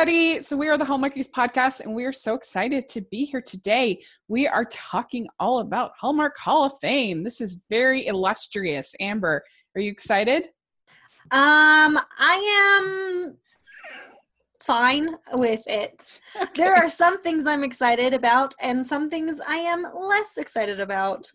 everybody. 0.00 0.40
So, 0.40 0.56
we 0.56 0.70
are 0.70 0.78
the 0.78 0.84
Hallmarkies 0.84 1.30
podcast, 1.30 1.80
and 1.80 1.94
we 1.94 2.06
are 2.06 2.12
so 2.12 2.32
excited 2.32 2.88
to 2.88 3.02
be 3.02 3.26
here 3.26 3.42
today. 3.42 4.02
We 4.28 4.48
are 4.48 4.64
talking 4.64 5.28
all 5.38 5.58
about 5.58 5.92
Hallmark 5.98 6.38
Hall 6.38 6.64
of 6.64 6.72
Fame. 6.80 7.22
This 7.22 7.42
is 7.42 7.60
very 7.68 8.06
illustrious. 8.06 8.94
Amber, 8.98 9.44
are 9.74 9.80
you 9.80 9.90
excited? 9.90 10.46
Um, 11.32 12.00
I 12.18 12.80
am 12.80 13.36
fine 14.60 15.16
with 15.34 15.60
it. 15.66 16.22
Okay. 16.34 16.48
There 16.54 16.74
are 16.74 16.88
some 16.88 17.20
things 17.20 17.44
I'm 17.46 17.62
excited 17.62 18.14
about, 18.14 18.54
and 18.58 18.86
some 18.86 19.10
things 19.10 19.38
I 19.46 19.56
am 19.56 19.84
less 19.94 20.38
excited 20.38 20.80
about. 20.80 21.30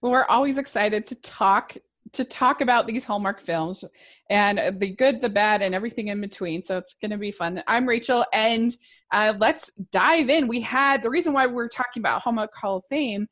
But 0.00 0.10
we're 0.10 0.26
always 0.26 0.58
excited 0.58 1.06
to 1.06 1.20
talk 1.22 1.76
to 2.12 2.24
talk 2.24 2.60
about 2.60 2.86
these 2.86 3.04
Hallmark 3.04 3.40
films 3.40 3.84
and 4.28 4.78
the 4.78 4.90
good, 4.90 5.20
the 5.20 5.30
bad, 5.30 5.62
and 5.62 5.74
everything 5.74 6.08
in 6.08 6.20
between. 6.20 6.62
So 6.62 6.76
it's 6.76 6.94
going 6.94 7.10
to 7.10 7.18
be 7.18 7.30
fun. 7.30 7.62
I'm 7.66 7.88
Rachel, 7.88 8.24
and 8.32 8.74
uh, 9.12 9.34
let's 9.38 9.72
dive 9.90 10.28
in. 10.28 10.48
We 10.48 10.60
had 10.60 11.02
the 11.02 11.10
reason 11.10 11.32
why 11.32 11.46
we're 11.46 11.68
talking 11.68 12.00
about 12.00 12.22
Hallmark 12.22 12.54
Hall 12.54 12.76
of 12.76 12.84
Fame 12.88 13.28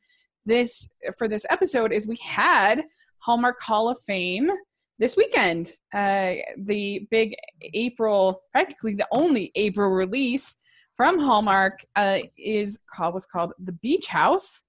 this 0.47 0.91
for 1.19 1.29
this 1.29 1.45
episode 1.51 1.93
is 1.93 2.07
we 2.07 2.19
had 2.25 2.85
Hallmark 3.19 3.61
Hall 3.61 3.89
of 3.89 3.99
Fame 4.01 4.51
this 4.99 5.17
weekend. 5.17 5.73
Uh, 5.93 6.35
the 6.57 7.07
big 7.11 7.35
April, 7.75 8.43
practically 8.53 8.95
the 8.95 9.09
only 9.13 9.53
April 9.55 9.91
release 9.91 10.57
from 10.95 11.19
Hallmark 11.19 11.85
uh, 11.97 12.19
is 12.39 12.81
called 12.91 13.15
was 13.15 13.27
called 13.27 13.53
The 13.59 13.73
Beach 13.73 14.07
House, 14.07 14.65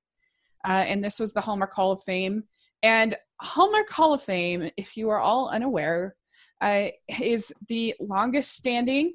uh, 0.67 0.71
and 0.71 1.03
this 1.03 1.19
was 1.19 1.33
the 1.33 1.41
Hallmark 1.41 1.73
Hall 1.73 1.91
of 1.91 2.01
Fame 2.03 2.43
and 2.83 3.15
Hallmark 3.39 3.89
Hall 3.89 4.13
of 4.13 4.21
Fame, 4.21 4.69
if 4.77 4.95
you 4.95 5.09
are 5.09 5.19
all 5.19 5.49
unaware, 5.49 6.15
uh, 6.61 6.87
is 7.19 7.53
the 7.67 7.95
longest 7.99 8.55
standing 8.55 9.13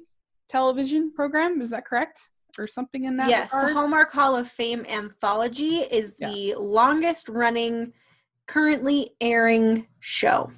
television 0.49 1.13
program. 1.13 1.61
Is 1.61 1.69
that 1.71 1.85
correct? 1.85 2.29
Or 2.59 2.67
something 2.67 3.05
in 3.05 3.17
that? 3.17 3.29
Yes, 3.29 3.51
the 3.51 3.71
Hallmark 3.71 4.11
Hall 4.11 4.35
of 4.35 4.49
Fame 4.49 4.85
anthology 4.89 5.77
is 5.77 6.15
yeah. 6.17 6.31
the 6.31 6.55
longest 6.55 7.29
running, 7.29 7.93
currently 8.47 9.11
airing 9.21 9.87
show. 9.99 10.51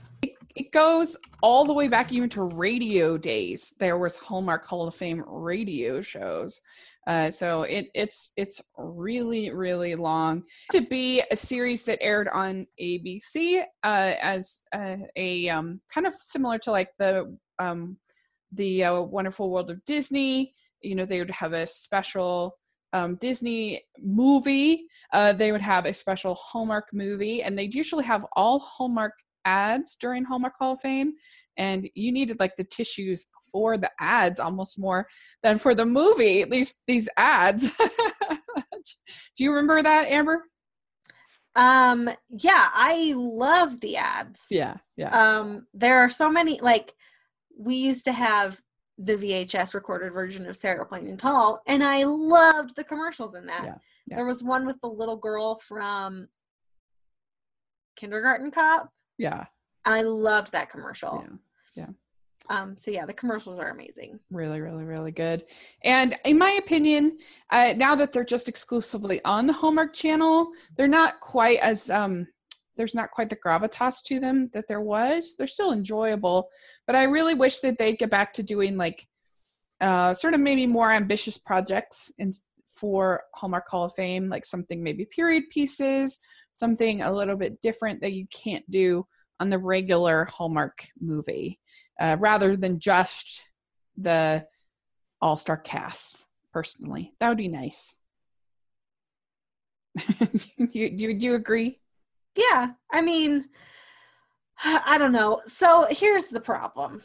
It, 0.56 0.72
goes 0.72 1.16
all 1.42 1.66
the 1.66 1.74
way 1.74 1.88
back 1.88 2.12
even 2.12 2.30
to 2.30 2.44
radio 2.44 3.18
days. 3.18 3.74
There 3.80 3.98
was 3.98 4.18
Hallmark 4.18 4.66
Hall 4.66 4.88
of 4.88 4.96
Fame 4.96 5.24
radio 5.28 6.02
shows. 6.02 6.62
Uh, 7.08 7.32
so 7.32 7.64
it, 7.64 7.88
it's 7.96 8.34
it's 8.36 8.62
really 8.78 9.50
really 9.50 9.96
long 9.96 10.44
to 10.72 10.82
be 10.82 11.24
a 11.32 11.36
series 11.36 11.84
that 11.86 11.98
aired 12.02 12.28
on 12.28 12.68
ABC 12.80 13.64
uh, 13.84 14.14
as 14.22 14.62
uh, 14.74 14.98
a 15.16 15.50
um, 15.50 15.82
kind 15.92 16.06
of 16.06 16.14
similar 16.14 16.60
to 16.60 16.72
like 16.72 16.90
the 17.00 17.36
um, 17.58 17.98
the 18.52 18.84
uh, 18.84 19.02
Wonderful 19.02 19.50
World 19.50 19.72
of 19.72 19.84
Disney. 19.86 20.54
You 20.82 20.96
know, 20.96 21.06
they 21.06 21.20
would 21.20 21.32
have 21.32 21.54
a 21.54 21.66
special 21.66 22.58
um, 22.94 23.16
Disney 23.16 23.82
movie. 24.00 24.88
Uh, 25.14 25.34
they 25.34 25.52
would 25.52 25.62
have 25.62 25.86
a 25.86 25.94
special 25.94 26.36
Hallmark 26.36 26.90
movie, 26.94 27.44
and 27.44 27.58
they'd 27.58 27.76
usually 27.76 28.04
have 28.04 28.26
all 28.36 28.60
Hallmark 28.60 29.14
ads 29.46 29.96
during 29.96 30.24
Hallmark 30.24 30.54
Hall 30.58 30.74
of 30.74 30.80
Fame, 30.80 31.14
and 31.58 31.90
you 31.96 32.12
needed 32.12 32.40
like 32.40 32.56
the 32.56 32.64
tissues 32.64 33.28
for 33.52 33.78
the 33.78 33.92
ads 34.00 34.40
almost 34.40 34.80
more 34.80 35.08
than 35.44 35.58
for 35.58 35.74
the 35.74 35.86
movie. 35.86 36.42
At 36.42 36.50
least 36.50 36.84
these 36.88 37.10
ads. 37.18 37.72
Do 39.38 39.44
you 39.44 39.52
remember 39.52 39.82
that, 39.82 40.08
Amber? 40.08 40.44
Um, 41.56 42.10
yeah, 42.30 42.70
I 42.74 43.14
love 43.16 43.80
the 43.80 43.98
ads. 43.98 44.46
Yeah, 44.50 44.78
yeah. 44.96 45.10
Um, 45.10 45.68
there 45.74 46.00
are 46.00 46.10
so 46.10 46.30
many 46.30 46.60
like 46.60 46.94
we 47.58 47.76
used 47.76 48.06
to 48.06 48.14
have 48.14 48.62
the 48.98 49.16
VHS 49.16 49.74
recorded 49.74 50.14
version 50.14 50.48
of 50.48 50.56
Sarah 50.56 50.86
Plain 50.86 51.08
and 51.08 51.20
Tall, 51.20 51.62
and 51.68 51.84
I 51.84 52.04
loved 52.04 52.76
the 52.76 52.84
commercials 52.84 53.36
in 53.36 53.46
that. 53.48 53.64
Yeah, 53.66 53.76
yeah. 54.08 54.16
There 54.18 54.26
was 54.26 54.44
one 54.44 54.66
with 54.66 54.80
the 54.82 54.90
little 54.90 55.18
girl 55.18 55.60
from 55.60 56.28
Kindergarten 57.96 58.52
Cop. 58.52 58.90
Yeah. 59.20 59.46
I 59.86 60.02
loved 60.02 60.52
that 60.54 60.72
commercial. 60.72 61.24
Yeah. 61.76 61.86
Yeah. 61.86 61.90
Um, 62.50 62.76
so 62.78 62.90
yeah, 62.90 63.06
the 63.06 63.14
commercials 63.14 63.60
are 63.60 63.70
amazing. 63.70 64.20
Really, 64.32 64.60
really, 64.60 64.84
really 64.84 65.12
good. 65.12 65.46
And 65.84 66.16
in 66.26 66.40
my 66.40 66.52
opinion, 66.54 67.20
uh, 67.52 67.74
now 67.78 67.94
that 67.96 68.12
they're 68.12 68.24
just 68.24 68.50
exclusively 68.50 69.24
on 69.24 69.46
the 69.46 69.54
Hallmark 69.54 69.94
Channel, 69.94 70.50
they're 70.76 70.88
not 70.88 71.20
quite 71.20 71.60
as 71.60 71.92
um, 71.92 72.28
there's 72.76 72.96
not 72.96 73.12
quite 73.12 73.30
the 73.30 73.36
gravitas 73.36 74.02
to 74.06 74.20
them 74.20 74.50
that 74.54 74.68
there 74.68 74.82
was. 74.82 75.36
They're 75.38 75.48
still 75.48 75.74
enjoyable, 75.74 76.50
but 76.88 76.96
I 76.96 77.04
really 77.04 77.36
wish 77.36 77.60
that 77.60 77.78
they'd 77.78 78.00
get 78.00 78.10
back 78.10 78.34
to 78.34 78.44
doing 78.44 78.78
like 78.78 79.06
uh, 79.82 80.14
sort 80.14 80.34
of 80.34 80.40
maybe 80.40 80.66
more 80.66 80.92
ambitious 80.92 81.38
projects 81.38 82.12
in, 82.18 82.32
for 82.68 83.24
Hallmark 83.36 83.68
Hall 83.68 83.86
of 83.86 83.94
Fame, 83.94 84.30
like 84.30 84.46
something 84.46 84.82
maybe 84.82 85.06
period 85.06 85.44
pieces, 85.50 86.20
something 86.60 87.02
a 87.02 87.12
little 87.12 87.36
bit 87.36 87.62
different 87.62 88.02
that 88.02 88.14
you 88.14 88.28
can't 88.34 88.70
do 88.70 89.06
on 89.40 89.50
the 89.50 89.58
regular 89.58 90.26
Hallmark 90.26 90.88
movie 91.00 91.60
uh, 92.00 92.18
rather 92.20 92.58
than 92.58 92.80
just 92.80 93.44
the 93.98 94.46
all 95.22 95.36
star 95.36 95.58
cast, 95.58 96.28
personally. 96.54 97.14
That 97.20 97.30
would 97.30 97.38
be 97.38 97.48
nice. 97.48 97.96
do, 99.98 100.38
you, 100.72 100.98
do, 100.98 101.14
do 101.14 101.26
you 101.26 101.36
agree? 101.36 101.80
Yeah. 102.36 102.72
I 102.92 103.02
mean, 103.02 103.46
I 104.64 104.98
don't 104.98 105.12
know. 105.12 105.42
So 105.48 105.88
here's 105.90 106.26
the 106.26 106.42
problem 106.42 107.02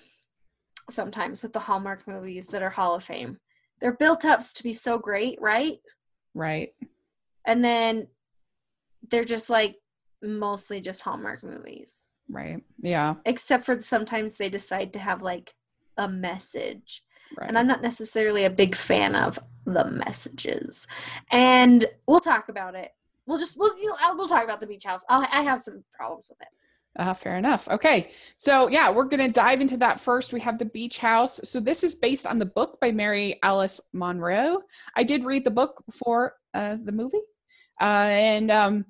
sometimes 0.90 1.42
with 1.42 1.52
the 1.52 1.60
Hallmark 1.60 2.06
movies 2.06 2.48
that 2.48 2.62
are 2.62 2.70
Hall 2.70 2.94
of 2.94 3.04
Fame. 3.04 3.38
They're 3.80 3.96
built 3.96 4.24
up 4.24 4.40
to 4.40 4.62
be 4.62 4.74
so 4.74 4.98
great, 4.98 5.40
right? 5.40 5.78
Right. 6.34 6.70
And 7.46 7.64
then 7.64 8.08
they're 9.10 9.24
just 9.24 9.50
like 9.50 9.76
mostly 10.22 10.80
just 10.80 11.02
Hallmark 11.02 11.42
movies. 11.42 12.08
Right. 12.28 12.62
Yeah. 12.80 13.14
Except 13.26 13.64
for 13.64 13.80
sometimes 13.82 14.34
they 14.34 14.48
decide 14.48 14.92
to 14.94 14.98
have 14.98 15.22
like 15.22 15.54
a 15.96 16.08
message. 16.08 17.02
Right. 17.36 17.48
And 17.48 17.58
I'm 17.58 17.66
not 17.66 17.82
necessarily 17.82 18.44
a 18.44 18.50
big 18.50 18.74
fan 18.74 19.14
of 19.14 19.38
the 19.64 19.84
messages. 19.84 20.86
And 21.30 21.86
we'll 22.06 22.20
talk 22.20 22.48
about 22.48 22.74
it. 22.74 22.92
We'll 23.26 23.38
just 23.38 23.58
we'll 23.58 23.76
you 23.78 23.88
know, 23.88 24.14
we'll 24.14 24.28
talk 24.28 24.44
about 24.44 24.60
the 24.60 24.66
beach 24.66 24.84
house. 24.84 25.04
I'll, 25.08 25.26
I 25.32 25.42
have 25.42 25.62
some 25.62 25.84
problems 25.94 26.28
with 26.28 26.40
it. 26.40 26.48
Uh, 26.96 27.12
fair 27.12 27.36
enough. 27.36 27.68
Okay. 27.68 28.10
So, 28.36 28.68
yeah, 28.68 28.88
we're 28.88 29.04
going 29.04 29.24
to 29.26 29.32
dive 29.32 29.60
into 29.60 29.76
that 29.78 29.98
first. 29.98 30.32
We 30.32 30.38
have 30.40 30.58
The 30.58 30.64
Beach 30.64 30.98
House. 30.98 31.40
So, 31.42 31.58
this 31.58 31.82
is 31.82 31.96
based 31.96 32.24
on 32.24 32.38
the 32.38 32.46
book 32.46 32.78
by 32.80 32.92
Mary 32.92 33.40
Alice 33.42 33.80
Monroe. 33.92 34.62
I 34.94 35.02
did 35.02 35.24
read 35.24 35.42
the 35.42 35.50
book 35.50 35.82
before 35.86 36.36
uh, 36.54 36.76
the 36.76 36.92
movie. 36.92 37.22
Uh, 37.80 38.06
and 38.10 38.50
um, 38.52 38.84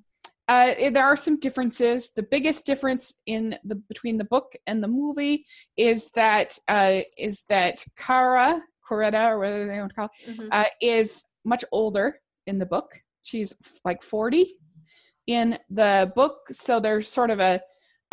uh, 0.48 0.74
there 0.92 1.04
are 1.04 1.16
some 1.16 1.38
differences. 1.38 2.10
The 2.10 2.22
biggest 2.22 2.66
difference 2.66 3.14
in 3.26 3.56
the 3.64 3.76
between 3.76 4.18
the 4.18 4.24
book 4.24 4.54
and 4.66 4.82
the 4.82 4.88
movie 4.88 5.46
is 5.76 6.10
that 6.12 6.58
uh, 6.68 7.00
is 7.16 7.44
that 7.48 7.84
Cara 7.96 8.62
Caretta 8.86 9.28
or 9.30 9.38
whatever 9.38 9.66
they 9.66 9.78
want 9.78 9.90
to 9.90 9.94
call 9.94 10.10
it, 10.26 10.30
mm-hmm. 10.30 10.48
uh, 10.52 10.64
is 10.80 11.24
much 11.44 11.64
older 11.72 12.20
in 12.46 12.58
the 12.58 12.66
book. 12.66 12.90
She's 13.22 13.54
like 13.84 14.02
forty 14.02 14.54
in 15.26 15.58
the 15.70 16.12
book, 16.14 16.36
so 16.52 16.78
there's 16.78 17.08
sort 17.08 17.30
of 17.30 17.40
a 17.40 17.60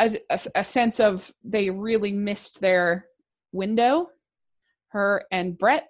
a, 0.00 0.18
a 0.54 0.64
sense 0.64 1.00
of 1.00 1.30
they 1.44 1.70
really 1.70 2.12
missed 2.12 2.60
their 2.60 3.06
window, 3.52 4.08
her 4.88 5.24
and 5.30 5.56
Brett, 5.58 5.88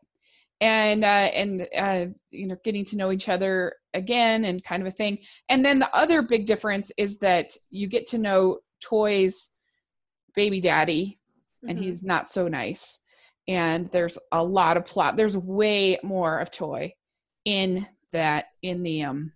and 0.63 1.03
uh, 1.05 1.07
and 1.35 1.69
uh, 1.77 2.07
you 2.31 2.47
know 2.47 2.57
getting 2.65 2.85
to 2.87 2.97
know 2.97 3.11
each 3.11 3.29
other 3.29 3.75
again 3.93 4.45
and 4.45 4.63
kind 4.63 4.81
of 4.81 4.87
a 4.87 4.93
thing. 4.93 5.19
And 5.49 5.67
then 5.67 5.81
the 5.81 5.95
other 5.95 6.23
big 6.23 6.47
difference 6.47 6.93
is 6.97 7.19
that 7.19 7.49
you 7.69 7.89
get 7.89 8.07
to 8.11 8.19
know 8.19 8.61
Toy's 8.81 9.51
baby 10.37 10.61
daddy, 10.61 11.19
and 11.63 11.77
mm-hmm. 11.77 11.85
he's 11.85 12.05
not 12.05 12.31
so 12.31 12.47
nice. 12.47 13.01
And 13.49 13.91
there's 13.91 14.19
a 14.31 14.43
lot 14.43 14.77
of 14.77 14.87
plot. 14.87 15.17
There's 15.17 15.37
way 15.37 15.99
more 16.05 16.39
of 16.39 16.53
Toy 16.53 16.95
in 17.45 17.85
that 18.13 18.47
in 18.63 18.85
the 18.85 19.03
um 19.03 19.33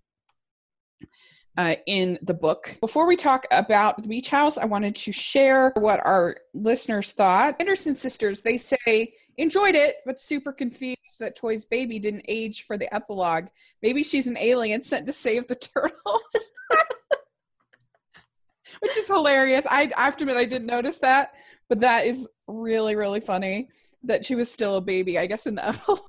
uh, 1.56 1.76
in 1.86 2.18
the 2.22 2.34
book. 2.34 2.76
Before 2.80 3.06
we 3.06 3.16
talk 3.16 3.46
about 3.50 4.02
the 4.02 4.08
beach 4.08 4.28
house, 4.28 4.58
I 4.58 4.66
wanted 4.66 4.94
to 4.96 5.12
share 5.12 5.72
what 5.76 6.00
our 6.00 6.36
listeners 6.54 7.12
thought. 7.12 7.56
Anderson 7.60 7.94
sisters, 7.94 8.42
they 8.42 8.58
say 8.58 9.14
enjoyed 9.38 9.74
it, 9.74 9.96
but 10.04 10.20
super 10.20 10.52
confused 10.52 11.20
that 11.20 11.36
Toy's 11.36 11.64
baby 11.64 11.98
didn't 11.98 12.24
age 12.28 12.64
for 12.64 12.78
the 12.78 12.92
epilogue. 12.94 13.46
Maybe 13.82 14.02
she's 14.02 14.26
an 14.26 14.38
alien 14.38 14.82
sent 14.82 15.06
to 15.06 15.12
save 15.12 15.48
the 15.48 15.54
turtles. 15.74 16.52
Which 18.80 18.96
is 18.96 19.06
hilarious. 19.06 19.66
I, 19.70 19.90
I 19.96 20.04
have 20.04 20.16
to 20.18 20.24
admit 20.24 20.36
I 20.36 20.44
didn't 20.44 20.66
notice 20.66 20.98
that, 20.98 21.34
but 21.68 21.80
that 21.80 22.06
is 22.06 22.28
really, 22.46 22.96
really 22.96 23.20
funny 23.20 23.68
that 24.02 24.24
she 24.24 24.34
was 24.34 24.50
still 24.50 24.76
a 24.76 24.80
baby, 24.80 25.18
I 25.18 25.26
guess, 25.26 25.46
in 25.46 25.54
the 25.54 25.68
epilogue. 25.68 26.00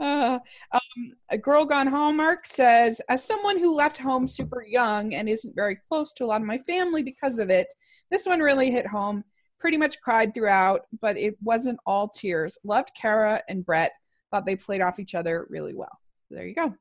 Uh, 0.00 0.38
um, 0.72 1.12
a 1.30 1.36
girl 1.36 1.66
gone 1.66 1.86
hallmark 1.86 2.46
says 2.46 3.02
as 3.10 3.22
someone 3.22 3.58
who 3.58 3.76
left 3.76 3.98
home 3.98 4.26
super 4.26 4.64
young 4.66 5.12
and 5.12 5.28
isn't 5.28 5.54
very 5.54 5.76
close 5.76 6.14
to 6.14 6.24
a 6.24 6.26
lot 6.26 6.40
of 6.40 6.46
my 6.46 6.56
family 6.58 7.02
because 7.02 7.38
of 7.38 7.50
it 7.50 7.70
this 8.10 8.24
one 8.24 8.40
really 8.40 8.70
hit 8.70 8.86
home 8.86 9.22
Pretty 9.60 9.76
much 9.76 10.00
cried 10.00 10.32
throughout, 10.32 10.86
but 11.02 11.18
it 11.18 11.36
wasn't 11.42 11.78
all 11.84 12.08
tears. 12.08 12.56
Loved 12.64 12.92
Kara 12.96 13.42
and 13.46 13.64
Brett. 13.64 13.92
Thought 14.30 14.46
they 14.46 14.56
played 14.56 14.80
off 14.80 14.98
each 14.98 15.14
other 15.14 15.46
really 15.50 15.74
well. 15.74 15.98
There 16.30 16.46
you 16.46 16.54
go. 16.54 16.74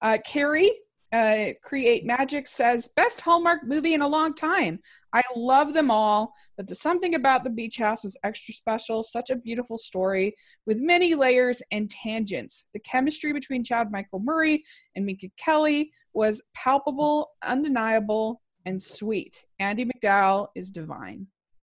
Uh, 0.00 0.16
Carrie, 0.24 0.72
uh, 1.14 1.52
Create 1.62 2.04
Magic 2.04 2.48
says, 2.48 2.88
best 2.96 3.20
Hallmark 3.20 3.60
movie 3.64 3.94
in 3.94 4.02
a 4.02 4.08
long 4.08 4.34
time. 4.34 4.80
I 5.12 5.22
love 5.36 5.72
them 5.72 5.88
all, 5.88 6.32
but 6.56 6.66
the 6.66 6.74
something 6.74 7.14
about 7.14 7.44
the 7.44 7.50
beach 7.50 7.76
house 7.76 8.02
was 8.02 8.18
extra 8.24 8.52
special. 8.52 9.04
Such 9.04 9.30
a 9.30 9.36
beautiful 9.36 9.78
story 9.78 10.34
with 10.66 10.78
many 10.78 11.14
layers 11.14 11.62
and 11.70 11.88
tangents. 11.88 12.66
The 12.72 12.80
chemistry 12.80 13.32
between 13.32 13.62
Chad 13.62 13.92
Michael 13.92 14.18
Murray 14.18 14.64
and 14.96 15.06
Minka 15.06 15.28
Kelly 15.36 15.92
was 16.14 16.42
palpable, 16.52 17.30
undeniable, 17.44 18.42
and 18.66 18.82
sweet. 18.82 19.44
Andie 19.60 19.86
MacDowell 19.86 20.48
is 20.56 20.72
divine. 20.72 21.28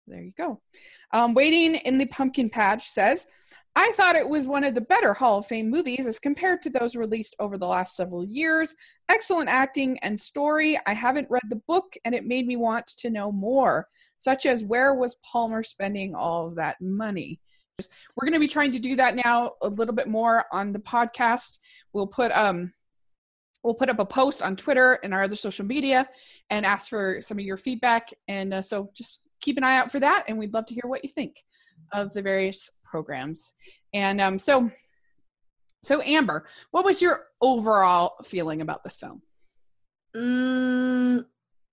There 0.06 0.22
you 0.22 0.34
go. 0.38 0.62
Um, 1.14 1.34
Waiting 1.34 1.76
in 1.76 1.98
the 1.98 2.06
Pumpkin 2.06 2.50
Patch 2.50 2.90
says, 2.90 3.28
I 3.76 3.94
thought 3.96 4.18
it 4.18 4.28
was 4.28 4.48
one 4.48 4.66
of 4.66 4.76
the 4.76 4.82
better 4.82 5.14
Hall 5.14 5.40
of 5.40 5.48
Fame 5.48 5.70
movies 5.70 6.06
as 6.06 6.20
compared 6.20 6.62
to 6.62 6.70
those 6.70 6.96
released 6.96 7.36
over 7.40 7.58
the 7.58 7.68
last 7.68 7.96
several 7.96 8.26
years. 8.26 8.76
Excellent 9.08 9.50
acting 9.50 9.98
and 10.00 10.20
story. 10.20 10.78
I 10.86 10.94
haven't 10.94 11.30
read 11.30 11.44
the 11.48 11.62
book 11.68 11.96
and 12.04 12.14
it 12.14 12.26
made 12.26 12.46
me 12.46 12.58
want 12.58 12.88
to 12.88 13.10
know 13.10 13.32
more, 13.32 13.88
such 14.20 14.46
as 14.46 14.64
where 14.64 14.94
was 14.94 15.18
Palmer 15.24 15.64
spending 15.64 16.14
all 16.16 16.48
of 16.48 16.56
that 16.56 16.82
money? 16.82 17.40
We're 18.16 18.26
going 18.26 18.34
to 18.34 18.40
be 18.40 18.48
trying 18.50 18.74
to 18.74 18.80
do 18.80 18.98
that 18.98 19.16
now 19.16 19.54
a 19.62 19.70
little 19.70 19.96
bit 19.96 20.08
more 20.08 20.46
on 20.52 20.74
the 20.74 20.80
podcast. 20.80 21.58
We'll 21.94 22.08
put 22.08 22.32
um 22.34 22.74
we'll 23.64 23.74
put 23.74 23.90
up 23.90 24.00
a 24.00 24.06
post 24.06 24.42
on 24.42 24.56
Twitter 24.56 25.00
and 25.04 25.14
our 25.14 25.24
other 25.24 25.36
social 25.36 25.66
media 25.66 26.10
and 26.50 26.66
ask 26.66 26.90
for 26.90 27.22
some 27.22 27.40
of 27.40 27.46
your 27.46 27.58
feedback 27.58 28.10
and 28.28 28.54
uh, 28.56 28.62
so 28.62 28.90
just 28.96 29.22
keep 29.40 29.58
an 29.58 29.64
eye 29.64 29.78
out 29.78 29.92
for 29.92 30.00
that 30.00 30.26
and 30.28 30.38
we'd 30.38 30.54
love 30.54 30.66
to 30.66 30.74
hear 30.74 30.84
what 30.86 31.04
you 31.04 31.10
think 31.10 31.44
of 31.94 32.14
the 32.14 32.22
various 32.22 32.70
programs. 32.84 33.54
And 33.94 34.20
um, 34.22 34.40
so, 34.40 34.70
so 35.82 36.02
Amber, 36.02 36.46
what 36.72 36.86
was 36.86 37.02
your 37.02 37.22
overall 37.42 38.16
feeling 38.24 38.62
about 38.62 38.84
this 38.84 38.98
film? 38.98 39.22
Mm, 40.16 41.26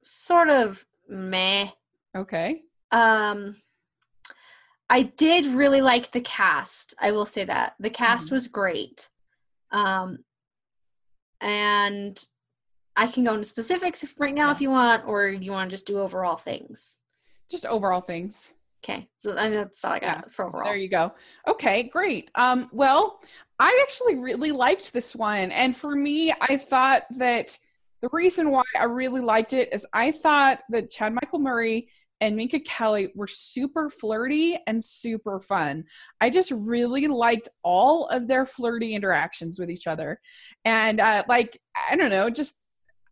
sort 0.05 0.49
of 0.49 0.85
meh. 1.09 1.69
Okay. 2.17 2.63
Um, 2.91 3.57
I 4.91 5.03
did 5.03 5.47
really 5.47 5.83
like 5.83 6.13
the 6.13 6.21
cast. 6.21 6.95
I 6.99 7.13
will 7.13 7.27
say 7.27 7.45
that 7.45 7.75
the 7.79 7.91
cast 7.91 8.27
mm-hmm. 8.27 8.37
was 8.37 8.49
great. 8.49 9.11
Um, 9.71 10.21
and 11.41 12.23
I 12.97 13.07
can 13.07 13.25
go 13.25 13.35
into 13.35 13.45
specifics 13.45 14.03
if, 14.03 14.19
right 14.19 14.35
now 14.35 14.47
yeah. 14.47 14.53
if 14.53 14.61
you 14.61 14.71
want, 14.71 15.07
or 15.07 15.29
you 15.29 15.53
want 15.53 15.71
to 15.71 15.75
just 15.75 15.87
do 15.87 16.01
overall 16.01 16.37
things. 16.37 16.99
Just 17.51 17.67
overall 17.67 18.01
things. 18.01 18.55
Okay, 18.85 19.09
so 19.19 19.37
I 19.37 19.49
mean, 19.49 19.59
that's 19.59 19.85
all 19.85 19.93
I 19.93 19.99
got 19.99 20.07
yeah, 20.07 20.21
for 20.31 20.47
overall. 20.47 20.67
There 20.67 20.77
you 20.77 20.89
go. 20.89 21.13
Okay, 21.47 21.85
great. 21.85 22.31
Um, 22.35 22.69
well, 22.73 23.21
I 23.59 23.77
actually 23.83 24.17
really 24.17 24.53
liked 24.53 24.93
this 24.93 25.17
one, 25.17 25.51
and 25.51 25.75
for 25.75 25.95
me, 25.95 26.33
I 26.41 26.57
thought 26.57 27.03
that 27.19 27.59
the 28.03 28.09
reason 28.13 28.51
why 28.51 28.63
I 28.79 28.85
really 28.85 29.21
liked 29.21 29.53
it 29.53 29.73
is 29.73 29.87
I 29.93 30.13
thought 30.13 30.61
that 30.71 30.91
Chad 30.91 31.13
Michael 31.13 31.41
Murray 31.41 31.89
and 32.21 32.37
Minka 32.37 32.61
Kelly 32.61 33.11
were 33.15 33.27
super 33.27 33.91
flirty 33.91 34.59
and 34.67 34.83
super 34.83 35.41
fun. 35.41 35.85
I 36.21 36.31
just 36.31 36.51
really 36.53 37.07
liked 37.09 37.49
all 37.63 38.07
of 38.07 38.29
their 38.29 38.47
flirty 38.47 38.95
interactions 38.95 39.59
with 39.59 39.71
each 39.71 39.89
other, 39.89 40.21
and 40.65 41.01
uh, 41.01 41.25
like 41.29 41.61
I 41.91 41.97
don't 41.97 42.11
know, 42.11 42.31
just 42.31 42.63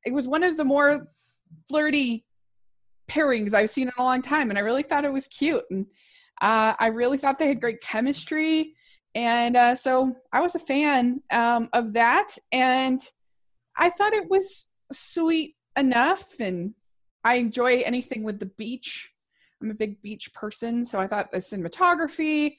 it 0.05 0.13
was 0.13 0.29
one 0.29 0.45
of 0.45 0.57
the 0.57 0.65
more 0.65 1.09
flirty 1.69 2.26
pairings 3.09 3.55
I've 3.55 3.71
seen 3.71 3.89
in 3.89 3.95
a 3.99 4.03
long 4.03 4.23
time, 4.23 4.51
and 4.51 4.59
I 4.59 4.63
really 4.63 4.83
thought 4.83 5.05
it 5.05 5.13
was 5.13 5.29
cute, 5.29 5.65
and 5.71 5.87
uh, 6.41 6.75
I 6.79 6.89
really 6.89 7.19
thought 7.19 7.39
they 7.39 7.49
had 7.49 7.61
great 7.61 7.81
chemistry, 7.81 8.75
and 9.15 9.57
uh, 9.57 9.75
so 9.75 10.15
I 10.33 10.41
was 10.41 10.55
a 10.55 10.61
fan 10.61 11.23
um, 11.31 11.69
of 11.73 11.93
that, 11.95 12.37
and 12.53 13.01
I 13.77 13.91
thought 13.91 14.13
it 14.13 14.29
was 14.29 14.69
sweet 14.93 15.57
enough, 15.77 16.41
and 16.41 16.75
I 17.25 17.35
enjoy 17.35 17.81
anything 17.81 18.23
with 18.23 18.39
the 18.39 18.47
beach. 18.47 19.13
I'm 19.63 19.71
a 19.71 19.75
big 19.75 20.03
beach 20.03 20.33
person, 20.35 20.85
so 20.85 20.99
I 20.99 21.07
thought 21.07 21.33
the 21.33 21.39
cinematography 21.39 22.57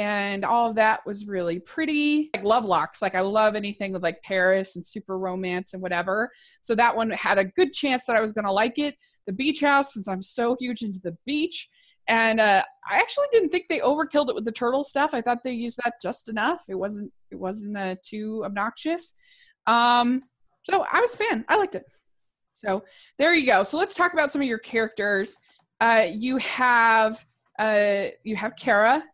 and 0.00 0.46
all 0.46 0.70
of 0.70 0.76
that 0.76 1.04
was 1.04 1.26
really 1.26 1.60
pretty. 1.60 2.30
Like 2.34 2.42
love 2.42 2.64
locks, 2.64 3.02
like 3.02 3.14
I 3.14 3.20
love 3.20 3.54
anything 3.54 3.92
with 3.92 4.02
like 4.02 4.22
Paris 4.22 4.74
and 4.76 4.84
super 4.84 5.18
romance 5.18 5.74
and 5.74 5.82
whatever. 5.82 6.30
So 6.62 6.74
that 6.74 6.96
one 6.96 7.10
had 7.10 7.36
a 7.36 7.44
good 7.44 7.74
chance 7.74 8.06
that 8.06 8.16
I 8.16 8.22
was 8.22 8.32
going 8.32 8.46
to 8.46 8.50
like 8.50 8.78
it. 8.78 8.96
The 9.26 9.34
beach 9.34 9.60
house, 9.60 9.92
since 9.92 10.08
I'm 10.08 10.22
so 10.22 10.56
huge 10.58 10.80
into 10.80 11.00
the 11.00 11.18
beach. 11.26 11.68
And 12.08 12.40
uh, 12.40 12.62
I 12.90 12.96
actually 12.96 13.26
didn't 13.30 13.50
think 13.50 13.66
they 13.68 13.80
overkilled 13.80 14.30
it 14.30 14.34
with 14.34 14.46
the 14.46 14.52
turtle 14.52 14.84
stuff. 14.84 15.12
I 15.12 15.20
thought 15.20 15.44
they 15.44 15.52
used 15.52 15.78
that 15.84 16.00
just 16.00 16.30
enough. 16.30 16.64
It 16.70 16.76
wasn't 16.76 17.12
it 17.30 17.36
wasn't 17.36 17.76
uh, 17.76 17.96
too 18.02 18.42
obnoxious. 18.46 19.14
Um, 19.66 20.22
so 20.62 20.86
I 20.90 21.02
was 21.02 21.12
a 21.12 21.18
fan. 21.18 21.44
I 21.46 21.58
liked 21.58 21.74
it. 21.74 21.84
So 22.54 22.84
there 23.18 23.34
you 23.34 23.46
go. 23.46 23.64
So 23.64 23.76
let's 23.76 23.94
talk 23.94 24.14
about 24.14 24.30
some 24.30 24.40
of 24.40 24.48
your 24.48 24.58
characters. 24.58 25.36
Uh, 25.78 26.06
you 26.10 26.38
have 26.38 27.22
uh, 27.58 28.06
you 28.24 28.34
have 28.36 28.56
Kara, 28.56 29.04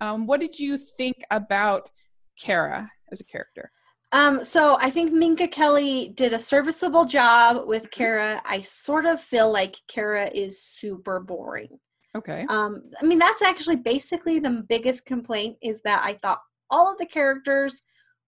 um, 0.00 0.26
what 0.26 0.40
did 0.40 0.58
you 0.58 0.78
think 0.78 1.16
about 1.30 1.90
Kara 2.38 2.90
as 3.12 3.20
a 3.20 3.24
character? 3.24 3.70
Um, 4.12 4.42
so 4.42 4.76
I 4.80 4.90
think 4.90 5.12
Minka 5.12 5.46
Kelly 5.46 6.12
did 6.16 6.32
a 6.32 6.38
serviceable 6.38 7.04
job 7.04 7.66
with 7.66 7.84
mm-hmm. 7.84 7.90
Kara. 8.02 8.42
I 8.44 8.60
sort 8.60 9.06
of 9.06 9.20
feel 9.20 9.52
like 9.52 9.76
Kara 9.88 10.28
is 10.34 10.62
super 10.62 11.20
boring. 11.20 11.78
Okay. 12.16 12.44
Um, 12.48 12.82
I 13.00 13.06
mean 13.06 13.20
that's 13.20 13.42
actually 13.42 13.76
basically 13.76 14.40
the 14.40 14.64
biggest 14.68 15.06
complaint 15.06 15.58
is 15.62 15.80
that 15.84 16.02
I 16.04 16.14
thought 16.14 16.40
all 16.68 16.90
of 16.90 16.98
the 16.98 17.06
characters 17.06 17.82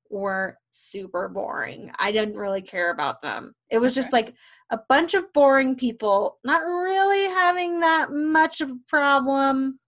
were 0.09 0.57
super 0.71 1.29
boring. 1.29 1.91
I 1.99 2.13
didn't 2.13 2.37
really 2.37 2.63
care 2.63 2.93
about 2.93 3.23
them. 3.23 3.55
It 3.71 3.79
was 3.79 3.93
okay. 3.93 4.01
just 4.03 4.13
like 4.13 4.35
a 4.71 4.79
bunch 4.89 5.15
of 5.15 5.33
boring 5.33 5.75
people, 5.75 6.39
not 6.45 6.61
really 6.61 7.25
having 7.25 7.81
that 7.81 8.13
much 8.13 8.61
of 8.61 8.71
a 8.71 8.79
problem 8.87 9.81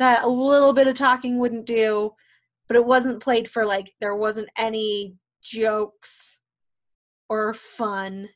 that 0.00 0.24
a 0.24 0.28
little 0.28 0.72
bit 0.72 0.86
of 0.86 0.94
talking 0.94 1.38
wouldn't 1.38 1.66
do, 1.66 2.14
but 2.66 2.76
it 2.76 2.84
wasn't 2.84 3.22
played 3.22 3.48
for 3.48 3.66
like 3.66 3.92
there 4.00 4.16
wasn't 4.16 4.48
any 4.56 5.14
jokes 5.42 6.40
or 7.28 7.52
fun. 7.54 8.30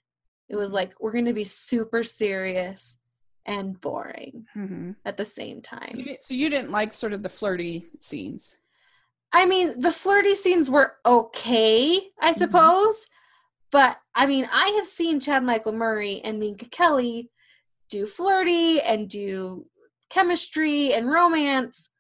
It 0.48 0.56
was 0.56 0.72
like 0.72 0.92
we're 1.00 1.12
going 1.12 1.24
to 1.24 1.32
be 1.32 1.44
super 1.44 2.02
serious 2.02 2.98
and 3.46 3.80
boring 3.80 4.44
mm-hmm. 4.54 4.92
at 5.06 5.16
the 5.16 5.24
same 5.24 5.62
time. 5.62 5.94
You 5.94 6.16
so 6.20 6.34
you 6.34 6.50
didn't 6.50 6.70
like 6.70 6.92
sort 6.92 7.14
of 7.14 7.22
the 7.22 7.30
flirty 7.30 7.86
scenes. 7.98 8.58
I 9.32 9.46
mean, 9.46 9.80
the 9.80 9.90
flirty 9.90 10.34
scenes 10.34 10.70
were 10.70 10.96
okay, 11.06 11.98
I 12.20 12.30
mm-hmm. 12.30 12.38
suppose. 12.38 13.00
Mm-hmm. 13.00 13.10
But 13.70 13.98
I 14.14 14.26
mean, 14.26 14.46
I 14.52 14.68
have 14.76 14.86
seen 14.86 15.18
Chad 15.18 15.42
Michael 15.42 15.72
Murray 15.72 16.20
and 16.22 16.38
Minka 16.38 16.66
Kelly 16.66 17.30
do 17.88 18.06
flirty 18.06 18.82
and 18.82 19.08
do 19.08 19.66
chemistry 20.14 20.94
and 20.94 21.10
romance 21.10 21.90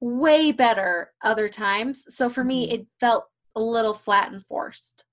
way 0.00 0.52
better 0.52 1.10
other 1.24 1.48
times. 1.48 2.04
So 2.14 2.28
for 2.28 2.44
me, 2.44 2.66
mm-hmm. 2.66 2.82
it 2.82 2.86
felt 3.00 3.26
a 3.56 3.60
little 3.60 3.94
flat 3.94 4.32
and 4.32 4.44
forced. 4.46 5.04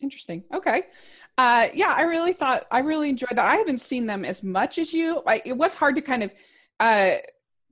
Interesting. 0.00 0.42
Okay. 0.52 0.84
Uh, 1.36 1.66
yeah, 1.74 1.94
I 1.96 2.02
really 2.02 2.32
thought 2.32 2.64
I 2.70 2.80
really 2.80 3.08
enjoyed 3.08 3.32
that. 3.32 3.44
I 3.44 3.56
haven't 3.56 3.80
seen 3.80 4.06
them 4.06 4.24
as 4.24 4.42
much 4.42 4.78
as 4.78 4.92
you. 4.92 5.22
Like 5.26 5.42
it 5.46 5.56
was 5.56 5.74
hard 5.74 5.94
to 5.96 6.00
kind 6.00 6.22
of 6.22 6.34
uh, 6.80 7.12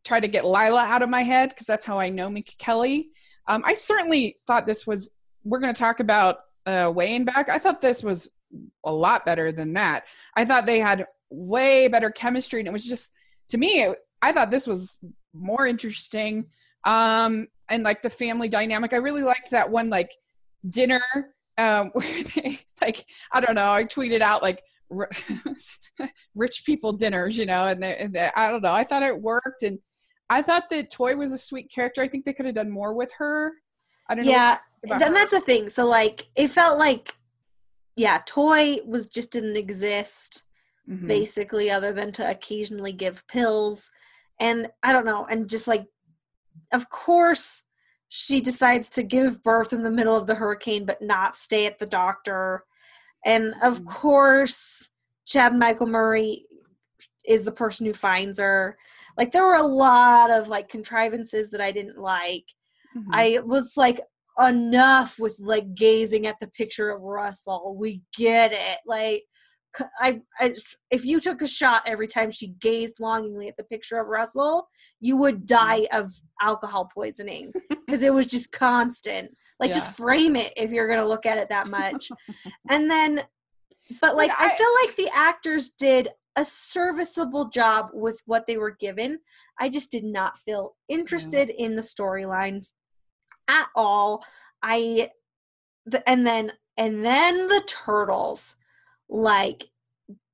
try 0.04 0.20
to 0.20 0.28
get 0.28 0.44
Lyla 0.44 0.82
out 0.82 1.02
of 1.02 1.08
my 1.08 1.22
head 1.22 1.48
because 1.48 1.66
that's 1.66 1.86
how 1.86 1.98
I 1.98 2.08
know 2.08 2.30
Minka 2.30 2.52
Kelly. 2.58 3.10
Um, 3.48 3.62
I 3.66 3.74
certainly 3.74 4.36
thought 4.46 4.66
this 4.66 4.86
was. 4.86 5.10
We're 5.44 5.58
going 5.58 5.74
to 5.74 5.78
talk 5.78 6.00
about 6.00 6.40
uh, 6.66 6.92
way 6.94 7.16
and 7.16 7.24
back. 7.24 7.48
I 7.48 7.58
thought 7.58 7.80
this 7.80 8.04
was 8.04 8.28
a 8.84 8.92
lot 8.92 9.24
better 9.24 9.50
than 9.50 9.72
that. 9.72 10.04
I 10.36 10.44
thought 10.44 10.66
they 10.66 10.78
had 10.78 11.06
way 11.30 11.88
better 11.88 12.10
chemistry, 12.10 12.60
and 12.60 12.68
it 12.68 12.72
was 12.72 12.86
just 12.86 13.10
to 13.50 13.58
me, 13.58 13.82
it, 13.82 13.98
I 14.22 14.32
thought 14.32 14.50
this 14.50 14.66
was 14.66 14.98
more 15.32 15.66
interesting. 15.66 16.46
Um, 16.84 17.48
and 17.68 17.84
like 17.84 18.02
the 18.02 18.10
family 18.10 18.48
dynamic, 18.48 18.92
I 18.92 18.96
really 18.96 19.22
liked 19.22 19.50
that 19.50 19.70
one 19.70 19.90
like 19.90 20.10
dinner 20.68 21.02
um, 21.58 21.90
where 21.92 22.22
they 22.34 22.58
like 22.80 23.04
I 23.32 23.40
don't 23.40 23.54
know. 23.54 23.72
I 23.72 23.84
tweeted 23.84 24.20
out 24.20 24.42
like 24.42 24.62
rich 26.34 26.62
people 26.64 26.92
dinners, 26.92 27.38
you 27.38 27.46
know, 27.46 27.66
and, 27.66 27.84
and 27.84 28.16
I 28.36 28.50
don't 28.50 28.62
know. 28.62 28.72
I 28.72 28.84
thought 28.84 29.02
it 29.02 29.20
worked, 29.20 29.62
and 29.62 29.78
I 30.28 30.42
thought 30.42 30.68
that 30.70 30.90
Toy 30.90 31.16
was 31.16 31.32
a 31.32 31.38
sweet 31.38 31.70
character. 31.72 32.02
I 32.02 32.08
think 32.08 32.24
they 32.24 32.32
could 32.32 32.46
have 32.46 32.54
done 32.54 32.70
more 32.70 32.94
with 32.94 33.12
her. 33.18 33.52
I 34.08 34.14
don't 34.14 34.24
yeah, 34.24 34.58
know. 34.84 34.94
Yeah, 34.94 34.98
then 34.98 35.14
that's 35.14 35.32
a 35.32 35.40
thing. 35.40 35.68
So 35.68 35.86
like, 35.86 36.28
it 36.34 36.48
felt 36.48 36.78
like, 36.78 37.14
yeah, 37.96 38.20
Toy 38.26 38.78
was 38.84 39.06
just 39.06 39.30
didn't 39.30 39.56
exist 39.56 40.42
mm-hmm. 40.90 41.06
basically, 41.06 41.70
other 41.70 41.92
than 41.92 42.12
to 42.12 42.28
occasionally 42.28 42.92
give 42.92 43.26
pills. 43.28 43.90
And 44.38 44.68
I 44.82 44.92
don't 44.92 45.06
know, 45.06 45.26
and 45.26 45.48
just 45.48 45.68
like, 45.68 45.86
of 46.72 46.88
course, 46.88 47.64
she 48.08 48.40
decides 48.40 48.88
to 48.90 49.02
give 49.02 49.42
birth 49.42 49.72
in 49.72 49.82
the 49.82 49.90
middle 49.90 50.16
of 50.16 50.26
the 50.26 50.34
hurricane, 50.34 50.84
but 50.84 51.00
not 51.00 51.36
stay 51.36 51.66
at 51.66 51.78
the 51.78 51.86
doctor. 51.86 52.64
And 53.24 53.54
of 53.62 53.78
mm-hmm. 53.78 53.86
course, 53.86 54.90
Chad 55.26 55.54
Michael 55.54 55.86
Murray 55.86 56.44
is 57.26 57.44
the 57.44 57.52
person 57.52 57.86
who 57.86 57.92
finds 57.92 58.40
her. 58.40 58.76
Like 59.16 59.30
there 59.30 59.46
were 59.46 59.54
a 59.54 59.62
lot 59.62 60.30
of 60.30 60.48
like 60.48 60.68
contrivances 60.68 61.50
that 61.50 61.60
I 61.60 61.70
didn't 61.70 61.98
like. 61.98 62.46
Mm-hmm. 62.96 63.10
I 63.12 63.38
was 63.44 63.76
like 63.76 64.00
enough 64.38 65.18
with 65.18 65.36
like 65.38 65.74
gazing 65.74 66.26
at 66.26 66.40
the 66.40 66.48
picture 66.48 66.90
of 66.90 67.02
Russell. 67.02 67.76
We 67.78 68.02
get 68.16 68.52
it. 68.52 68.78
Like 68.86 69.24
I, 70.00 70.20
I, 70.38 70.54
if 70.90 71.04
you 71.04 71.20
took 71.20 71.42
a 71.42 71.46
shot 71.46 71.82
every 71.86 72.08
time 72.08 72.30
she 72.30 72.48
gazed 72.60 73.00
longingly 73.00 73.48
at 73.48 73.56
the 73.56 73.64
picture 73.64 73.98
of 73.98 74.08
Russell, 74.08 74.68
you 75.00 75.16
would 75.16 75.46
mm-hmm. 75.46 75.46
die 75.46 75.86
of 75.92 76.12
alcohol 76.40 76.90
poisoning 76.92 77.52
because 77.68 78.02
it 78.02 78.12
was 78.12 78.26
just 78.26 78.52
constant. 78.52 79.32
Like, 79.58 79.68
yeah. 79.68 79.74
just 79.74 79.96
frame 79.96 80.36
it 80.36 80.52
if 80.56 80.70
you're 80.70 80.88
gonna 80.88 81.06
look 81.06 81.26
at 81.26 81.38
it 81.38 81.48
that 81.48 81.68
much. 81.68 82.08
and 82.70 82.90
then, 82.90 83.22
but 84.00 84.16
like, 84.16 84.30
I, 84.30 84.46
I 84.46 84.56
feel 84.56 84.74
like 84.84 84.96
the 84.96 85.10
actors 85.16 85.70
did 85.70 86.08
a 86.36 86.44
serviceable 86.44 87.48
job 87.48 87.90
with 87.92 88.20
what 88.26 88.46
they 88.46 88.56
were 88.56 88.76
given. 88.78 89.18
I 89.58 89.68
just 89.68 89.90
did 89.90 90.04
not 90.04 90.38
feel 90.38 90.76
interested 90.88 91.48
yeah. 91.48 91.66
in 91.66 91.76
the 91.76 91.82
storylines 91.82 92.72
at 93.48 93.68
all. 93.74 94.24
I, 94.62 95.10
the, 95.86 96.08
and 96.08 96.26
then, 96.26 96.52
and 96.76 97.04
then 97.04 97.48
the 97.48 97.62
turtles 97.66 98.56
like 99.10 99.68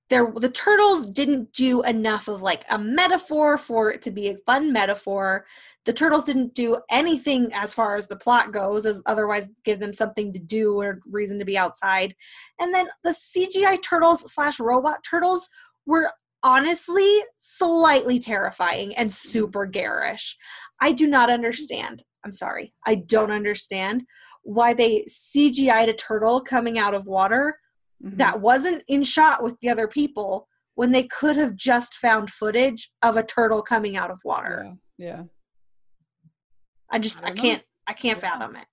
there 0.09 0.33
the 0.37 0.50
turtles 0.50 1.06
didn't 1.11 1.52
do 1.52 1.83
enough 1.83 2.28
of 2.28 2.40
like 2.40 2.64
a 2.71 2.78
metaphor 2.78 3.59
for 3.59 3.90
it 3.90 4.02
to 4.02 4.12
be 4.12 4.28
a 4.28 4.37
fun 4.38 4.73
metaphor. 4.73 5.45
The 5.85 5.92
turtles 5.92 6.25
didn't 6.25 6.54
do 6.54 6.78
anything 6.90 7.50
as 7.52 7.75
far 7.75 7.97
as 7.97 8.06
the 8.06 8.16
plot 8.16 8.52
goes 8.52 8.87
as 8.87 9.02
otherwise 9.06 9.49
give 9.64 9.80
them 9.80 9.92
something 9.92 10.33
to 10.33 10.38
do 10.38 10.80
or 10.80 11.00
reason 11.11 11.38
to 11.40 11.45
be 11.45 11.59
outside. 11.59 12.14
And 12.61 12.73
then 12.73 12.87
the 13.02 13.11
cgi 13.11 13.83
turtles 13.83 14.33
slash 14.33 14.61
robot 14.61 15.02
turtles 15.09 15.49
were 15.87 16.11
honestly 16.45 17.21
slightly 17.38 18.21
terrifying 18.21 18.95
and 18.95 19.12
super 19.12 19.66
garish. 19.66 20.37
I 20.80 20.92
do 20.92 21.09
not 21.09 21.30
understand 21.30 22.04
i'm 22.26 22.33
sorry 22.33 22.75
i 22.87 22.97
don't 22.97 23.30
understand 23.30 24.04
why 24.42 24.75
they 24.75 25.04
cgi'd 25.09 25.88
a 25.88 25.92
turtle 25.95 26.40
coming 26.40 26.78
out 26.78 26.92
of 26.92 27.06
water 27.06 27.59
mm-hmm. 28.03 28.17
that 28.17 28.41
wasn't 28.41 28.83
in 28.88 29.03
shot 29.03 29.43
with 29.43 29.59
the 29.61 29.69
other 29.69 29.88
people 29.88 30.49
when 30.75 30.93
they 30.93 31.05
could 31.05 31.37
have 31.37 31.57
just 31.57 31.95
found 31.95 32.31
footage 32.31 32.91
of 33.03 33.17
a 33.17 33.23
turtle 33.23 33.62
coming 33.62 33.97
out 33.97 34.11
of 34.11 34.21
water. 34.25 34.75
Yeah. 34.99 35.07
yeah. 35.07 35.23
I 36.91 36.99
just 36.99 37.25
I, 37.25 37.29
I 37.29 37.33
can't 37.33 37.62
I 37.87 37.93
can't 37.93 38.19
yeah. 38.23 38.31
fathom 38.31 38.57
it. 38.57 38.67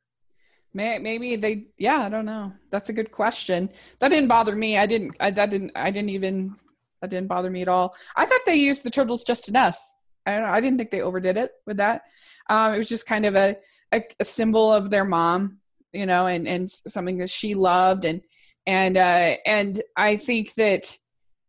Maybe 0.74 1.36
they 1.36 1.68
yeah, 1.77 2.01
I 2.01 2.10
don't 2.10 2.25
know. 2.25 2.53
That's 2.72 2.89
a 2.89 2.94
good 2.94 3.12
question. 3.12 3.70
That 4.00 4.10
didn't 4.10 4.27
bother 4.27 4.56
me. 4.56 4.77
I 4.77 4.86
didn't 4.86 5.15
I 5.20 5.32
that 5.32 5.50
didn't 5.50 5.72
I 5.75 5.92
didn't 5.92 6.10
even 6.10 6.56
that 7.01 7.10
didn't 7.10 7.27
bother 7.27 7.50
me 7.50 7.62
at 7.62 7.68
all. 7.68 7.96
I 8.15 8.25
thought 8.25 8.42
they 8.46 8.56
used 8.56 8.84
the 8.84 8.89
turtles 8.89 9.24
just 9.24 9.50
enough. 9.50 9.77
I 10.25 10.32
don't 10.32 10.44
know, 10.44 10.50
I 10.50 10.62
didn't 10.62 10.77
think 10.77 10.92
they 10.92 11.01
overdid 11.01 11.38
it 11.38 11.51
with 11.65 11.77
that. 11.77 12.03
Um, 12.50 12.74
it 12.74 12.77
was 12.77 12.89
just 12.89 13.06
kind 13.06 13.25
of 13.25 13.36
a, 13.36 13.58
a, 13.92 14.01
a 14.20 14.24
symbol 14.24 14.72
of 14.72 14.89
their 14.89 15.06
mom, 15.06 15.60
you 15.92 16.06
know, 16.06 16.27
and 16.27 16.48
and 16.48 16.70
something 16.70 17.18
that 17.18 17.30
she 17.30 17.56
loved 17.56 18.06
and 18.06 18.22
and 18.65 18.98
uh, 18.98 19.36
and 19.46 19.82
I 19.96 20.17
think 20.17 20.53
that 20.55 20.98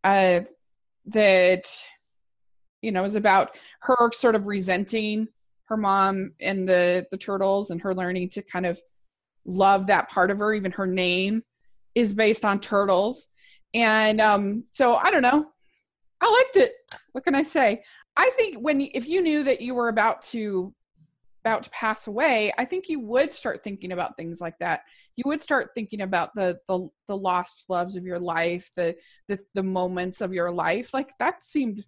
uh, 0.03 0.41
that 1.07 1.67
you 2.83 2.93
know 2.93 3.05
is 3.05 3.15
about 3.15 3.57
her 3.81 4.11
sort 4.13 4.35
of 4.35 4.47
resenting 4.47 5.29
her 5.67 5.77
mom 5.77 6.33
and 6.41 6.69
the 6.69 7.07
the 7.11 7.17
turtles 7.17 7.71
and 7.71 7.81
her 7.83 7.95
learning 7.95 8.29
to 8.31 8.43
kind 8.43 8.67
of 8.67 8.81
love 9.47 9.87
that 9.87 10.11
part 10.11 10.31
of 10.31 10.39
her 10.39 10.55
even 10.55 10.73
her 10.73 10.87
name 10.87 11.43
is 11.95 12.13
based 12.13 12.45
on 12.45 12.61
turtles. 12.61 13.29
And 13.75 14.21
um 14.21 14.65
so 14.71 14.97
i 14.97 15.11
don't 15.11 15.23
know. 15.23 15.47
I 16.21 16.31
liked 16.31 16.57
it. 16.57 16.73
What 17.13 17.25
can 17.25 17.35
i 17.35 17.43
say? 17.43 17.83
I 18.17 18.31
think 18.37 18.59
when 18.59 18.81
if 18.81 19.09
you 19.09 19.23
knew 19.23 19.45
that 19.45 19.61
you 19.61 19.75
were 19.75 19.89
about 19.89 20.23
to 20.25 20.75
about 21.45 21.63
to 21.63 21.71
pass 21.71 22.07
away 22.07 22.51
i 22.57 22.65
think 22.65 22.89
you 22.89 23.01
would 23.01 23.35
start 23.35 23.63
thinking 23.63 23.93
about 23.93 24.17
things 24.17 24.41
like 24.41 24.59
that. 24.59 24.83
You 25.17 25.25
would 25.27 25.41
start 25.41 25.71
thinking 25.75 26.01
about 26.01 26.35
the 26.35 26.59
the, 26.69 26.89
the 27.09 27.17
lost 27.17 27.67
loves 27.69 27.97
of 27.97 28.05
your 28.05 28.19
life 28.19 28.71
the, 28.77 28.97
the 29.29 29.39
the 29.55 29.63
moments 29.63 30.21
of 30.21 30.33
your 30.33 30.51
life. 30.51 30.93
Like 30.93 31.11
that 31.19 31.43
seemed 31.43 31.85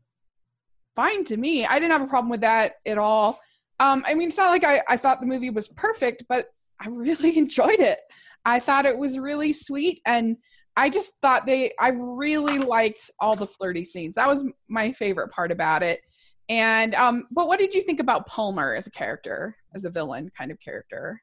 fine 0.94 1.24
to 1.24 1.36
me. 1.36 1.66
I 1.66 1.78
didn't 1.78 1.92
have 1.92 2.02
a 2.02 2.06
problem 2.06 2.30
with 2.30 2.42
that 2.42 2.74
at 2.86 2.98
all. 2.98 3.40
Um 3.80 4.04
i 4.06 4.14
mean 4.14 4.28
it's 4.28 4.38
not 4.38 4.50
like 4.50 4.64
i, 4.64 4.82
I 4.88 4.96
thought 4.96 5.20
the 5.20 5.26
movie 5.26 5.50
was 5.50 5.68
perfect 5.68 6.24
but 6.28 6.46
i 6.80 6.88
really 6.88 7.36
enjoyed 7.44 7.80
it. 7.80 7.98
I 8.44 8.60
thought 8.60 8.86
it 8.86 8.98
was 8.98 9.18
really 9.18 9.52
sweet 9.52 10.00
and 10.06 10.36
i 10.76 10.88
just 10.88 11.14
thought 11.20 11.46
they 11.46 11.72
i 11.80 11.88
really 11.88 12.58
liked 12.58 13.10
all 13.20 13.36
the 13.36 13.46
flirty 13.46 13.84
scenes. 13.84 14.14
That 14.14 14.28
was 14.28 14.44
my 14.68 14.92
favorite 14.92 15.30
part 15.30 15.50
about 15.50 15.82
it 15.82 16.00
and 16.48 16.94
um, 16.94 17.24
but 17.30 17.48
what 17.48 17.58
did 17.58 17.74
you 17.74 17.82
think 17.82 18.00
about 18.00 18.26
Palmer 18.26 18.74
as 18.74 18.86
a 18.86 18.90
character, 18.90 19.56
as 19.74 19.84
a 19.84 19.90
villain 19.90 20.30
kind 20.36 20.50
of 20.50 20.60
character? 20.60 21.22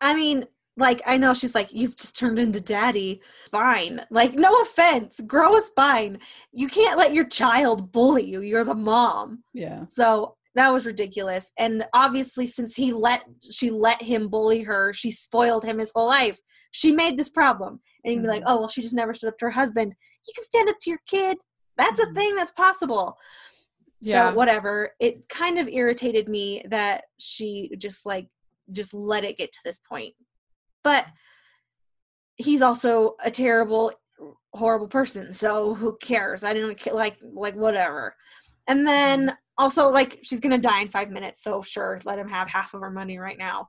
I 0.00 0.14
mean, 0.14 0.44
like 0.76 1.02
I 1.06 1.16
know 1.16 1.34
she's 1.34 1.54
like, 1.54 1.72
you've 1.72 1.96
just 1.96 2.18
turned 2.18 2.38
into 2.38 2.60
daddy. 2.60 3.20
Fine. 3.50 4.04
Like, 4.10 4.34
no 4.34 4.54
offense, 4.62 5.20
grow 5.26 5.56
a 5.56 5.60
spine. 5.60 6.18
You 6.52 6.68
can't 6.68 6.98
let 6.98 7.14
your 7.14 7.24
child 7.24 7.92
bully 7.92 8.24
you. 8.24 8.42
You're 8.42 8.64
the 8.64 8.74
mom. 8.74 9.42
Yeah. 9.52 9.84
So 9.88 10.36
that 10.54 10.72
was 10.72 10.86
ridiculous. 10.86 11.50
And 11.58 11.84
obviously, 11.92 12.46
since 12.46 12.76
he 12.76 12.92
let 12.92 13.24
she 13.50 13.70
let 13.70 14.02
him 14.02 14.28
bully 14.28 14.62
her, 14.62 14.92
she 14.92 15.10
spoiled 15.10 15.64
him 15.64 15.78
his 15.78 15.92
whole 15.94 16.06
life. 16.06 16.38
She 16.70 16.92
made 16.92 17.16
this 17.16 17.28
problem. 17.28 17.80
And 18.04 18.12
he'd 18.12 18.22
be 18.22 18.28
like, 18.28 18.42
mm-hmm. 18.42 18.52
oh 18.52 18.58
well, 18.58 18.68
she 18.68 18.82
just 18.82 18.94
never 18.94 19.14
stood 19.14 19.28
up 19.28 19.38
to 19.38 19.46
her 19.46 19.50
husband. 19.50 19.94
You 20.26 20.32
can 20.34 20.44
stand 20.44 20.68
up 20.68 20.76
to 20.82 20.90
your 20.90 21.00
kid. 21.06 21.38
That's 21.76 21.98
a 21.98 22.04
mm-hmm. 22.04 22.14
thing 22.14 22.36
that's 22.36 22.52
possible 22.52 23.16
yeah. 24.04 24.30
so 24.30 24.34
whatever 24.34 24.90
it 25.00 25.28
kind 25.28 25.58
of 25.58 25.68
irritated 25.68 26.28
me 26.28 26.62
that 26.68 27.04
she 27.18 27.70
just 27.78 28.04
like 28.06 28.28
just 28.72 28.94
let 28.94 29.24
it 29.24 29.36
get 29.36 29.52
to 29.52 29.58
this 29.64 29.78
point 29.78 30.14
but 30.82 31.06
he's 32.36 32.62
also 32.62 33.16
a 33.24 33.30
terrible 33.30 33.92
horrible 34.52 34.88
person 34.88 35.32
so 35.32 35.74
who 35.74 35.96
cares 36.02 36.44
i 36.44 36.52
didn't 36.52 36.86
like 36.92 37.18
like 37.22 37.54
whatever 37.54 38.14
and 38.68 38.86
then 38.86 39.26
mm-hmm. 39.26 39.34
also 39.58 39.90
like 39.90 40.18
she's 40.22 40.40
gonna 40.40 40.58
die 40.58 40.82
in 40.82 40.88
five 40.88 41.10
minutes 41.10 41.42
so 41.42 41.62
sure 41.62 42.00
let 42.04 42.18
him 42.18 42.28
have 42.28 42.48
half 42.48 42.74
of 42.74 42.80
her 42.80 42.90
money 42.90 43.18
right 43.18 43.38
now 43.38 43.68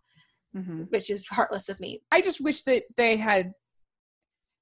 mm-hmm. 0.56 0.84
which 0.90 1.10
is 1.10 1.28
heartless 1.28 1.70
of 1.70 1.80
me 1.80 2.02
i 2.12 2.22
just 2.22 2.42
wish 2.42 2.62
that 2.64 2.84
they 2.98 3.18
had 3.18 3.52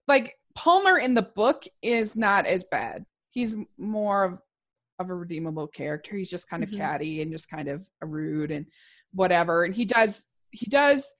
like 0.07 0.35
palmer 0.55 0.97
in 0.97 1.13
the 1.13 1.29
book 1.35 1.63
is 1.81 2.15
not 2.15 2.45
as 2.45 2.63
bad 2.71 3.03
he's 3.29 3.55
more 3.77 4.23
of 4.23 4.39
of 4.99 5.09
a 5.09 5.15
redeemable 5.15 5.67
character. 5.67 6.15
He's 6.15 6.29
just 6.29 6.49
kind 6.49 6.63
of 6.63 6.69
mm-hmm. 6.69 6.79
catty 6.79 7.21
and 7.21 7.31
just 7.31 7.49
kind 7.49 7.67
of 7.67 7.87
rude 8.01 8.51
and 8.51 8.65
whatever. 9.13 9.63
And 9.63 9.75
he 9.75 9.85
does 9.85 10.27
he 10.51 10.67
does 10.67 11.13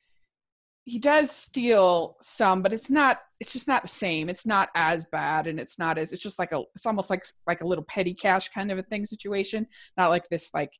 he 0.85 0.99
does 0.99 1.31
steal 1.31 2.17
some, 2.21 2.61
but 2.61 2.73
it's 2.73 2.89
not 2.89 3.19
it's 3.39 3.53
just 3.53 3.67
not 3.67 3.83
the 3.83 3.87
same. 3.87 4.29
It's 4.29 4.45
not 4.45 4.69
as 4.75 5.05
bad 5.05 5.47
and 5.47 5.59
it's 5.59 5.79
not 5.79 5.97
as 5.97 6.13
it's 6.13 6.21
just 6.21 6.39
like 6.39 6.51
a 6.51 6.61
it's 6.75 6.85
almost 6.85 7.09
like 7.09 7.25
like 7.47 7.61
a 7.61 7.67
little 7.67 7.85
petty 7.85 8.13
cash 8.13 8.49
kind 8.49 8.71
of 8.71 8.77
a 8.77 8.83
thing 8.83 9.05
situation. 9.05 9.67
Not 9.97 10.09
like 10.09 10.27
this 10.29 10.53
like 10.53 10.77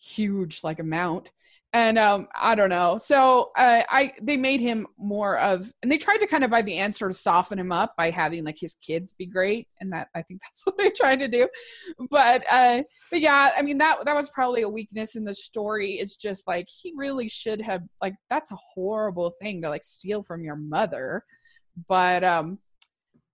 huge 0.00 0.60
like 0.64 0.80
amount 0.80 1.30
and 1.72 1.98
um 1.98 2.28
i 2.34 2.54
don't 2.54 2.68
know. 2.68 2.98
So 2.98 3.50
uh, 3.56 3.82
i 3.88 4.12
they 4.20 4.36
made 4.36 4.60
him 4.60 4.86
more 4.98 5.38
of 5.38 5.72
and 5.82 5.90
they 5.90 5.98
tried 5.98 6.18
to 6.18 6.26
kind 6.26 6.44
of 6.44 6.50
by 6.50 6.62
the 6.62 6.76
answer 6.78 7.08
to 7.08 7.14
soften 7.14 7.58
him 7.58 7.72
up 7.72 7.94
by 7.96 8.10
having 8.10 8.44
like 8.44 8.58
his 8.58 8.74
kids 8.74 9.14
be 9.14 9.26
great. 9.26 9.68
And 9.80 9.92
that 9.92 10.08
i 10.14 10.22
think 10.22 10.40
that's 10.44 10.64
what 10.66 10.76
they 10.78 10.90
tried 10.90 11.20
to 11.20 11.28
do. 11.28 11.48
But 12.10 12.44
uh 12.50 12.82
but 13.10 13.20
yeah 13.20 13.50
i 13.56 13.62
mean 13.62 13.78
that 13.78 14.04
that 14.04 14.16
was 14.16 14.30
probably 14.30 14.62
a 14.62 14.68
weakness 14.68 15.16
in 15.16 15.24
the 15.24 15.34
story 15.34 15.92
is 15.92 16.16
just 16.16 16.46
like 16.46 16.68
he 16.68 16.92
really 16.96 17.28
should 17.28 17.60
have 17.60 17.82
like 18.00 18.14
that's 18.30 18.52
a 18.52 18.58
horrible 18.74 19.30
thing 19.30 19.62
to 19.62 19.68
like 19.68 19.82
steal 19.82 20.22
from 20.22 20.44
your 20.44 20.56
mother. 20.56 21.24
But 21.88 22.24
um 22.24 22.58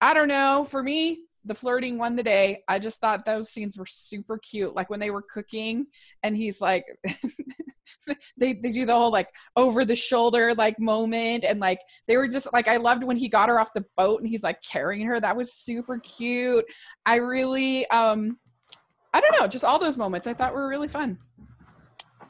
i 0.00 0.14
don't 0.14 0.28
know. 0.28 0.64
For 0.68 0.82
me 0.82 1.24
the 1.48 1.54
flirting 1.54 1.98
won 1.98 2.14
the 2.14 2.22
day. 2.22 2.62
I 2.68 2.78
just 2.78 3.00
thought 3.00 3.24
those 3.24 3.50
scenes 3.50 3.76
were 3.76 3.86
super 3.86 4.38
cute. 4.38 4.76
Like 4.76 4.90
when 4.90 5.00
they 5.00 5.10
were 5.10 5.22
cooking 5.22 5.86
and 6.22 6.36
he's 6.36 6.60
like 6.60 6.84
they 8.36 8.52
they 8.52 8.70
do 8.70 8.86
the 8.86 8.94
whole 8.94 9.10
like 9.10 9.28
over 9.56 9.84
the 9.84 9.96
shoulder 9.96 10.54
like 10.54 10.78
moment 10.78 11.44
and 11.44 11.58
like 11.60 11.80
they 12.06 12.16
were 12.16 12.28
just 12.28 12.52
like 12.52 12.68
I 12.68 12.76
loved 12.76 13.02
when 13.02 13.16
he 13.16 13.28
got 13.28 13.48
her 13.48 13.58
off 13.58 13.72
the 13.74 13.84
boat 13.96 14.20
and 14.20 14.28
he's 14.28 14.42
like 14.42 14.62
carrying 14.62 15.06
her. 15.06 15.18
That 15.18 15.36
was 15.36 15.54
super 15.54 15.98
cute. 15.98 16.64
I 17.06 17.16
really 17.16 17.88
um 17.88 18.38
I 19.14 19.20
don't 19.20 19.40
know, 19.40 19.46
just 19.48 19.64
all 19.64 19.78
those 19.78 19.96
moments 19.96 20.26
I 20.26 20.34
thought 20.34 20.54
were 20.54 20.68
really 20.68 20.88
fun. 20.88 21.18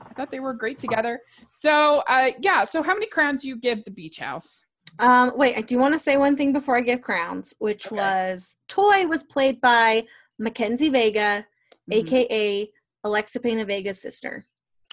I 0.01 0.15
thought 0.15 0.31
they 0.31 0.41
were 0.41 0.55
great 0.55 0.79
together. 0.79 1.21
So 1.51 2.03
uh 2.09 2.31
yeah, 2.41 2.65
so 2.65 2.83
how 2.83 2.95
many 2.95 3.07
crowns 3.07 3.43
do 3.43 3.49
you 3.49 3.59
give 3.59 3.85
the 3.85 3.91
beach 3.91 4.21
house? 4.21 4.65
Um, 4.99 5.33
wait, 5.37 5.57
I 5.57 5.61
do 5.61 5.79
want 5.79 5.95
to 5.95 5.99
say 5.99 6.17
one 6.17 6.37
thing 6.37 6.53
before 6.53 6.77
I 6.77 6.81
give 6.81 7.03
crowns, 7.03 7.55
which 7.59 7.87
okay. 7.87 7.97
was 7.97 8.57
Toy 8.69 9.07
was 9.07 9.25
played 9.25 9.61
by 9.61 10.05
Mackenzie 10.39 10.89
Vega, 10.89 11.47
mm-hmm. 11.91 11.93
aka 11.93 12.71
Alexa 13.05 13.41
Pena 13.41 13.65
Vega's 13.65 14.01
sister. 14.01 14.45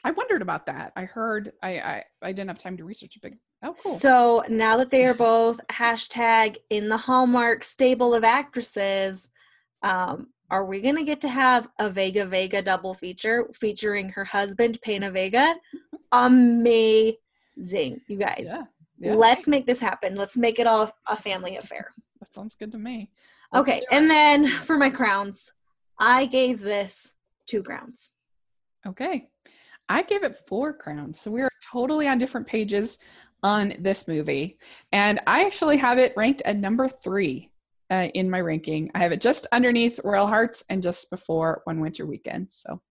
I 0.03 0.11
wondered 0.11 0.43
about 0.43 0.65
that. 0.65 0.93
I 0.95 1.05
heard 1.05 1.53
I 1.63 1.79
I, 1.79 2.03
I 2.21 2.31
didn't 2.31 2.49
have 2.49 2.59
time 2.59 2.77
to 2.77 2.83
research 2.83 3.15
a 3.15 3.19
big 3.19 3.37
oh 3.63 3.73
cool. 3.73 3.93
So 3.93 4.43
now 4.49 4.77
that 4.77 4.91
they 4.91 5.05
are 5.05 5.15
both 5.15 5.59
hashtag 5.71 6.57
in 6.69 6.89
the 6.89 6.97
Hallmark 6.97 7.63
stable 7.63 8.13
of 8.13 8.23
actresses, 8.23 9.29
um, 9.81 10.27
are 10.51 10.65
we 10.65 10.79
to 10.81 11.03
get 11.03 11.21
to 11.21 11.29
have 11.29 11.69
a 11.79 11.89
Vega 11.89 12.25
Vega 12.25 12.61
double 12.61 12.93
feature 12.93 13.49
featuring 13.53 14.09
her 14.09 14.25
husband, 14.25 14.79
Pena 14.83 15.09
Vega? 15.09 15.55
Amazing, 16.11 17.17
you 18.07 18.17
guys. 18.17 18.45
Yeah, 18.45 18.65
yeah. 18.99 19.13
Let's 19.13 19.47
make 19.47 19.65
this 19.65 19.79
happen. 19.79 20.15
Let's 20.15 20.37
make 20.37 20.59
it 20.59 20.67
all 20.67 20.91
a 21.07 21.17
family 21.17 21.57
affair. 21.57 21.91
That 22.19 22.33
sounds 22.33 22.55
good 22.55 22.71
to 22.71 22.77
me. 22.77 23.09
Let's 23.53 23.69
okay, 23.69 23.83
and 23.91 24.09
then 24.09 24.47
for 24.47 24.77
my 24.77 24.89
crowns, 24.89 25.51
I 25.99 26.25
gave 26.25 26.61
this 26.61 27.13
two 27.47 27.63
crowns. 27.63 28.11
Okay. 28.87 29.27
I 29.87 30.01
gave 30.03 30.23
it 30.23 30.35
four 30.35 30.73
crowns. 30.73 31.19
So 31.19 31.31
we 31.31 31.41
are 31.41 31.51
totally 31.71 32.07
on 32.07 32.17
different 32.17 32.47
pages 32.47 32.99
on 33.43 33.73
this 33.79 34.07
movie. 34.07 34.57
And 34.91 35.19
I 35.27 35.45
actually 35.45 35.77
have 35.77 35.99
it 35.99 36.13
ranked 36.15 36.41
at 36.43 36.57
number 36.57 36.87
three 36.87 37.51
uh, 37.91 38.07
in 38.13 38.29
my 38.29 38.41
ranking. 38.41 38.89
I 38.95 38.99
have 38.99 39.11
it 39.11 39.21
just 39.21 39.45
underneath 39.51 39.99
Royal 40.03 40.27
Hearts 40.27 40.63
and 40.69 40.81
just 40.81 41.09
before 41.09 41.61
One 41.65 41.79
Winter 41.79 42.05
Weekend. 42.05 42.47
So 42.51 42.81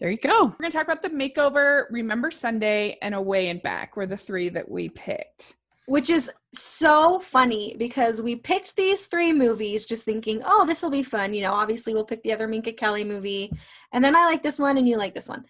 there 0.00 0.10
you 0.10 0.16
go. 0.16 0.46
We're 0.46 0.50
going 0.50 0.70
to 0.70 0.76
talk 0.76 0.86
about 0.86 1.02
the 1.02 1.10
makeover, 1.10 1.84
Remember 1.90 2.30
Sunday, 2.30 2.96
and 3.02 3.14
Away 3.14 3.48
and 3.48 3.62
Back 3.62 3.96
were 3.96 4.06
the 4.06 4.16
three 4.16 4.48
that 4.48 4.68
we 4.68 4.88
picked. 4.88 5.56
Which 5.86 6.08
is 6.08 6.30
so 6.54 7.18
funny 7.18 7.76
because 7.78 8.22
we 8.22 8.36
picked 8.36 8.76
these 8.76 9.06
three 9.06 9.32
movies 9.32 9.84
just 9.84 10.04
thinking, 10.04 10.42
oh, 10.44 10.64
this 10.64 10.82
will 10.82 10.90
be 10.90 11.02
fun. 11.02 11.34
You 11.34 11.42
know, 11.42 11.52
obviously 11.52 11.92
we'll 11.92 12.04
pick 12.04 12.22
the 12.22 12.32
other 12.32 12.48
Minka 12.48 12.72
Kelly 12.72 13.04
movie. 13.04 13.52
And 13.92 14.02
then 14.02 14.16
I 14.16 14.24
like 14.24 14.42
this 14.42 14.58
one 14.58 14.78
and 14.78 14.88
you 14.88 14.96
like 14.96 15.14
this 15.14 15.28
one. 15.28 15.44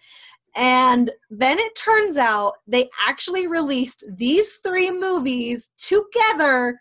And 0.55 1.11
then 1.29 1.57
it 1.57 1.75
turns 1.75 2.17
out 2.17 2.55
they 2.67 2.89
actually 3.07 3.47
released 3.47 4.03
these 4.09 4.55
three 4.55 4.91
movies 4.91 5.71
together 5.77 6.77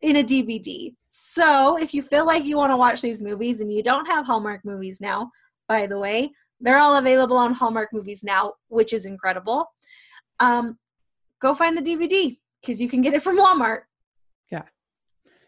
in 0.00 0.16
a 0.16 0.24
DVD. 0.24 0.92
So 1.08 1.78
if 1.78 1.94
you 1.94 2.02
feel 2.02 2.26
like 2.26 2.44
you 2.44 2.56
want 2.56 2.72
to 2.72 2.76
watch 2.76 3.00
these 3.00 3.22
movies 3.22 3.60
and 3.60 3.72
you 3.72 3.82
don't 3.82 4.06
have 4.06 4.26
Hallmark 4.26 4.64
movies 4.64 5.00
now, 5.00 5.30
by 5.68 5.86
the 5.86 5.98
way, 5.98 6.32
they're 6.62 6.78
all 6.78 6.96
available 6.96 7.36
on 7.36 7.52
Hallmark 7.52 7.92
movies 7.92 8.24
now, 8.24 8.54
which 8.68 8.92
is 8.92 9.04
incredible. 9.04 9.66
Um, 10.40 10.78
go 11.40 11.54
find 11.54 11.76
the 11.76 11.82
DVD 11.82 12.38
because 12.60 12.80
you 12.80 12.88
can 12.88 13.02
get 13.02 13.14
it 13.14 13.22
from 13.22 13.38
Walmart. 13.38 13.80
Yeah, 14.50 14.62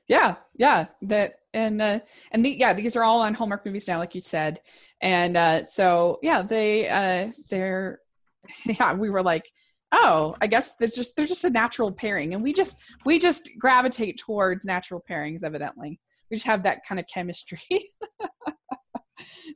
yeah, 0.09 0.37
yeah. 0.57 0.87
That 1.03 1.37
and 1.55 1.81
uh, 1.81 2.01
and 2.33 2.45
the, 2.45 2.51
yeah, 2.51 2.73
these 2.73 2.97
are 2.97 3.05
all 3.05 3.21
on 3.21 3.35
Hallmark 3.35 3.65
movies 3.65 3.89
now, 3.89 3.99
like 3.99 4.15
you 4.15 4.21
said, 4.21 4.61
and 5.01 5.37
uh, 5.37 5.65
so 5.65 6.19
yeah, 6.23 6.43
they 6.43 6.89
uh, 6.89 7.31
they're 7.49 8.01
yeah, 8.67 8.93
we 8.93 9.11
were 9.11 9.23
like, 9.23 9.49
oh, 9.93 10.37
I 10.41 10.47
guess 10.47 10.75
there's 10.77 10.95
just 10.95 11.17
they're 11.17 11.27
just 11.27 11.45
a 11.45 11.51
natural 11.51 11.93
pairing, 11.93 12.35
and 12.35 12.43
we 12.43 12.53
just 12.53 12.77
we 13.05 13.19
just 13.19 13.51
gravitate 13.59 14.19
towards 14.19 14.65
natural 14.65 15.03
pairings. 15.09 15.45
Evidently, 15.45 16.01
we 16.31 16.37
just 16.37 16.47
have 16.47 16.65
that 16.65 16.81
kind 16.87 16.99
of 16.99 17.07
chemistry. 17.13 17.61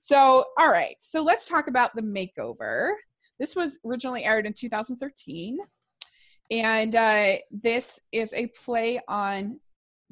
so, 0.01 0.45
all 0.59 0.71
right, 0.71 0.97
so 1.01 1.23
let's 1.23 1.47
talk 1.47 1.69
about 1.69 1.95
the 1.95 2.03
makeover. 2.03 2.93
This 3.39 3.55
was 3.55 3.79
originally 3.85 4.25
aired 4.25 4.47
in 4.47 4.53
2013, 4.53 5.59
and 6.51 6.97
uh, 6.97 7.37
this 7.51 8.01
is 8.13 8.35
a 8.35 8.47
play 8.49 9.01
on 9.09 9.61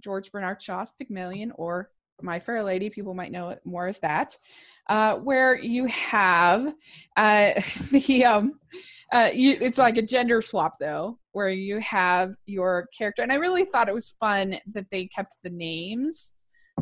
George 0.01 0.31
Bernard 0.31 0.63
Shaw's 0.63 0.93
Pygmalion 0.93 1.53
or 1.57 1.91
My 2.23 2.39
Fair 2.39 2.63
Lady, 2.63 2.91
people 2.91 3.15
might 3.15 3.33
know 3.33 3.51
it 3.51 3.61
more 3.65 3.87
as 3.87 3.99
that, 4.01 4.37
uh, 4.89 5.17
where 5.17 5.57
you 5.57 5.87
have 5.87 6.75
uh, 7.17 7.53
the 7.91 8.25
um, 8.25 8.61
uh, 9.13 9.31
you, 9.33 9.57
it's 9.61 9.79
like 9.79 9.97
a 9.97 10.03
gender 10.03 10.41
swap 10.43 10.75
though, 10.79 11.19
where 11.33 11.49
you 11.49 11.79
have 11.81 12.35
your 12.47 12.89
character, 12.97 13.23
and 13.23 13.33
I 13.33 13.37
really 13.37 13.65
thought 13.65 13.89
it 13.89 13.95
was 13.95 14.17
fun 14.21 14.59
that 14.73 14.91
they 14.91 15.07
kept 15.07 15.39
the 15.43 15.51
names 15.51 16.35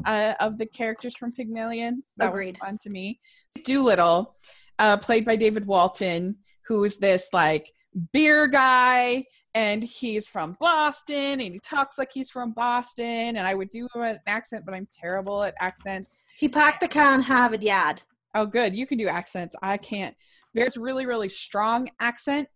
uh, 0.05 0.35
of 0.41 0.59
the 0.59 0.67
characters 0.67 1.17
from 1.17 1.33
Pygmalion. 1.33 2.03
That 2.17 2.31
Agreed. 2.31 2.59
was 2.61 2.69
fun 2.69 2.79
to 2.83 2.91
me. 2.91 3.21
Doolittle, 3.65 4.37
uh, 4.79 4.97
played 4.97 5.25
by 5.25 5.37
David 5.37 5.67
Walton, 5.67 6.37
who 6.67 6.85
is 6.85 6.99
this 6.99 7.29
like 7.33 7.73
beer 8.13 8.47
guy 8.47 9.25
and 9.55 9.83
he's 9.85 10.27
from 10.27 10.57
Boston 10.61 11.41
and 11.41 11.41
he 11.41 11.59
talks 11.59 11.97
like 11.97 12.11
he's 12.13 12.31
from 12.31 12.53
Boston 12.53 13.37
and 13.37 13.41
I 13.41 13.55
would 13.55 13.71
do 13.71 13.89
an 13.95 14.19
accent 14.27 14.65
but 14.67 14.75
I'm 14.75 14.89
terrible 14.91 15.45
at 15.45 15.55
accents. 15.61 16.17
He 16.37 16.49
packed 16.49 16.81
the 16.81 16.89
can 16.89 17.23
Harvard 17.23 17.63
Yard. 17.63 18.03
Oh 18.35 18.47
good, 18.47 18.75
you 18.75 18.87
can 18.87 18.99
do 18.99 19.07
accents. 19.07 19.55
I 19.63 19.77
can't. 19.77 20.17
There's 20.55 20.77
really 20.77 21.07
really 21.07 21.29
strong 21.29 21.89
accent 22.01 22.49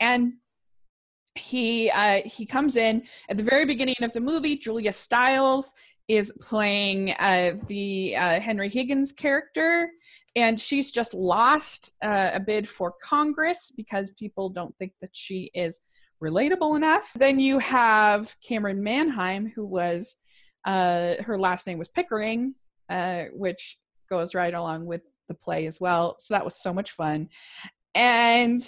and 0.00 0.32
he 1.36 1.88
uh 1.90 2.22
he 2.24 2.44
comes 2.44 2.74
in 2.74 3.04
at 3.28 3.36
the 3.36 3.42
very 3.42 3.64
beginning 3.64 3.94
of 4.02 4.12
the 4.12 4.20
movie 4.20 4.56
Julia 4.56 4.92
Stiles 4.92 5.72
is 6.10 6.36
playing 6.40 7.12
uh, 7.20 7.52
the 7.68 8.16
uh, 8.16 8.40
Henry 8.40 8.68
Higgins 8.68 9.12
character, 9.12 9.88
and 10.34 10.58
she's 10.58 10.90
just 10.90 11.14
lost 11.14 11.92
uh, 12.02 12.30
a 12.34 12.40
bid 12.40 12.68
for 12.68 12.94
Congress 13.00 13.72
because 13.76 14.10
people 14.18 14.48
don't 14.48 14.76
think 14.76 14.92
that 15.00 15.10
she 15.12 15.52
is 15.54 15.82
relatable 16.20 16.74
enough. 16.76 17.12
Then 17.14 17.38
you 17.38 17.60
have 17.60 18.34
Camryn 18.44 18.78
Manheim, 18.78 19.52
who 19.54 19.64
was 19.64 20.16
uh, 20.64 21.14
her 21.22 21.38
last 21.38 21.68
name 21.68 21.78
was 21.78 21.88
Pickering, 21.88 22.56
uh, 22.88 23.26
which 23.32 23.78
goes 24.10 24.34
right 24.34 24.52
along 24.52 24.86
with 24.86 25.02
the 25.28 25.34
play 25.34 25.66
as 25.66 25.80
well. 25.80 26.16
So 26.18 26.34
that 26.34 26.44
was 26.44 26.60
so 26.60 26.74
much 26.74 26.90
fun, 26.90 27.28
and 27.94 28.60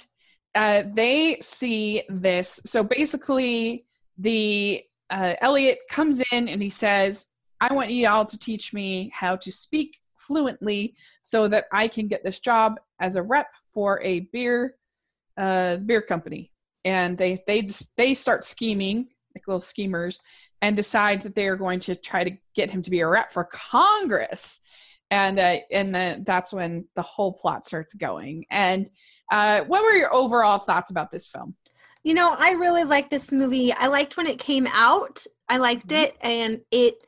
uh, 0.54 0.84
they 0.94 1.38
see 1.40 2.04
this. 2.08 2.60
So 2.66 2.84
basically, 2.84 3.84
the 4.16 4.80
Elliot 5.10 5.80
comes 5.90 6.22
in 6.32 6.48
and 6.48 6.62
he 6.62 6.70
says, 6.70 7.31
I 7.62 7.72
want 7.72 7.90
you 7.90 8.08
all 8.08 8.24
to 8.24 8.38
teach 8.38 8.74
me 8.74 9.12
how 9.14 9.36
to 9.36 9.52
speak 9.52 10.00
fluently 10.16 10.96
so 11.22 11.46
that 11.46 11.66
I 11.72 11.86
can 11.86 12.08
get 12.08 12.24
this 12.24 12.40
job 12.40 12.80
as 12.98 13.14
a 13.14 13.22
rep 13.22 13.46
for 13.72 14.02
a 14.02 14.20
beer 14.32 14.74
uh, 15.36 15.76
beer 15.76 16.02
company. 16.02 16.50
And 16.84 17.16
they 17.16 17.38
they 17.46 17.68
they 17.96 18.14
start 18.14 18.42
scheming 18.42 19.06
like 19.36 19.46
little 19.46 19.60
schemers 19.60 20.20
and 20.60 20.76
decide 20.76 21.22
that 21.22 21.36
they 21.36 21.46
are 21.46 21.56
going 21.56 21.78
to 21.80 21.94
try 21.94 22.24
to 22.24 22.36
get 22.56 22.72
him 22.72 22.82
to 22.82 22.90
be 22.90 22.98
a 22.98 23.06
rep 23.06 23.30
for 23.30 23.44
Congress. 23.44 24.58
And 25.12 25.38
uh, 25.38 25.58
and 25.70 25.94
the, 25.94 26.24
that's 26.26 26.52
when 26.52 26.88
the 26.96 27.02
whole 27.02 27.32
plot 27.32 27.64
starts 27.64 27.94
going. 27.94 28.44
And 28.50 28.90
uh, 29.30 29.60
what 29.68 29.82
were 29.82 29.92
your 29.92 30.12
overall 30.12 30.58
thoughts 30.58 30.90
about 30.90 31.12
this 31.12 31.30
film? 31.30 31.54
You 32.02 32.14
know, 32.14 32.34
I 32.36 32.52
really 32.52 32.82
like 32.82 33.08
this 33.08 33.30
movie. 33.30 33.72
I 33.72 33.86
liked 33.86 34.16
when 34.16 34.26
it 34.26 34.40
came 34.40 34.66
out. 34.66 35.24
I 35.48 35.58
liked 35.58 35.88
mm-hmm. 35.88 36.02
it, 36.02 36.16
and 36.22 36.60
it 36.72 37.04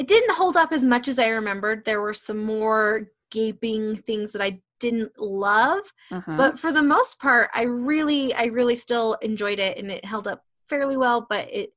it 0.00 0.08
didn't 0.08 0.34
hold 0.34 0.56
up 0.56 0.72
as 0.72 0.82
much 0.82 1.08
as 1.08 1.18
I 1.18 1.28
remembered. 1.28 1.84
There 1.84 2.00
were 2.00 2.14
some 2.14 2.42
more 2.42 3.10
gaping 3.30 3.96
things 3.96 4.32
that 4.32 4.40
I 4.40 4.62
didn't 4.78 5.12
love, 5.18 5.92
uh-huh. 6.10 6.36
but 6.38 6.58
for 6.58 6.72
the 6.72 6.82
most 6.82 7.20
part, 7.20 7.50
I 7.54 7.64
really, 7.64 8.32
I 8.32 8.44
really 8.46 8.76
still 8.76 9.18
enjoyed 9.20 9.58
it, 9.58 9.76
and 9.76 9.90
it 9.90 10.02
held 10.02 10.26
up 10.26 10.42
fairly 10.70 10.96
well. 10.96 11.26
But 11.28 11.52
it 11.52 11.74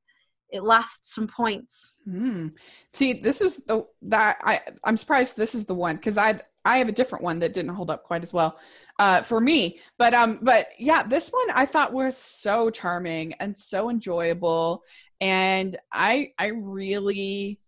it 0.49 0.63
lost 0.63 1.05
some 1.13 1.27
points. 1.27 1.97
Mm. 2.07 2.53
See, 2.93 3.11
this 3.11 3.41
is 3.41 3.57
the 3.65 3.85
that 4.03 4.37
I 4.41 4.61
I'm 4.85 4.95
surprised 4.95 5.35
this 5.35 5.53
is 5.53 5.65
the 5.65 5.75
one 5.75 5.97
because 5.97 6.17
I 6.17 6.39
I 6.63 6.77
have 6.77 6.87
a 6.87 6.93
different 6.93 7.25
one 7.25 7.39
that 7.39 7.51
didn't 7.51 7.75
hold 7.75 7.91
up 7.91 8.03
quite 8.03 8.23
as 8.23 8.31
well 8.31 8.57
uh, 8.99 9.21
for 9.21 9.41
me. 9.41 9.81
But 9.97 10.13
um, 10.13 10.39
but 10.41 10.67
yeah, 10.79 11.03
this 11.03 11.27
one 11.27 11.51
I 11.53 11.65
thought 11.65 11.91
was 11.91 12.15
so 12.15 12.69
charming 12.69 13.33
and 13.33 13.57
so 13.57 13.89
enjoyable, 13.89 14.83
and 15.19 15.75
I 15.91 16.31
I 16.39 16.51
really 16.55 17.59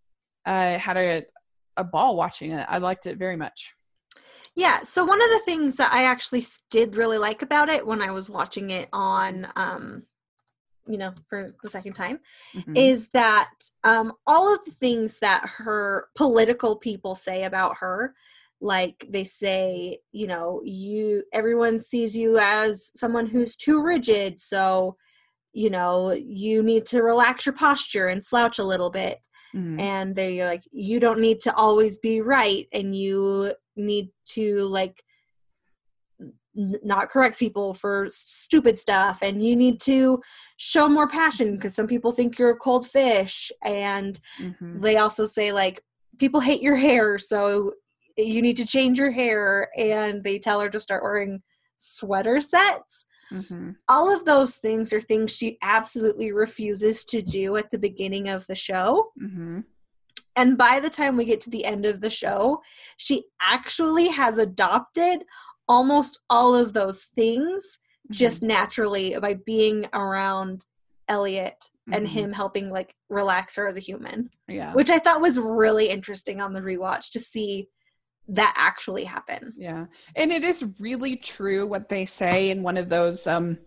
uh, 0.45 0.77
had 0.77 0.97
a, 0.97 1.23
a 1.77 1.83
ball 1.83 2.15
watching 2.15 2.51
it. 2.51 2.65
I 2.69 2.77
liked 2.77 3.05
it 3.05 3.17
very 3.17 3.35
much. 3.35 3.75
Yeah. 4.55 4.83
So 4.83 5.03
one 5.03 5.21
of 5.21 5.29
the 5.29 5.41
things 5.45 5.75
that 5.75 5.91
I 5.91 6.05
actually 6.05 6.45
did 6.69 6.95
really 6.95 7.17
like 7.17 7.41
about 7.41 7.69
it 7.69 7.85
when 7.85 8.01
I 8.01 8.11
was 8.11 8.29
watching 8.29 8.71
it 8.71 8.87
on, 8.93 9.47
um, 9.57 10.03
you 10.87 10.97
know, 10.97 11.13
for 11.27 11.49
the 11.61 11.69
second 11.69 11.93
time, 11.93 12.19
mm-hmm. 12.55 12.75
is 12.75 13.09
that 13.09 13.49
um, 13.83 14.13
all 14.25 14.53
of 14.53 14.63
the 14.63 14.71
things 14.71 15.19
that 15.19 15.43
her 15.57 16.07
political 16.15 16.77
people 16.77 17.15
say 17.15 17.43
about 17.43 17.77
her, 17.79 18.13
like 18.61 19.05
they 19.09 19.25
say, 19.25 19.99
you 20.13 20.27
know, 20.27 20.61
you 20.63 21.23
everyone 21.33 21.79
sees 21.79 22.15
you 22.15 22.37
as 22.39 22.91
someone 22.95 23.25
who's 23.25 23.57
too 23.57 23.83
rigid, 23.83 24.39
so 24.39 24.95
you 25.51 25.69
know 25.69 26.13
you 26.13 26.61
need 26.63 26.85
to 26.85 27.01
relax 27.01 27.45
your 27.45 27.53
posture 27.53 28.07
and 28.07 28.23
slouch 28.23 28.59
a 28.59 28.63
little 28.63 28.89
bit 28.89 29.27
mm-hmm. 29.55 29.79
and 29.79 30.15
they're 30.15 30.47
like 30.47 30.63
you 30.71 30.99
don't 30.99 31.19
need 31.19 31.39
to 31.39 31.53
always 31.55 31.97
be 31.97 32.21
right 32.21 32.67
and 32.73 32.95
you 32.95 33.53
need 33.75 34.09
to 34.25 34.61
like 34.63 35.03
not 36.55 37.09
correct 37.09 37.37
people 37.37 37.73
for 37.73 38.07
stupid 38.09 38.79
stuff 38.79 39.19
and 39.21 39.45
you 39.45 39.55
need 39.55 39.79
to 39.79 40.21
show 40.57 40.87
more 40.87 41.07
passion 41.07 41.55
because 41.55 41.75
some 41.75 41.87
people 41.87 42.11
think 42.11 42.39
you're 42.39 42.51
a 42.51 42.57
cold 42.57 42.87
fish 42.87 43.51
and 43.63 44.19
mm-hmm. 44.39 44.79
they 44.79 44.97
also 44.97 45.25
say 45.25 45.51
like 45.51 45.81
people 46.17 46.39
hate 46.39 46.61
your 46.61 46.77
hair 46.77 47.19
so 47.19 47.73
you 48.17 48.41
need 48.41 48.55
to 48.55 48.65
change 48.65 48.97
your 48.97 49.11
hair 49.11 49.69
and 49.77 50.23
they 50.23 50.39
tell 50.39 50.61
her 50.61 50.69
to 50.69 50.79
start 50.79 51.03
wearing 51.03 51.41
sweater 51.75 52.39
sets 52.39 53.05
Mm-hmm. 53.31 53.71
All 53.87 54.13
of 54.13 54.25
those 54.25 54.55
things 54.55 54.93
are 54.93 54.99
things 54.99 55.35
she 55.35 55.57
absolutely 55.61 56.31
refuses 56.31 57.03
to 57.05 57.21
do 57.21 57.55
at 57.57 57.71
the 57.71 57.79
beginning 57.79 58.29
of 58.29 58.45
the 58.47 58.55
show. 58.55 59.11
Mm-hmm. 59.21 59.61
And 60.35 60.57
by 60.57 60.79
the 60.79 60.89
time 60.89 61.15
we 61.15 61.25
get 61.25 61.39
to 61.41 61.49
the 61.49 61.65
end 61.65 61.85
of 61.85 62.01
the 62.01 62.09
show, 62.09 62.61
she 62.97 63.23
actually 63.41 64.09
has 64.09 64.37
adopted 64.37 65.23
almost 65.67 66.21
all 66.29 66.55
of 66.55 66.73
those 66.73 67.03
things 67.15 67.79
mm-hmm. 68.05 68.13
just 68.13 68.43
naturally 68.43 69.17
by 69.19 69.35
being 69.45 69.85
around 69.93 70.65
Elliot 71.07 71.69
mm-hmm. 71.89 71.93
and 71.93 72.07
him 72.07 72.33
helping 72.33 72.69
like 72.69 72.93
relax 73.09 73.55
her 73.55 73.67
as 73.67 73.77
a 73.77 73.81
human. 73.81 74.29
Yeah. 74.47 74.73
Which 74.73 74.89
I 74.89 74.99
thought 74.99 75.21
was 75.21 75.39
really 75.39 75.89
interesting 75.89 76.41
on 76.41 76.53
the 76.53 76.61
rewatch 76.61 77.11
to 77.11 77.19
see 77.19 77.69
that 78.27 78.53
actually 78.57 79.03
happen. 79.03 79.53
Yeah. 79.57 79.85
And 80.15 80.31
it 80.31 80.43
is 80.43 80.65
really 80.79 81.15
true 81.15 81.67
what 81.67 81.89
they 81.89 82.05
say 82.05 82.49
in 82.49 82.63
one 82.63 82.77
of 82.77 82.89
those 82.89 83.27
um 83.27 83.57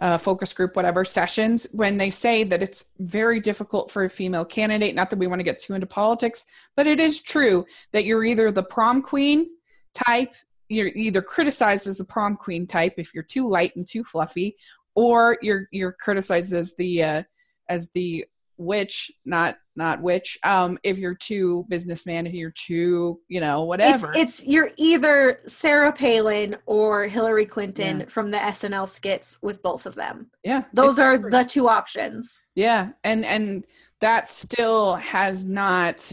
uh, 0.00 0.16
focus 0.16 0.52
group, 0.54 0.76
whatever 0.76 1.04
sessions, 1.04 1.66
when 1.72 1.98
they 1.98 2.10
say 2.10 2.42
that 2.42 2.62
it's 2.62 2.86
very 2.98 3.38
difficult 3.38 3.90
for 3.90 4.04
a 4.04 4.08
female 4.08 4.44
candidate. 4.44 4.94
Not 4.94 5.10
that 5.10 5.18
we 5.18 5.26
want 5.26 5.40
to 5.40 5.44
get 5.44 5.58
too 5.58 5.74
into 5.74 5.86
politics, 5.86 6.46
but 6.74 6.86
it 6.86 6.98
is 6.98 7.20
true 7.20 7.66
that 7.92 8.04
you're 8.06 8.24
either 8.24 8.50
the 8.50 8.62
prom 8.62 9.02
queen 9.02 9.46
type, 9.94 10.32
you're 10.68 10.90
either 10.94 11.20
criticized 11.20 11.86
as 11.86 11.98
the 11.98 12.04
prom 12.04 12.36
queen 12.36 12.66
type 12.66 12.94
if 12.96 13.14
you're 13.14 13.22
too 13.22 13.48
light 13.48 13.76
and 13.76 13.86
too 13.86 14.02
fluffy, 14.02 14.56
or 14.94 15.36
you're 15.42 15.68
you're 15.70 15.92
criticized 15.92 16.54
as 16.54 16.74
the 16.76 17.02
uh, 17.02 17.22
as 17.68 17.90
the 17.90 18.24
witch, 18.60 19.10
not 19.24 19.56
not 19.76 20.02
which 20.02 20.38
Um, 20.44 20.78
if 20.82 20.98
you're 20.98 21.14
too 21.14 21.64
businessman, 21.68 22.26
if 22.26 22.34
you're 22.34 22.52
too, 22.52 23.20
you 23.28 23.40
know, 23.40 23.64
whatever. 23.64 24.12
It's, 24.14 24.40
it's 24.40 24.46
you're 24.46 24.70
either 24.76 25.40
Sarah 25.46 25.92
Palin 25.92 26.56
or 26.66 27.06
Hillary 27.06 27.46
Clinton 27.46 28.00
yeah. 28.00 28.06
from 28.06 28.30
the 28.30 28.36
SNL 28.36 28.88
skits 28.88 29.38
with 29.40 29.62
both 29.62 29.86
of 29.86 29.94
them. 29.94 30.30
Yeah. 30.44 30.64
Those 30.74 30.98
are 30.98 31.16
the 31.16 31.44
two 31.44 31.68
options. 31.68 32.42
Yeah. 32.54 32.90
And 33.04 33.24
and 33.24 33.64
that 34.00 34.28
still 34.28 34.96
has 34.96 35.46
not 35.46 36.12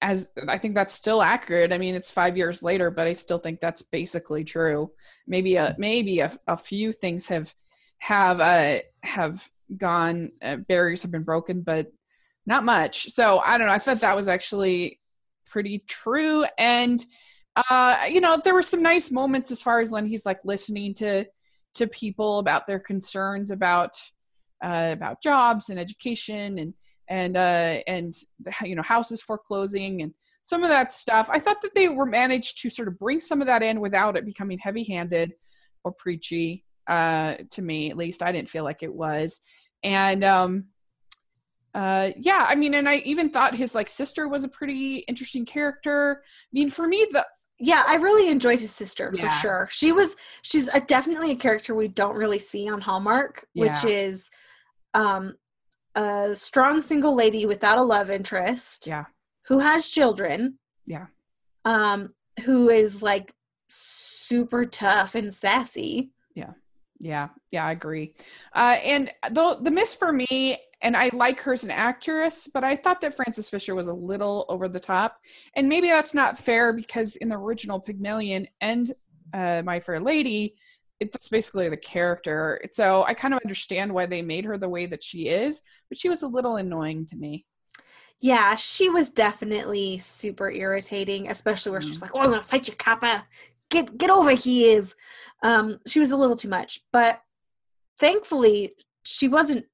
as 0.00 0.32
I 0.48 0.58
think 0.58 0.74
that's 0.74 0.94
still 0.94 1.22
accurate. 1.22 1.72
I 1.72 1.78
mean, 1.78 1.94
it's 1.94 2.10
five 2.10 2.36
years 2.36 2.62
later, 2.62 2.90
but 2.90 3.06
I 3.06 3.12
still 3.12 3.38
think 3.38 3.60
that's 3.60 3.82
basically 3.82 4.42
true. 4.42 4.90
Maybe 5.28 5.54
a 5.54 5.76
maybe 5.78 6.18
a, 6.18 6.36
a 6.48 6.56
few 6.56 6.92
things 6.92 7.28
have 7.28 7.54
have 7.98 8.40
uh 8.40 8.78
have 9.04 9.48
gone 9.76 10.32
uh, 10.42 10.56
barriers 10.56 11.02
have 11.02 11.10
been 11.10 11.22
broken, 11.22 11.62
but 11.62 11.92
not 12.46 12.64
much. 12.64 13.10
So 13.10 13.38
I 13.38 13.58
don't 13.58 13.66
know. 13.66 13.72
I 13.72 13.78
thought 13.78 14.00
that 14.00 14.16
was 14.16 14.28
actually 14.28 15.00
pretty 15.46 15.84
true. 15.88 16.44
And 16.58 17.04
uh, 17.70 17.96
you 18.08 18.20
know, 18.20 18.40
there 18.42 18.54
were 18.54 18.62
some 18.62 18.82
nice 18.82 19.10
moments 19.10 19.50
as 19.50 19.60
far 19.60 19.80
as 19.80 19.90
when 19.90 20.06
he's 20.06 20.24
like 20.24 20.44
listening 20.44 20.94
to 20.94 21.26
to 21.74 21.86
people 21.86 22.38
about 22.38 22.66
their 22.66 22.78
concerns 22.78 23.50
about 23.50 23.96
uh, 24.62 24.90
about 24.92 25.22
jobs 25.22 25.68
and 25.68 25.78
education 25.78 26.58
and 26.58 26.74
and 27.08 27.36
uh, 27.36 27.80
and 27.86 28.14
you 28.64 28.74
know 28.74 28.82
houses 28.82 29.22
foreclosing 29.22 30.02
and 30.02 30.14
some 30.42 30.64
of 30.64 30.70
that 30.70 30.92
stuff. 30.92 31.28
I 31.30 31.38
thought 31.38 31.60
that 31.62 31.74
they 31.74 31.88
were 31.88 32.06
managed 32.06 32.60
to 32.62 32.70
sort 32.70 32.88
of 32.88 32.98
bring 32.98 33.20
some 33.20 33.40
of 33.40 33.46
that 33.46 33.62
in 33.62 33.80
without 33.80 34.16
it 34.16 34.24
becoming 34.24 34.58
heavy 34.58 34.84
handed 34.84 35.34
or 35.84 35.92
preachy. 35.92 36.64
Uh, 36.86 37.36
to 37.50 37.62
me, 37.62 37.90
at 37.90 37.96
least, 37.96 38.22
I 38.22 38.32
didn't 38.32 38.48
feel 38.48 38.64
like 38.64 38.82
it 38.82 38.92
was. 38.92 39.40
And 39.82 40.24
um, 40.24 40.66
uh 41.74 42.10
yeah 42.18 42.46
i 42.48 42.54
mean 42.54 42.74
and 42.74 42.88
i 42.88 42.96
even 42.96 43.30
thought 43.30 43.54
his 43.54 43.74
like 43.74 43.88
sister 43.88 44.28
was 44.28 44.44
a 44.44 44.48
pretty 44.48 44.98
interesting 45.08 45.44
character. 45.44 46.22
I 46.22 46.50
mean 46.52 46.68
for 46.68 46.86
me 46.86 47.06
the 47.10 47.26
yeah 47.58 47.84
i 47.86 47.96
really 47.96 48.30
enjoyed 48.30 48.60
his 48.60 48.72
sister 48.72 49.12
yeah. 49.14 49.22
for 49.22 49.30
sure. 49.30 49.68
She 49.70 49.92
was 49.92 50.16
she's 50.42 50.68
a, 50.68 50.80
definitely 50.80 51.30
a 51.30 51.36
character 51.36 51.74
we 51.74 51.88
don't 51.88 52.16
really 52.16 52.38
see 52.38 52.68
on 52.68 52.80
hallmark 52.80 53.46
yeah. 53.54 53.82
which 53.82 53.90
is 53.90 54.30
um 54.94 55.36
a 55.94 56.34
strong 56.34 56.82
single 56.82 57.14
lady 57.14 57.46
without 57.46 57.78
a 57.78 57.82
love 57.82 58.10
interest 58.10 58.86
yeah. 58.86 59.04
who 59.46 59.58
has 59.58 59.88
children 59.88 60.58
yeah. 60.86 61.06
um 61.64 62.12
who 62.44 62.68
is 62.68 63.02
like 63.02 63.32
super 63.68 64.66
tough 64.66 65.14
and 65.14 65.32
sassy. 65.32 66.10
Yeah 66.34 66.52
yeah 67.02 67.28
yeah 67.50 67.66
i 67.66 67.72
agree 67.72 68.14
uh 68.54 68.76
and 68.82 69.10
the 69.30 69.58
the 69.60 69.70
miss 69.70 69.94
for 69.94 70.12
me 70.12 70.56
and 70.82 70.96
I 70.96 71.10
like 71.12 71.40
her 71.42 71.52
as 71.52 71.64
an 71.64 71.70
actress, 71.70 72.48
but 72.52 72.64
I 72.64 72.74
thought 72.74 73.00
that 73.02 73.14
Frances 73.14 73.48
Fisher 73.48 73.74
was 73.74 73.86
a 73.86 73.92
little 73.92 74.44
over 74.48 74.68
the 74.68 74.80
top. 74.80 75.18
And 75.54 75.68
maybe 75.68 75.86
that's 75.86 76.12
not 76.12 76.36
fair 76.36 76.72
because 76.72 77.16
in 77.16 77.28
the 77.28 77.36
original 77.36 77.78
Pygmalion 77.78 78.48
and 78.60 78.92
uh, 79.32 79.62
My 79.64 79.78
Fair 79.78 80.00
Lady, 80.00 80.56
it's 81.00 81.28
basically 81.28 81.68
the 81.68 81.76
character. 81.76 82.60
So 82.70 83.04
I 83.04 83.14
kind 83.14 83.32
of 83.32 83.40
understand 83.44 83.92
why 83.92 84.06
they 84.06 84.22
made 84.22 84.44
her 84.44 84.58
the 84.58 84.68
way 84.68 84.86
that 84.86 85.02
she 85.02 85.28
is, 85.28 85.62
but 85.88 85.98
she 85.98 86.08
was 86.08 86.22
a 86.22 86.28
little 86.28 86.56
annoying 86.56 87.06
to 87.06 87.16
me. 87.16 87.46
Yeah, 88.20 88.54
she 88.54 88.88
was 88.88 89.10
definitely 89.10 89.98
super 89.98 90.48
irritating, 90.48 91.28
especially 91.28 91.72
where 91.72 91.80
mm. 91.80 91.88
she's 91.88 92.00
like, 92.00 92.12
"Oh, 92.14 92.20
I'm 92.20 92.30
gonna 92.30 92.44
fight 92.44 92.68
you, 92.68 92.74
Kappa. 92.76 93.26
Get 93.72 93.98
get 93.98 94.10
over 94.10 94.30
here." 94.32 94.84
Um, 95.42 95.80
she 95.86 95.98
was 95.98 96.12
a 96.12 96.16
little 96.16 96.36
too 96.36 96.48
much, 96.48 96.80
but 96.92 97.20
thankfully 97.98 98.74
she 99.02 99.26
wasn't 99.26 99.66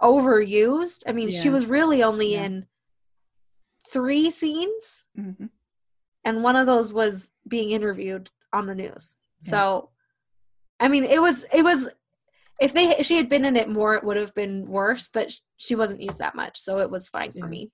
overused. 0.00 1.02
I 1.06 1.12
mean, 1.12 1.28
yeah. 1.28 1.40
she 1.40 1.50
was 1.50 1.66
really 1.66 2.02
only 2.02 2.32
yeah. 2.32 2.44
in 2.44 2.66
three 3.88 4.30
scenes, 4.30 5.04
mm-hmm. 5.18 5.46
and 6.24 6.42
one 6.42 6.56
of 6.56 6.66
those 6.66 6.92
was 6.92 7.32
being 7.46 7.72
interviewed 7.72 8.30
on 8.52 8.66
the 8.66 8.74
news. 8.74 9.16
Yeah. 9.42 9.50
So, 9.50 9.90
I 10.78 10.88
mean, 10.88 11.04
it 11.04 11.20
was 11.20 11.44
it 11.52 11.62
was 11.62 11.88
if 12.60 12.72
they 12.72 12.96
if 12.96 13.06
she 13.06 13.16
had 13.16 13.28
been 13.28 13.44
in 13.44 13.56
it 13.56 13.68
more, 13.68 13.94
it 13.94 14.04
would 14.04 14.16
have 14.16 14.34
been 14.34 14.64
worse. 14.64 15.08
But 15.12 15.34
she 15.56 15.74
wasn't 15.74 16.02
used 16.02 16.18
that 16.18 16.34
much, 16.34 16.58
so 16.58 16.78
it 16.78 16.90
was 16.90 17.08
fine 17.08 17.32
for 17.32 17.46
me. 17.46 17.70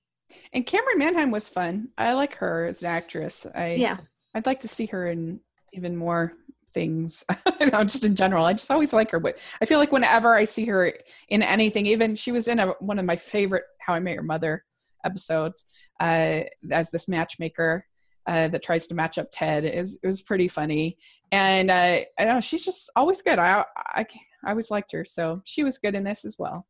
And 0.52 0.66
Camryn 0.66 0.98
Manheim 0.98 1.30
was 1.30 1.48
fun. 1.48 1.90
I 1.96 2.14
like 2.14 2.36
her 2.36 2.66
as 2.66 2.82
an 2.82 2.90
actress. 2.90 3.46
I 3.54 3.74
yeah. 3.74 3.98
I'd 4.34 4.46
like 4.46 4.60
to 4.60 4.68
see 4.68 4.86
her 4.86 5.06
in 5.06 5.40
even 5.76 5.96
more 5.96 6.32
things 6.70 7.24
you 7.60 7.66
know 7.66 7.84
just 7.84 8.04
in 8.04 8.14
general. 8.14 8.44
I 8.44 8.52
just 8.52 8.70
always 8.70 8.92
like 8.92 9.10
her 9.10 9.20
but 9.20 9.42
i 9.62 9.64
feel 9.64 9.78
like 9.78 9.92
whenever 9.92 10.34
i 10.34 10.44
see 10.44 10.66
her 10.66 10.92
in 11.28 11.42
anything 11.42 11.86
even 11.86 12.14
she 12.14 12.32
was 12.32 12.48
in 12.48 12.58
a, 12.58 12.68
one 12.80 12.98
of 12.98 13.04
my 13.04 13.16
favorite 13.16 13.64
how 13.78 13.94
i 13.94 14.00
met 14.00 14.14
your 14.14 14.22
mother 14.22 14.64
episodes 15.04 15.66
uh, 16.00 16.40
as 16.70 16.90
this 16.90 17.08
matchmaker 17.08 17.86
uh, 18.26 18.48
that 18.48 18.62
tries 18.62 18.86
to 18.88 18.94
match 18.94 19.18
up 19.18 19.28
ted. 19.32 19.64
Is 19.64 19.98
it 20.02 20.06
was 20.06 20.20
pretty 20.20 20.48
funny. 20.48 20.98
And 21.32 21.70
uh, 21.70 22.00
i 22.18 22.24
know 22.24 22.40
she's 22.40 22.64
just 22.64 22.90
always 22.96 23.22
good. 23.22 23.38
I, 23.38 23.64
I 23.76 24.04
i 24.44 24.50
always 24.50 24.70
liked 24.70 24.92
her 24.92 25.04
so 25.04 25.40
she 25.44 25.64
was 25.64 25.78
good 25.78 25.94
in 25.94 26.04
this 26.04 26.24
as 26.24 26.36
well 26.38 26.66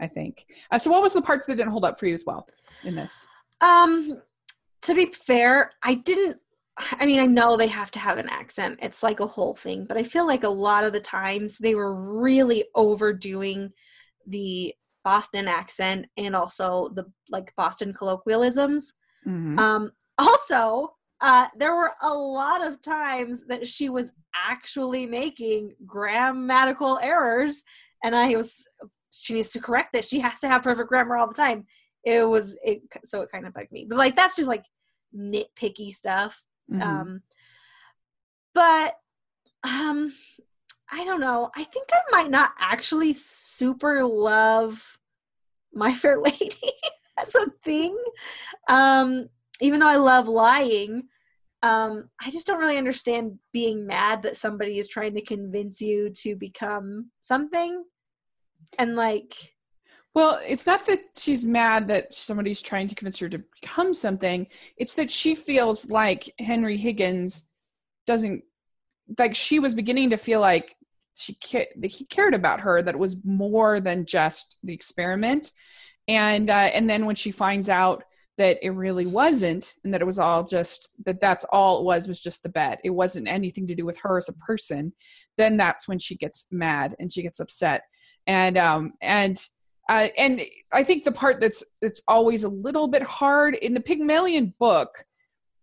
i 0.00 0.06
think. 0.06 0.46
Uh, 0.70 0.78
so 0.78 0.90
what 0.90 1.02
was 1.02 1.14
the 1.14 1.22
parts 1.22 1.46
that 1.46 1.56
didn't 1.56 1.72
hold 1.72 1.84
up 1.84 1.98
for 1.98 2.06
you 2.06 2.14
as 2.14 2.24
well 2.26 2.46
in 2.84 2.94
this? 2.94 3.26
Um 3.60 4.22
to 4.82 4.94
be 4.94 5.06
fair 5.06 5.70
i 5.82 5.94
didn't 5.94 6.38
I 6.76 7.06
mean, 7.06 7.20
I 7.20 7.26
know 7.26 7.56
they 7.56 7.66
have 7.66 7.90
to 7.92 7.98
have 7.98 8.18
an 8.18 8.28
accent. 8.28 8.78
It's 8.82 9.02
like 9.02 9.20
a 9.20 9.26
whole 9.26 9.54
thing, 9.54 9.84
but 9.86 9.96
I 9.96 10.04
feel 10.04 10.26
like 10.26 10.44
a 10.44 10.48
lot 10.48 10.84
of 10.84 10.92
the 10.92 11.00
times 11.00 11.58
they 11.58 11.74
were 11.74 11.94
really 11.94 12.64
overdoing 12.74 13.72
the 14.26 14.74
Boston 15.04 15.48
accent 15.48 16.06
and 16.16 16.34
also 16.34 16.88
the 16.94 17.04
like 17.28 17.52
Boston 17.56 17.92
colloquialisms. 17.92 18.94
Mm-hmm. 19.26 19.58
Um, 19.58 19.92
also, 20.18 20.94
uh, 21.20 21.46
there 21.56 21.74
were 21.74 21.92
a 22.02 22.12
lot 22.12 22.66
of 22.66 22.80
times 22.82 23.44
that 23.48 23.66
she 23.66 23.88
was 23.88 24.12
actually 24.34 25.06
making 25.06 25.74
grammatical 25.86 26.98
errors, 27.02 27.62
and 28.02 28.14
I 28.14 28.34
was 28.34 28.64
she 29.10 29.34
needs 29.34 29.50
to 29.50 29.60
correct 29.60 29.92
this. 29.92 30.08
She 30.08 30.20
has 30.20 30.40
to 30.40 30.48
have 30.48 30.62
perfect 30.62 30.88
grammar 30.88 31.16
all 31.16 31.28
the 31.28 31.34
time. 31.34 31.66
It 32.04 32.28
was 32.28 32.56
it, 32.64 32.82
so 33.04 33.20
it 33.20 33.30
kind 33.30 33.46
of 33.46 33.54
bugged 33.54 33.72
me, 33.72 33.86
but 33.88 33.98
like 33.98 34.16
that's 34.16 34.36
just 34.36 34.48
like 34.48 34.64
nitpicky 35.16 35.92
stuff. 35.92 36.42
Mm-hmm. 36.70 36.82
Um, 36.82 37.22
but 38.54 38.94
um, 39.64 40.12
I 40.90 41.04
don't 41.04 41.20
know. 41.20 41.50
I 41.56 41.64
think 41.64 41.88
I 41.92 42.00
might 42.10 42.30
not 42.30 42.52
actually 42.58 43.12
super 43.12 44.04
love 44.04 44.98
My 45.72 45.94
Fair 45.94 46.18
Lady 46.20 46.72
as 47.18 47.34
a 47.34 47.46
thing. 47.64 47.96
Um, 48.68 49.28
even 49.60 49.80
though 49.80 49.88
I 49.88 49.96
love 49.96 50.28
lying, 50.28 51.04
um, 51.62 52.10
I 52.20 52.30
just 52.30 52.46
don't 52.46 52.58
really 52.58 52.78
understand 52.78 53.38
being 53.52 53.86
mad 53.86 54.22
that 54.22 54.36
somebody 54.36 54.78
is 54.78 54.88
trying 54.88 55.14
to 55.14 55.22
convince 55.22 55.80
you 55.80 56.10
to 56.16 56.34
become 56.34 57.10
something. 57.22 57.84
And 58.78 58.96
like, 58.96 59.34
well, 60.14 60.38
it's 60.46 60.66
not 60.66 60.84
that 60.86 61.00
she's 61.16 61.46
mad 61.46 61.88
that 61.88 62.12
somebody's 62.12 62.60
trying 62.60 62.86
to 62.88 62.94
convince 62.94 63.18
her 63.18 63.28
to 63.30 63.42
become 63.60 63.94
something. 63.94 64.46
It's 64.76 64.94
that 64.96 65.10
she 65.10 65.34
feels 65.34 65.90
like 65.90 66.30
Henry 66.38 66.76
Higgins 66.76 67.48
doesn't 68.06 68.44
like 69.18 69.34
she 69.34 69.58
was 69.58 69.74
beginning 69.74 70.10
to 70.10 70.16
feel 70.16 70.40
like 70.40 70.74
she 71.16 71.36
that 71.76 71.90
he 71.90 72.04
cared 72.04 72.34
about 72.34 72.60
her 72.60 72.82
that 72.82 72.94
it 72.94 72.98
was 72.98 73.16
more 73.24 73.80
than 73.80 74.06
just 74.06 74.58
the 74.62 74.74
experiment. 74.74 75.50
And 76.08 76.50
uh, 76.50 76.70
and 76.74 76.90
then 76.90 77.06
when 77.06 77.14
she 77.14 77.30
finds 77.30 77.68
out 77.68 78.04
that 78.38 78.58
it 78.62 78.70
really 78.70 79.06
wasn't 79.06 79.74
and 79.84 79.92
that 79.92 80.00
it 80.00 80.06
was 80.06 80.18
all 80.18 80.42
just 80.44 80.92
that 81.04 81.20
that's 81.20 81.44
all 81.52 81.80
it 81.80 81.84
was 81.84 82.08
was 82.08 82.22
just 82.22 82.42
the 82.42 82.48
bet. 82.48 82.80
It 82.84 82.90
wasn't 82.90 83.28
anything 83.28 83.66
to 83.66 83.74
do 83.74 83.86
with 83.86 83.98
her 83.98 84.18
as 84.18 84.28
a 84.28 84.34
person. 84.34 84.92
Then 85.36 85.56
that's 85.56 85.86
when 85.86 85.98
she 85.98 86.16
gets 86.16 86.46
mad 86.50 86.96
and 86.98 87.12
she 87.12 87.22
gets 87.22 87.40
upset. 87.40 87.82
And 88.26 88.56
um 88.58 88.92
and 89.00 89.38
uh, 89.88 90.08
and 90.16 90.42
I 90.72 90.84
think 90.84 91.04
the 91.04 91.12
part 91.12 91.40
that's 91.40 91.62
that's 91.80 92.02
always 92.06 92.44
a 92.44 92.48
little 92.48 92.88
bit 92.88 93.02
hard 93.02 93.54
in 93.56 93.74
the 93.74 93.80
Pygmalion 93.80 94.54
book, 94.58 95.04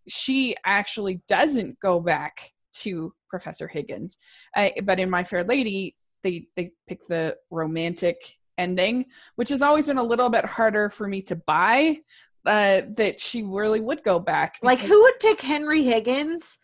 she 0.07 0.55
actually 0.65 1.21
doesn't 1.27 1.79
go 1.79 1.99
back 1.99 2.51
to 2.73 3.13
Professor 3.29 3.67
Higgins, 3.67 4.17
uh, 4.55 4.69
but 4.83 4.99
in 4.99 5.09
My 5.09 5.23
Fair 5.23 5.43
Lady, 5.43 5.95
they 6.23 6.47
they 6.55 6.71
pick 6.87 7.07
the 7.07 7.37
romantic 7.49 8.37
ending, 8.57 9.05
which 9.35 9.49
has 9.49 9.61
always 9.61 9.87
been 9.87 9.97
a 9.97 10.03
little 10.03 10.29
bit 10.29 10.45
harder 10.45 10.89
for 10.89 11.07
me 11.07 11.21
to 11.23 11.35
buy. 11.35 11.97
Uh, 12.45 12.81
that 12.95 13.19
she 13.19 13.43
really 13.43 13.81
would 13.81 14.01
go 14.01 14.17
back. 14.17 14.55
Like, 14.63 14.79
who 14.79 15.01
would 15.03 15.19
pick 15.19 15.41
Henry 15.41 15.83
Higgins 15.83 16.57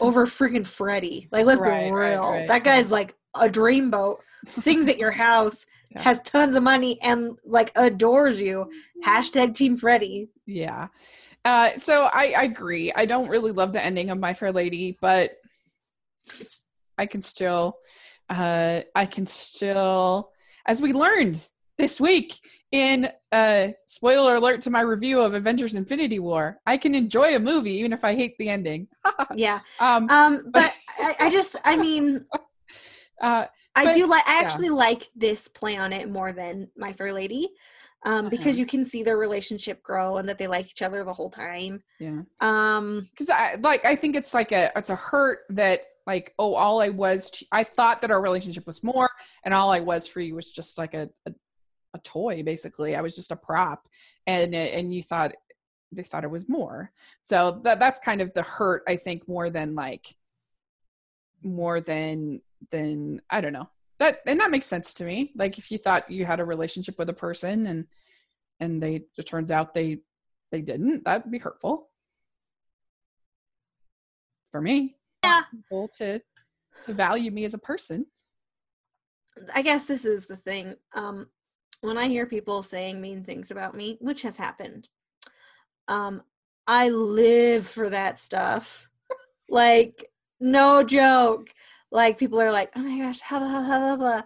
over 0.00 0.24
freaking 0.26 0.66
Freddie? 0.66 1.28
Like, 1.30 1.44
let's 1.44 1.60
right, 1.60 1.84
be 1.84 1.92
real. 1.92 2.22
Right, 2.22 2.38
right. 2.38 2.48
That 2.48 2.64
guy's 2.64 2.90
like 2.90 3.14
a 3.34 3.48
dreamboat, 3.48 4.20
sings 4.46 4.88
at 4.88 4.98
your 4.98 5.10
house, 5.10 5.66
yeah. 5.90 6.02
has 6.02 6.20
tons 6.20 6.54
of 6.54 6.62
money, 6.62 7.00
and 7.02 7.38
like 7.44 7.72
adores 7.76 8.40
you. 8.40 8.70
Hashtag 9.04 9.54
Team 9.54 9.76
Freddy. 9.76 10.28
Yeah. 10.46 10.88
Uh, 11.44 11.70
so 11.76 12.08
I, 12.12 12.34
I 12.36 12.42
agree. 12.44 12.92
I 12.92 13.06
don't 13.06 13.28
really 13.28 13.52
love 13.52 13.72
the 13.72 13.82
ending 13.82 14.10
of 14.10 14.18
My 14.18 14.34
Fair 14.34 14.52
Lady, 14.52 14.98
but 15.00 15.30
it's 16.40 16.64
I 16.98 17.06
can 17.06 17.22
still 17.22 17.78
uh 18.28 18.80
I 18.94 19.06
can 19.06 19.26
still 19.26 20.32
as 20.66 20.82
we 20.82 20.92
learned 20.92 21.42
this 21.78 22.00
week 22.00 22.34
in 22.72 23.08
uh 23.32 23.68
spoiler 23.86 24.34
alert 24.34 24.60
to 24.62 24.70
my 24.70 24.80
review 24.80 25.20
of 25.20 25.34
Avengers 25.34 25.74
Infinity 25.74 26.18
War, 26.18 26.58
I 26.66 26.76
can 26.76 26.94
enjoy 26.94 27.36
a 27.36 27.38
movie 27.38 27.74
even 27.74 27.92
if 27.92 28.04
I 28.04 28.14
hate 28.14 28.36
the 28.38 28.50
ending. 28.50 28.88
yeah. 29.34 29.60
Um, 29.78 30.10
um 30.10 30.44
but 30.52 30.76
I, 30.98 31.14
I 31.20 31.30
just 31.30 31.56
I 31.64 31.76
mean 31.76 32.26
uh 33.20 33.44
I 33.74 33.84
but, 33.84 33.94
do 33.94 34.06
like 34.06 34.26
I 34.26 34.40
actually 34.40 34.70
like 34.70 35.08
this 35.14 35.48
play 35.48 35.76
on 35.76 35.92
it 35.92 36.10
more 36.10 36.32
than 36.32 36.68
My 36.76 36.92
Fair 36.92 37.12
Lady. 37.12 37.48
Um, 38.06 38.12
uh-huh. 38.12 38.28
because 38.28 38.60
you 38.60 38.64
can 38.64 38.84
see 38.84 39.02
their 39.02 39.16
relationship 39.16 39.82
grow 39.82 40.18
and 40.18 40.28
that 40.28 40.38
they 40.38 40.46
like 40.46 40.66
each 40.66 40.82
other 40.82 41.02
the 41.02 41.12
whole 41.12 41.30
time. 41.30 41.82
Yeah. 41.98 42.20
Um, 42.40 43.08
because 43.10 43.28
I 43.28 43.56
like 43.56 43.84
I 43.84 43.96
think 43.96 44.14
it's 44.14 44.32
like 44.32 44.52
a 44.52 44.70
it's 44.76 44.90
a 44.90 44.94
hurt 44.94 45.40
that 45.50 45.80
like 46.06 46.32
oh 46.38 46.54
all 46.54 46.80
I 46.80 46.90
was 46.90 47.42
I 47.50 47.64
thought 47.64 48.00
that 48.02 48.12
our 48.12 48.22
relationship 48.22 48.68
was 48.68 48.84
more 48.84 49.10
and 49.44 49.52
all 49.52 49.72
I 49.72 49.80
was 49.80 50.06
for 50.06 50.20
you 50.20 50.36
was 50.36 50.48
just 50.48 50.78
like 50.78 50.94
a, 50.94 51.10
a 51.26 51.32
a 51.94 51.98
toy 52.00 52.42
basically 52.42 52.94
i 52.96 53.00
was 53.00 53.16
just 53.16 53.32
a 53.32 53.36
prop 53.36 53.86
and 54.26 54.54
and 54.54 54.94
you 54.94 55.02
thought 55.02 55.32
they 55.92 56.02
thought 56.02 56.24
it 56.24 56.30
was 56.30 56.48
more 56.48 56.90
so 57.22 57.60
that 57.64 57.80
that's 57.80 57.98
kind 57.98 58.20
of 58.20 58.32
the 58.34 58.42
hurt 58.42 58.82
i 58.86 58.96
think 58.96 59.26
more 59.26 59.50
than 59.50 59.74
like 59.74 60.14
more 61.42 61.80
than 61.80 62.40
than 62.70 63.20
i 63.30 63.40
don't 63.40 63.52
know. 63.52 63.68
That 63.98 64.20
and 64.26 64.38
that 64.40 64.50
makes 64.50 64.66
sense 64.66 64.94
to 64.94 65.04
me. 65.04 65.32
Like 65.36 65.58
if 65.58 65.70
you 65.70 65.78
thought 65.78 66.10
you 66.10 66.24
had 66.24 66.40
a 66.40 66.44
relationship 66.44 66.98
with 66.98 67.08
a 67.08 67.14
person 67.14 67.66
and 67.66 67.86
and 68.60 68.82
they 68.82 69.02
it 69.16 69.26
turns 69.26 69.50
out 69.50 69.74
they 69.74 69.98
they 70.52 70.62
didn't 70.62 71.04
that'd 71.04 71.30
be 71.30 71.38
hurtful. 71.38 71.90
For 74.52 74.60
me. 74.60 74.96
Yeah. 75.24 75.42
People 75.50 75.90
to 75.98 76.20
to 76.84 76.92
value 76.92 77.30
me 77.30 77.44
as 77.44 77.54
a 77.54 77.58
person. 77.58 78.06
I 79.54 79.62
guess 79.62 79.84
this 79.84 80.04
is 80.04 80.26
the 80.26 80.36
thing. 80.36 80.76
Um 80.94 81.26
when 81.80 81.96
i 81.96 82.08
hear 82.08 82.26
people 82.26 82.64
saying 82.64 83.00
mean 83.00 83.22
things 83.22 83.52
about 83.52 83.72
me 83.72 83.98
which 84.00 84.22
has 84.22 84.36
happened 84.36 84.88
um 85.86 86.22
i 86.66 86.88
live 86.88 87.66
for 87.66 87.88
that 87.90 88.18
stuff. 88.18 88.88
Like 89.48 90.10
no 90.40 90.82
joke 90.82 91.54
like 91.90 92.18
people 92.18 92.40
are 92.40 92.52
like, 92.52 92.70
oh 92.76 92.80
my 92.80 92.98
gosh, 92.98 93.20
blah 93.28 93.38
blah 93.38 93.62
blah 93.62 93.78
blah 93.78 93.96
blah, 93.96 94.22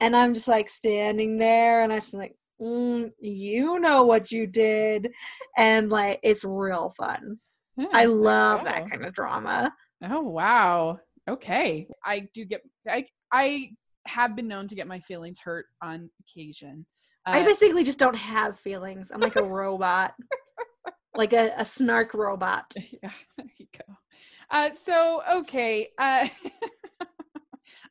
and 0.00 0.16
I'm 0.16 0.34
just 0.34 0.48
like 0.48 0.68
standing 0.68 1.38
there, 1.38 1.82
and 1.82 1.92
I'm 1.92 2.00
just 2.00 2.14
like, 2.14 2.36
mm, 2.60 3.10
you 3.20 3.78
know 3.78 4.04
what 4.04 4.32
you 4.32 4.46
did, 4.46 5.12
and 5.56 5.90
like 5.90 6.20
it's 6.22 6.44
real 6.44 6.90
fun. 6.96 7.38
Yeah, 7.76 7.86
I 7.92 8.04
love 8.06 8.64
that 8.64 8.88
kind 8.90 9.04
of 9.04 9.14
drama. 9.14 9.72
Oh 10.02 10.20
wow. 10.20 10.98
Okay. 11.28 11.88
I 12.04 12.28
do 12.34 12.44
get 12.44 12.62
I 12.88 13.06
I 13.32 13.70
have 14.06 14.36
been 14.36 14.48
known 14.48 14.68
to 14.68 14.74
get 14.74 14.86
my 14.86 15.00
feelings 15.00 15.40
hurt 15.40 15.66
on 15.82 16.10
occasion. 16.20 16.86
Uh, 17.26 17.30
I 17.30 17.44
basically 17.44 17.84
just 17.84 17.98
don't 17.98 18.16
have 18.16 18.58
feelings. 18.58 19.10
I'm 19.10 19.20
like 19.20 19.36
a 19.36 19.44
robot. 19.44 20.14
like 21.16 21.32
a, 21.32 21.52
a 21.56 21.64
snark 21.64 22.14
robot. 22.14 22.72
Yeah, 23.02 23.10
there 23.36 23.46
you 23.56 23.66
go. 23.72 23.94
Uh, 24.50 24.70
so 24.72 25.22
okay. 25.32 25.88
Uh, 25.98 26.28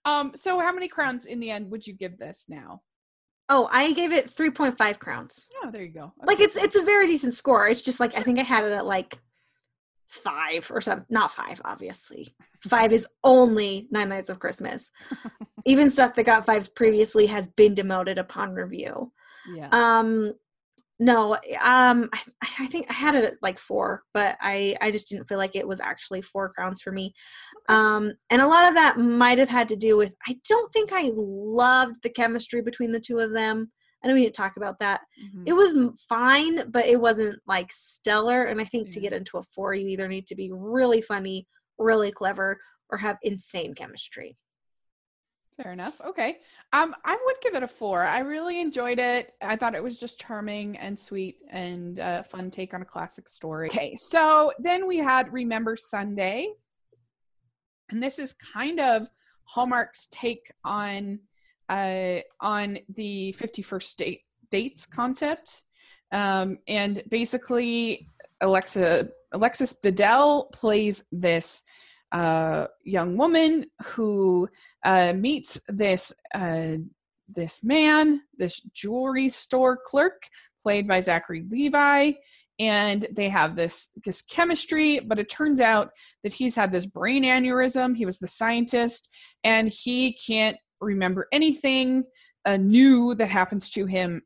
um, 0.06 0.34
so 0.36 0.60
how 0.60 0.74
many 0.74 0.88
crowns 0.88 1.26
in 1.26 1.40
the 1.40 1.52
end 1.52 1.72
would 1.72 1.86
you 1.86 1.94
give 1.94 2.18
this 2.18 2.46
now? 2.50 2.82
Oh, 3.50 3.70
I 3.72 3.94
gave 3.94 4.12
it 4.12 4.30
3.5 4.30 5.00
crowns. 5.00 5.48
Oh, 5.64 5.72
there 5.72 5.84
you 5.84 5.92
go. 5.92 6.06
Okay. 6.06 6.26
Like 6.26 6.40
it's 6.40 6.56
it's 6.56 6.76
a 6.76 6.82
very 6.82 7.08
decent 7.08 7.34
score. 7.34 7.68
It's 7.68 7.82
just 7.82 8.00
like 8.00 8.18
I 8.18 8.22
think 8.22 8.40
I 8.40 8.44
had 8.44 8.64
it 8.64 8.72
at 8.72 8.86
like 8.86 9.20
five 10.08 10.70
or 10.72 10.80
something. 10.80 11.06
Not 11.10 11.32
five, 11.32 11.62
obviously. 11.66 12.36
Five 12.68 12.94
is 12.94 13.08
only 13.24 13.88
Nine 13.92 14.10
Nights 14.10 14.30
of 14.30 14.40
Christmas. 14.40 14.92
Even 15.66 15.90
stuff 15.90 16.16
that 16.16 16.26
got 16.26 16.46
fives 16.46 16.68
previously 16.68 17.28
has 17.28 17.48
been 17.50 17.74
demoted 17.74 18.18
upon 18.18 18.54
review. 18.54 19.12
Yeah. 19.54 19.68
Um 19.72 20.34
no 21.04 21.34
um 21.62 22.10
I, 22.14 22.20
I, 22.60 22.68
think 22.68 22.88
i 22.90 22.94
had 22.94 23.16
it 23.16 23.26
at 23.26 23.34
like 23.42 23.60
four 23.60 24.04
but 24.14 24.38
i 24.42 24.76
i 24.82 24.90
just 24.90 25.10
didn't 25.10 25.28
feel 25.28 25.38
like 25.38 25.56
it 25.56 25.68
was 25.68 25.80
actually 25.80 26.22
four 26.22 26.50
crowns 26.50 26.82
for 26.82 26.92
me. 26.92 27.14
Um 27.70 28.14
and 28.30 28.42
a 28.42 28.48
lot 28.48 28.68
of 28.68 28.74
that 28.76 28.98
might 28.98 29.38
have 29.38 29.50
had 29.50 29.68
to 29.70 29.76
do 29.76 29.98
with 29.98 30.14
i 30.28 30.38
don't 30.48 30.72
think 30.72 30.92
i 30.94 31.12
loved 31.14 31.98
the 32.04 32.10
chemistry 32.10 32.62
between 32.62 32.92
the 32.92 33.00
two 33.00 33.20
of 33.20 33.34
them. 33.34 33.72
I 34.04 34.08
know 34.08 34.16
we 34.16 34.24
didn't 34.24 34.36
talk 34.36 34.58
about 34.58 34.80
that. 34.80 35.02
Mm-hmm. 35.24 35.44
it 35.46 35.54
was 35.54 35.76
fine 36.08 36.70
but 36.72 36.86
it 36.86 37.00
wasn't 37.00 37.40
like 37.48 37.72
stellar 37.72 38.46
and 38.46 38.62
i 38.62 38.66
think 38.66 38.88
yeah. 38.88 38.94
to 38.94 39.00
get 39.02 39.14
into 39.14 39.38
a 39.38 39.44
four 39.44 39.74
you 39.74 39.88
either 39.88 40.08
need 40.08 40.28
to 40.28 40.36
be 40.36 40.52
really 40.54 41.02
funny 41.02 41.48
really 41.78 42.12
clever 42.12 42.60
or 42.90 42.98
have 42.98 43.18
insane 43.24 43.74
chemistry 43.74 44.38
Fair 45.62 45.72
enough. 45.72 46.02
Okay. 46.02 46.40
Um, 46.72 46.96
I 47.06 47.18
would 47.26 47.36
give 47.42 47.54
it 47.54 47.62
a 47.62 47.68
four. 47.68 48.04
I 48.04 48.20
really 48.20 48.60
enjoyed 48.60 48.98
it. 49.00 49.34
I 49.42 49.56
thought 49.56 49.76
it 49.76 49.84
was 49.84 50.00
just 50.00 50.20
charming 50.20 50.78
and 50.78 50.98
sweet 50.98 51.38
and 51.50 52.00
a 52.00 52.24
fun 52.24 52.50
take 52.50 52.74
on 52.74 52.82
a 52.82 52.86
classic 52.86 53.30
story. 53.30 53.68
Okay. 53.70 53.96
So 53.96 54.52
then 54.60 54.88
we 54.88 54.98
had 54.98 55.32
Remember 55.32 55.76
Sunday. 55.76 56.54
And 57.92 58.02
this 58.02 58.18
is 58.18 58.34
kind 58.34 58.80
of 58.80 59.08
Hallmark's 59.44 60.08
take 60.08 60.52
on 60.64 61.20
uh 61.70 62.20
on 62.42 62.80
the 62.96 63.34
51st 63.38 63.96
date 63.98 64.22
dates 64.50 64.86
concept. 64.86 65.64
Um, 66.12 66.58
and 66.68 67.04
basically 67.10 68.08
Alexa 68.42 69.10
Alexis 69.32 69.80
Bledel 69.84 70.52
plays 70.52 71.06
this 71.12 71.64
uh, 72.14 72.68
young 72.84 73.18
woman 73.18 73.66
who 73.84 74.48
uh, 74.86 75.14
meets 75.14 75.60
this 75.68 76.14
uh, 76.34 76.76
this 77.28 77.64
man, 77.64 78.22
this 78.38 78.62
jewelry 78.74 79.28
store 79.30 79.78
clerk, 79.84 80.24
played 80.62 80.88
by 80.88 81.00
Zachary 81.00 81.44
Levi, 81.50 82.12
and 82.60 83.08
they 83.12 83.30
have 83.30 83.56
this 83.56 83.90
this 84.06 84.22
chemistry. 84.22 85.00
But 85.00 85.20
it 85.20 85.30
turns 85.30 85.60
out 85.60 85.90
that 86.24 86.34
he's 86.34 86.56
had 86.56 86.72
this 86.72 86.86
brain 86.86 87.24
aneurysm. 87.24 87.98
He 87.98 88.06
was 88.06 88.20
the 88.20 88.28
scientist, 88.28 89.10
and 89.44 89.68
he 89.68 90.14
can't 90.14 90.58
remember 90.80 91.28
anything 91.32 92.04
uh, 92.46 92.58
new 92.58 93.16
that 93.16 93.30
happens 93.30 93.70
to 93.72 93.86
him 93.86 94.22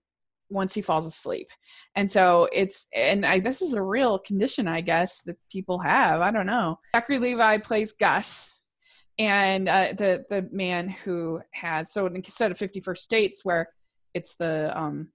once 0.49 0.73
he 0.73 0.81
falls 0.81 1.05
asleep. 1.05 1.47
And 1.95 2.12
so 2.12 2.47
it's 2.53 2.88
and 2.95 3.25
I 3.25 3.39
this 3.39 3.62
is 3.62 3.73
a 3.73 3.81
real 3.81 4.19
condition 4.19 4.67
I 4.67 4.81
guess 4.81 5.21
that 5.23 5.38
people 5.51 5.79
have. 5.79 6.21
I 6.21 6.31
don't 6.31 6.45
know. 6.45 6.79
Zachary 6.95 7.19
Levi 7.19 7.57
plays 7.60 7.93
Gus 7.93 8.57
and 9.19 9.67
uh, 9.67 9.93
the 9.97 10.25
the 10.29 10.47
man 10.51 10.89
who 10.89 11.41
has 11.51 11.91
so 11.91 12.05
instead 12.05 12.51
of 12.51 12.57
51st 12.57 12.97
States, 12.97 13.43
where 13.43 13.69
it's 14.13 14.36
the 14.36 14.77
um 14.77 15.10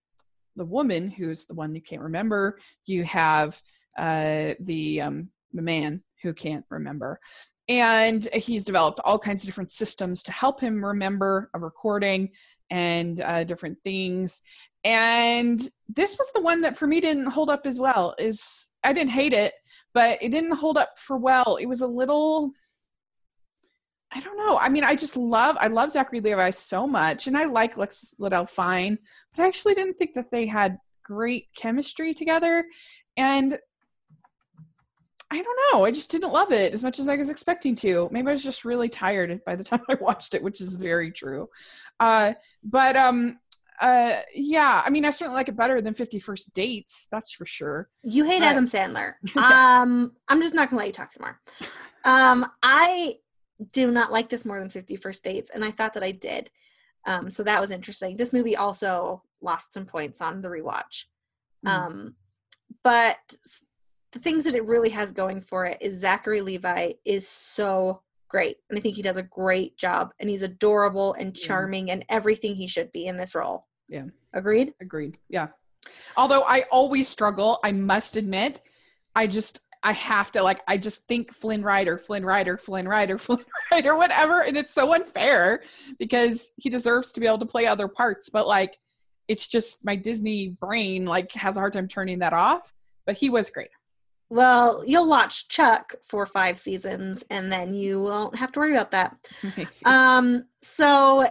the 0.57 0.64
woman 0.64 1.11
who's 1.11 1.47
the 1.47 1.55
one 1.55 1.75
you 1.75 1.81
can't 1.81 2.03
remember, 2.03 2.59
you 2.87 3.05
have 3.05 3.61
uh 3.99 4.55
the 4.61 5.01
um 5.01 5.29
the 5.53 5.62
man 5.62 6.03
who 6.23 6.33
can't 6.33 6.65
remember. 6.71 7.21
And 7.69 8.25
he's 8.33 8.65
developed 8.65 9.01
all 9.05 9.19
kinds 9.19 9.43
of 9.43 9.49
different 9.49 9.71
systems 9.71 10.23
to 10.25 10.33
help 10.33 10.61
him 10.61 10.85
remember 10.85 11.51
a 11.55 11.59
recording 11.59 12.31
and 12.71 13.21
uh, 13.21 13.45
different 13.45 13.79
things. 13.85 14.43
And 14.85 15.61
this 15.89 16.17
was 16.19 16.31
the 16.35 16.41
one 16.41 16.63
that 16.63 16.77
for 16.77 16.87
me 16.87 17.01
didn't 17.01 17.27
hold 17.27 17.51
up 17.51 17.67
as 17.67 17.79
well 17.79 18.15
is 18.19 18.69
i 18.83 18.93
didn't 18.93 19.11
hate 19.11 19.33
it 19.33 19.53
but 19.95 20.19
it 20.23 20.31
didn't 20.31 20.57
hold 20.57 20.79
up 20.79 20.99
for 20.99 21.19
well. 21.19 21.57
It 21.61 21.67
was 21.67 21.83
a 21.83 21.87
little 21.87 22.51
i 24.13 24.21
don't 24.21 24.37
know. 24.39 24.59
I 24.59 24.69
mean 24.69 24.83
i 24.85 24.97
just 24.97 25.17
love 25.17 25.57
i 25.61 25.69
love 25.69 25.91
zachary 25.91 26.21
levi 26.21 26.51
so 26.51 26.87
much 26.87 27.27
and 27.29 27.37
i 27.37 27.45
like 27.45 27.77
lex 27.77 28.15
Bledel 28.19 28.49
fine 28.49 28.99
but 29.35 29.45
i 29.45 29.47
actually 29.47 29.75
didn't 29.75 29.95
think 29.95 30.15
that 30.15 30.31
they 30.33 30.47
had 30.47 30.79
great 31.03 31.49
chemistry 31.55 32.15
together. 32.15 32.65
And 33.17 33.59
I 35.33 35.40
don't 35.40 35.59
know. 35.73 35.87
I 35.87 35.90
just 35.90 36.11
didn't 36.11 36.33
love 36.33 36.53
it 36.53 36.75
as 36.75 36.83
much 36.83 36.99
as 36.99 37.09
I 37.09 37.16
was 37.16 37.31
expecting 37.31 37.75
to. 37.77 38.07
Maybe 38.12 38.29
I 38.29 38.33
was 38.33 38.45
just 38.45 38.66
really 38.66 38.90
tired 38.90 39.42
by 39.47 39.57
the 39.57 39.64
time 39.71 39.81
I 39.88 39.95
watched 39.95 40.35
it, 40.35 40.42
which 40.42 40.61
is 40.61 40.77
very 40.77 41.11
true. 41.11 41.49
Uh, 41.99 42.35
but 42.62 42.97
um, 42.97 43.38
uh 43.81 44.21
yeah 44.35 44.83
i 44.85 44.90
mean 44.90 45.05
i 45.05 45.11
certainly 45.11 45.37
like 45.37 45.49
it 45.49 45.57
better 45.57 45.81
than 45.81 45.95
Fifty 45.95 46.18
First 46.18 46.55
dates 46.55 47.09
that's 47.11 47.33
for 47.33 47.47
sure 47.47 47.88
you 48.05 48.23
hate 48.23 48.42
adam 48.42 48.66
sandler 48.66 49.14
yes. 49.35 49.51
um 49.51 50.12
i'm 50.29 50.42
just 50.42 50.55
not 50.55 50.68
gonna 50.68 50.79
let 50.79 50.88
you 50.88 50.92
talk 50.92 51.11
anymore. 51.16 51.40
um 52.05 52.47
i 52.62 53.14
do 53.73 53.90
not 53.90 54.12
like 54.12 54.29
this 54.29 54.45
more 54.45 54.61
than 54.61 54.68
Fifty 54.68 54.95
First 54.95 55.25
dates 55.25 55.51
and 55.51 55.64
i 55.64 55.71
thought 55.71 55.95
that 55.95 56.03
i 56.03 56.12
did 56.12 56.51
um 57.07 57.31
so 57.31 57.42
that 57.42 57.61
was 57.61 57.71
interesting 57.71 58.16
this 58.16 58.33
movie 58.33 58.57
also 58.57 59.23
lost 59.40 59.73
some 59.73 59.87
points 59.87 60.21
on 60.21 60.42
the 60.42 60.49
rewatch 60.49 61.07
mm. 61.66 61.71
um 61.71 62.14
but 62.85 63.18
the 64.12 64.18
things 64.18 64.44
that 64.44 64.55
it 64.55 64.64
really 64.64 64.90
has 64.90 65.12
going 65.12 65.40
for 65.40 65.64
it 65.64 65.79
is 65.81 65.98
zachary 65.98 66.40
levi 66.40 66.92
is 67.05 67.27
so 67.27 68.03
great. 68.33 68.57
And 68.68 68.79
I 68.79 68.83
think 68.83 68.96
he 68.96 69.03
does 69.03 69.18
a 69.18 69.22
great 69.22 69.77
job. 69.77 70.12
And 70.18 70.29
he's 70.29 70.42
adorable 70.42 71.14
and 71.14 71.37
charming 71.37 71.90
and 71.90 72.05
everything 72.09 72.57
he 72.57 72.66
should 72.66 72.90
be 72.90 73.07
in 73.07 73.16
this 73.16 73.35
role. 73.35 73.68
Yeah. 73.88 74.07
Agreed? 74.33 74.72
Agreed. 74.81 75.18
Yeah. 75.29 75.48
Although 76.16 76.42
I 76.42 76.64
always 76.72 77.07
struggle, 77.09 77.61
I 77.62 77.72
must 77.72 78.16
admit, 78.16 78.61
I 79.14 79.27
just 79.27 79.61
I 79.85 79.92
have 79.92 80.31
to 80.33 80.42
like 80.42 80.61
I 80.66 80.79
just 80.79 81.07
think 81.07 81.33
Flynn 81.35 81.62
Rider, 81.62 81.98
Flynn 81.98 82.25
Rider, 82.25 82.57
Flynn 82.57 82.88
Rider, 82.88 83.18
Flynn 83.18 83.44
Rider, 83.70 83.96
whatever, 83.96 84.42
and 84.42 84.57
it's 84.57 84.72
so 84.72 84.94
unfair 84.94 85.62
because 85.98 86.51
he 86.57 86.70
deserves 86.70 87.12
to 87.12 87.20
be 87.20 87.27
able 87.27 87.40
to 87.40 87.46
play 87.46 87.66
other 87.66 87.88
parts, 87.88 88.31
but 88.31 88.46
like 88.46 88.79
it's 89.29 89.46
just 89.46 89.85
my 89.85 89.96
Disney 89.96 90.57
brain 90.61 91.05
like 91.05 91.33
has 91.33 91.57
a 91.57 91.61
hard 91.61 91.72
time 91.72 91.88
turning 91.88 92.20
that 92.20 92.33
off. 92.33 92.72
But 93.05 93.16
he 93.16 93.29
was 93.29 93.51
great. 93.51 93.70
Well, 94.33 94.83
you'll 94.87 95.11
watch 95.11 95.49
Chuck 95.49 95.95
for 96.09 96.25
five 96.25 96.59
seasons, 96.59 97.23
and 97.29 97.53
then 97.53 97.75
you 97.75 98.01
won't 98.01 98.37
have 98.37 98.51
to 98.53 98.61
worry 98.61 98.73
about 98.73 98.92
that. 98.92 99.14
um, 99.85 100.47
so 100.62 101.29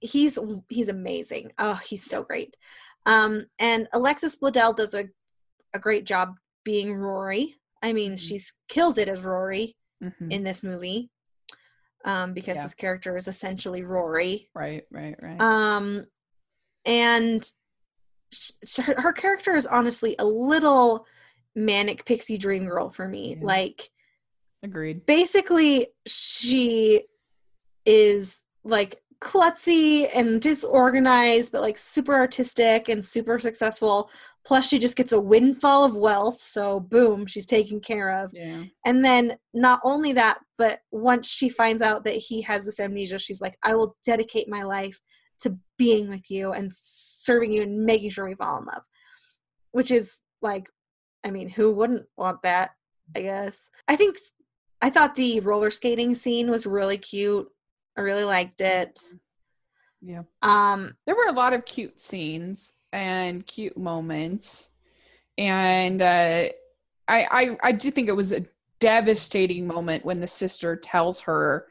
he's 0.00 0.38
he's 0.68 0.88
amazing. 0.88 1.52
Oh, 1.58 1.76
he's 1.76 2.04
so 2.04 2.22
great. 2.22 2.54
Um, 3.06 3.46
and 3.58 3.88
Alexis 3.94 4.36
Bledel 4.36 4.76
does 4.76 4.92
a 4.92 5.06
a 5.72 5.78
great 5.78 6.04
job 6.04 6.36
being 6.64 6.94
Rory. 6.94 7.54
I 7.82 7.94
mean, 7.94 8.10
mm-hmm. 8.10 8.16
she's 8.16 8.52
killed 8.68 8.98
it 8.98 9.08
as 9.08 9.24
Rory 9.24 9.74
mm-hmm. 10.02 10.30
in 10.30 10.44
this 10.44 10.62
movie. 10.62 11.08
Um, 12.04 12.34
because 12.34 12.56
yeah. 12.58 12.64
this 12.64 12.74
character 12.74 13.16
is 13.16 13.26
essentially 13.26 13.84
Rory. 13.84 14.50
Right, 14.54 14.84
right, 14.90 15.16
right. 15.22 15.40
Um, 15.40 16.08
and 16.84 17.50
she, 18.30 18.82
her, 18.82 19.00
her 19.00 19.12
character 19.14 19.56
is 19.56 19.66
honestly 19.66 20.14
a 20.18 20.26
little 20.26 21.06
manic 21.56 22.04
pixie 22.04 22.38
dream 22.38 22.66
girl 22.66 22.90
for 22.90 23.08
me. 23.08 23.36
Yeah. 23.36 23.46
Like 23.46 23.90
agreed. 24.62 25.06
Basically, 25.06 25.88
she 26.06 27.04
is 27.84 28.40
like 28.64 29.00
klutzy 29.20 30.08
and 30.14 30.40
disorganized, 30.40 31.52
but 31.52 31.62
like 31.62 31.78
super 31.78 32.14
artistic 32.14 32.88
and 32.88 33.04
super 33.04 33.38
successful. 33.38 34.10
Plus, 34.44 34.68
she 34.68 34.78
just 34.78 34.96
gets 34.96 35.12
a 35.12 35.20
windfall 35.20 35.84
of 35.84 35.96
wealth. 35.96 36.38
So, 36.38 36.78
boom, 36.78 37.24
she's 37.26 37.46
taken 37.46 37.80
care 37.80 38.22
of. 38.22 38.30
Yeah. 38.34 38.64
And 38.84 39.02
then, 39.02 39.38
not 39.54 39.80
only 39.82 40.12
that, 40.12 40.38
but 40.58 40.80
once 40.90 41.28
she 41.28 41.48
finds 41.48 41.80
out 41.80 42.04
that 42.04 42.14
he 42.14 42.42
has 42.42 42.64
this 42.64 42.78
amnesia, 42.78 43.18
she's 43.18 43.40
like, 43.40 43.56
I 43.62 43.74
will 43.74 43.96
dedicate 44.04 44.48
my 44.48 44.62
life 44.62 45.00
to 45.40 45.56
being 45.78 46.10
with 46.10 46.30
you 46.30 46.52
and 46.52 46.70
serving 46.72 47.52
you 47.52 47.62
and 47.62 47.86
making 47.86 48.10
sure 48.10 48.28
we 48.28 48.34
fall 48.34 48.58
in 48.58 48.66
love. 48.66 48.82
Which 49.72 49.90
is 49.90 50.18
like 50.42 50.68
I 51.24 51.30
mean, 51.30 51.48
who 51.48 51.72
wouldn't 51.72 52.06
want 52.16 52.42
that? 52.42 52.72
I 53.16 53.20
guess. 53.22 53.70
I 53.88 53.96
think 53.96 54.18
I 54.80 54.90
thought 54.90 55.14
the 55.14 55.40
roller 55.40 55.70
skating 55.70 56.14
scene 56.14 56.50
was 56.50 56.66
really 56.66 56.98
cute. 56.98 57.48
I 57.96 58.02
really 58.02 58.24
liked 58.24 58.60
it. 58.60 59.00
Yeah. 60.00 60.22
Um 60.42 60.96
there 61.06 61.16
were 61.16 61.28
a 61.28 61.32
lot 61.32 61.52
of 61.52 61.64
cute 61.64 61.98
scenes 61.98 62.76
and 62.92 63.46
cute 63.46 63.76
moments. 63.76 64.70
And 65.38 66.02
uh 66.02 66.48
I 67.08 67.26
I 67.30 67.56
I 67.62 67.72
do 67.72 67.90
think 67.90 68.08
it 68.08 68.16
was 68.16 68.32
a 68.32 68.46
devastating 68.80 69.66
moment 69.66 70.04
when 70.04 70.20
the 70.20 70.26
sister 70.26 70.76
tells 70.76 71.20
her, 71.20 71.66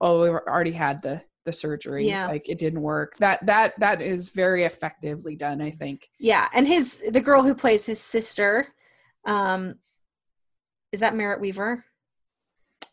"Oh, 0.00 0.22
we 0.22 0.28
already 0.28 0.72
had 0.72 1.02
the 1.02 1.22
the 1.44 1.52
surgery. 1.52 2.06
Yeah. 2.06 2.26
Like 2.26 2.48
it 2.48 2.58
didn't 2.58 2.82
work. 2.82 3.16
That 3.16 3.44
that 3.46 3.78
that 3.80 4.00
is 4.00 4.30
very 4.30 4.64
effectively 4.64 5.36
done, 5.36 5.60
I 5.60 5.70
think. 5.70 6.08
Yeah, 6.18 6.48
and 6.54 6.66
his 6.66 7.02
the 7.10 7.20
girl 7.20 7.42
who 7.42 7.54
plays 7.54 7.86
his 7.86 8.00
sister 8.00 8.68
um, 9.24 9.76
is 10.92 11.00
that 11.00 11.14
Merritt 11.14 11.40
Wever? 11.40 11.84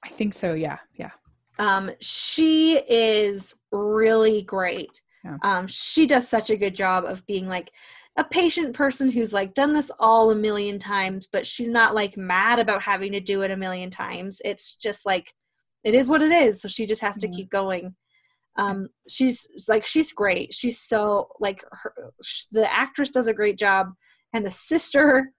I 0.04 0.10
think 0.10 0.34
so. 0.34 0.54
Yeah, 0.54 0.78
yeah. 0.96 1.12
Um, 1.58 1.92
she 2.00 2.78
is 2.78 3.56
really 3.72 4.44
great. 4.44 5.02
Yeah. 5.26 5.38
Um, 5.42 5.68
she 5.68 6.08
does 6.08 6.28
such 6.28 6.50
a 6.50 6.58
good 6.58 6.74
job 6.74 7.04
of 7.04 7.26
being 7.26 7.48
like 7.48 7.72
a 8.15 8.24
patient 8.24 8.74
person 8.74 9.12
who's 9.12 9.34
like 9.34 9.54
done 9.54 9.74
this 9.74 9.92
all 10.00 10.32
a 10.32 10.36
million 10.36 10.80
times, 10.80 11.28
but 11.32 11.46
she's 11.46 11.70
not 11.70 11.96
like 11.96 12.18
mad 12.18 12.60
about 12.60 12.82
having 12.82 13.12
to 13.12 13.20
do 13.20 13.42
it 13.42 13.52
a 13.52 13.58
million 13.58 13.89
times. 13.89 14.42
It's 14.46 14.76
just 14.76 15.06
like 15.06 15.34
it 15.84 15.94
is 15.94 16.10
what 16.10 16.22
it 16.22 16.32
is. 16.32 16.62
So 16.62 16.68
she 16.68 16.86
just 16.86 17.02
has 17.02 17.18
to 17.18 17.28
mm-hmm. 17.28 17.36
keep 17.36 17.50
going. 17.50 17.96
Um, 18.58 18.89
she's 19.08 19.48
like 19.68 19.86
she's 19.86 20.12
great. 20.12 20.54
She's 20.54 20.80
so 20.80 21.30
like 21.39 21.63
her, 21.72 21.94
the 22.52 22.72
actress 22.72 23.12
does 23.12 23.28
a 23.28 23.34
great 23.34 23.58
job, 23.58 23.92
and 24.34 24.46
the 24.46 24.52
sister 24.52 25.32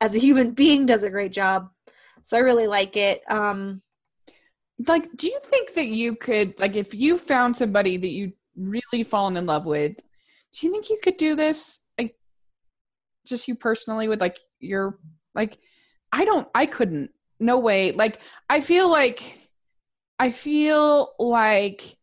as 0.00 0.14
a 0.14 0.18
human 0.18 0.52
being 0.52 0.86
does 0.86 1.02
a 1.02 1.10
great 1.10 1.32
job. 1.32 1.70
So 2.22 2.36
I 2.36 2.40
really 2.40 2.66
like 2.66 2.96
it. 2.96 3.22
Um 3.28 3.82
like 4.86 5.08
do 5.16 5.26
you 5.26 5.40
think 5.44 5.74
that 5.74 5.88
you 5.88 6.14
could 6.14 6.58
like 6.60 6.76
if 6.76 6.94
you 6.94 7.18
found 7.18 7.56
somebody 7.56 7.96
that 7.96 8.10
you 8.10 8.32
really 8.56 9.02
fallen 9.02 9.36
in 9.36 9.46
love 9.46 9.66
with, 9.66 9.96
do 10.52 10.66
you 10.66 10.72
think 10.72 10.88
you 10.88 10.98
could 11.02 11.16
do 11.16 11.34
this 11.34 11.80
like 11.98 12.16
just 13.26 13.48
you 13.48 13.54
personally 13.54 14.08
with 14.08 14.20
like 14.20 14.38
your 14.60 14.98
like 15.34 15.58
I 16.12 16.24
don't 16.24 16.48
I 16.54 16.66
couldn't. 16.66 17.10
No 17.40 17.58
way. 17.58 17.92
Like 17.92 18.20
I 18.48 18.60
feel 18.60 18.90
like 18.90 19.38
I 20.18 20.32
feel 20.32 21.14
like 21.18 21.96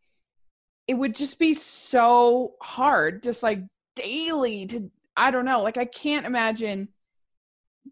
it 0.88 0.94
would 0.94 1.16
just 1.16 1.40
be 1.40 1.54
so 1.54 2.54
hard 2.62 3.24
just 3.24 3.44
like 3.44 3.60
daily 3.96 4.66
to 4.68 4.92
I 5.18 5.32
don't 5.32 5.46
know. 5.46 5.62
Like 5.62 5.78
I 5.78 5.86
can't 5.86 6.26
imagine 6.26 6.90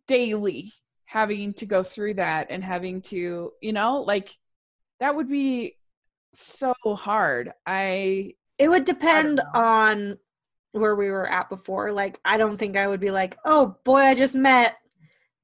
daily 0.07 0.71
having 1.05 1.53
to 1.53 1.65
go 1.65 1.83
through 1.83 2.15
that 2.15 2.47
and 2.49 2.63
having 2.63 2.99
to, 2.99 3.51
you 3.61 3.71
know, 3.71 4.01
like 4.01 4.29
that 4.99 5.15
would 5.15 5.29
be 5.29 5.77
so 6.33 6.73
hard. 6.85 7.51
I 7.65 8.33
it 8.57 8.67
would 8.67 8.85
depend 8.85 9.41
on 9.53 10.17
where 10.71 10.95
we 10.95 11.11
were 11.11 11.29
at 11.29 11.49
before. 11.49 11.91
Like 11.91 12.19
I 12.25 12.37
don't 12.37 12.57
think 12.57 12.77
I 12.77 12.87
would 12.87 12.99
be 12.99 13.11
like, 13.11 13.37
"Oh, 13.45 13.77
boy, 13.83 13.99
I 13.99 14.15
just 14.15 14.35
met. 14.35 14.77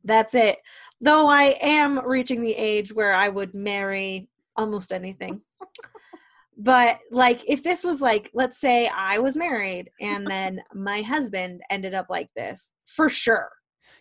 That's 0.04 0.34
it." 0.34 0.58
Though 1.02 1.28
I 1.28 1.56
am 1.62 2.06
reaching 2.06 2.42
the 2.42 2.56
age 2.56 2.94
where 2.94 3.14
I 3.14 3.30
would 3.30 3.54
marry 3.54 4.28
almost 4.56 4.92
anything. 4.92 5.42
but 6.58 7.00
like 7.12 7.48
if 7.48 7.64
this 7.64 7.84
was 7.84 8.02
like 8.02 8.32
let's 8.34 8.58
say 8.58 8.90
I 8.94 9.20
was 9.20 9.38
married 9.38 9.92
and 10.02 10.26
then 10.26 10.62
my 10.74 11.02
husband 11.04 11.62
ended 11.70 11.94
up 11.94 12.08
like 12.10 12.34
this, 12.34 12.74
for 12.86 13.08
sure 13.08 13.52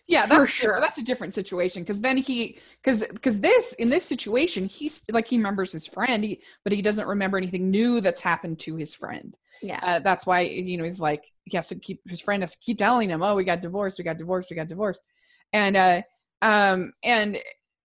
yeah 0.07 0.25
that's 0.25 0.49
sure. 0.49 0.79
That's 0.81 0.97
a 0.97 1.03
different 1.03 1.33
situation 1.33 1.83
because 1.83 2.01
then 2.01 2.17
he 2.17 2.59
because 2.81 3.03
because 3.05 3.39
this 3.39 3.73
in 3.73 3.89
this 3.89 4.03
situation 4.03 4.65
he's 4.65 5.03
like 5.11 5.27
he 5.27 5.37
remembers 5.37 5.71
his 5.71 5.85
friend 5.85 6.23
he, 6.23 6.41
but 6.63 6.73
he 6.73 6.81
doesn't 6.81 7.07
remember 7.07 7.37
anything 7.37 7.69
new 7.69 8.01
that's 8.01 8.21
happened 8.21 8.59
to 8.59 8.75
his 8.75 8.95
friend. 8.95 9.35
Yeah. 9.61 9.79
Uh, 9.81 9.99
that's 9.99 10.25
why 10.25 10.41
you 10.41 10.77
know 10.77 10.83
he's 10.83 10.99
like 11.01 11.25
he 11.45 11.55
has 11.57 11.67
to 11.69 11.79
keep 11.79 12.01
his 12.07 12.21
friend 12.21 12.43
has 12.43 12.55
to 12.55 12.61
keep 12.61 12.79
telling 12.79 13.09
him 13.09 13.21
oh 13.21 13.35
we 13.35 13.43
got 13.43 13.61
divorced 13.61 13.99
we 13.99 14.05
got 14.05 14.17
divorced 14.17 14.49
we 14.49 14.55
got 14.55 14.67
divorced. 14.67 15.01
And 15.53 15.75
uh 15.75 16.01
um 16.41 16.93
and 17.03 17.37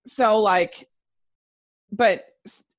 so 0.06 0.40
like 0.40 0.88
but 1.92 2.22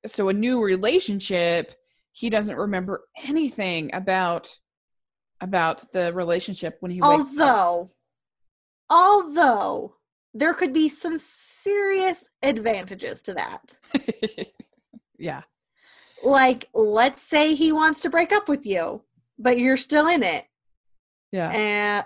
so 0.06 0.30
a 0.30 0.34
new 0.34 0.64
relationship 0.64 1.74
he 2.12 2.30
doesn't 2.30 2.56
remember 2.56 3.04
anything 3.26 3.94
about 3.94 4.58
about 5.42 5.92
the 5.92 6.14
relationship 6.14 6.78
when 6.80 6.92
he 6.92 7.02
although 7.02 7.90
Although 8.90 9.96
there 10.34 10.54
could 10.54 10.74
be 10.74 10.90
some 10.90 11.18
serious 11.18 12.30
advantages 12.44 13.22
to 13.24 13.34
that. 13.34 13.78
yeah. 15.18 15.44
Like, 16.24 16.70
let's 16.74 17.22
say 17.22 17.56
he 17.56 17.72
wants 17.72 18.02
to 18.02 18.10
break 18.10 18.34
up 18.34 18.50
with 18.50 18.66
you, 18.66 19.04
but 19.40 19.58
you're 19.58 19.78
still 19.78 20.08
in 20.08 20.24
it. 20.24 20.46
Yeah. 21.32 21.50
And 21.52 22.06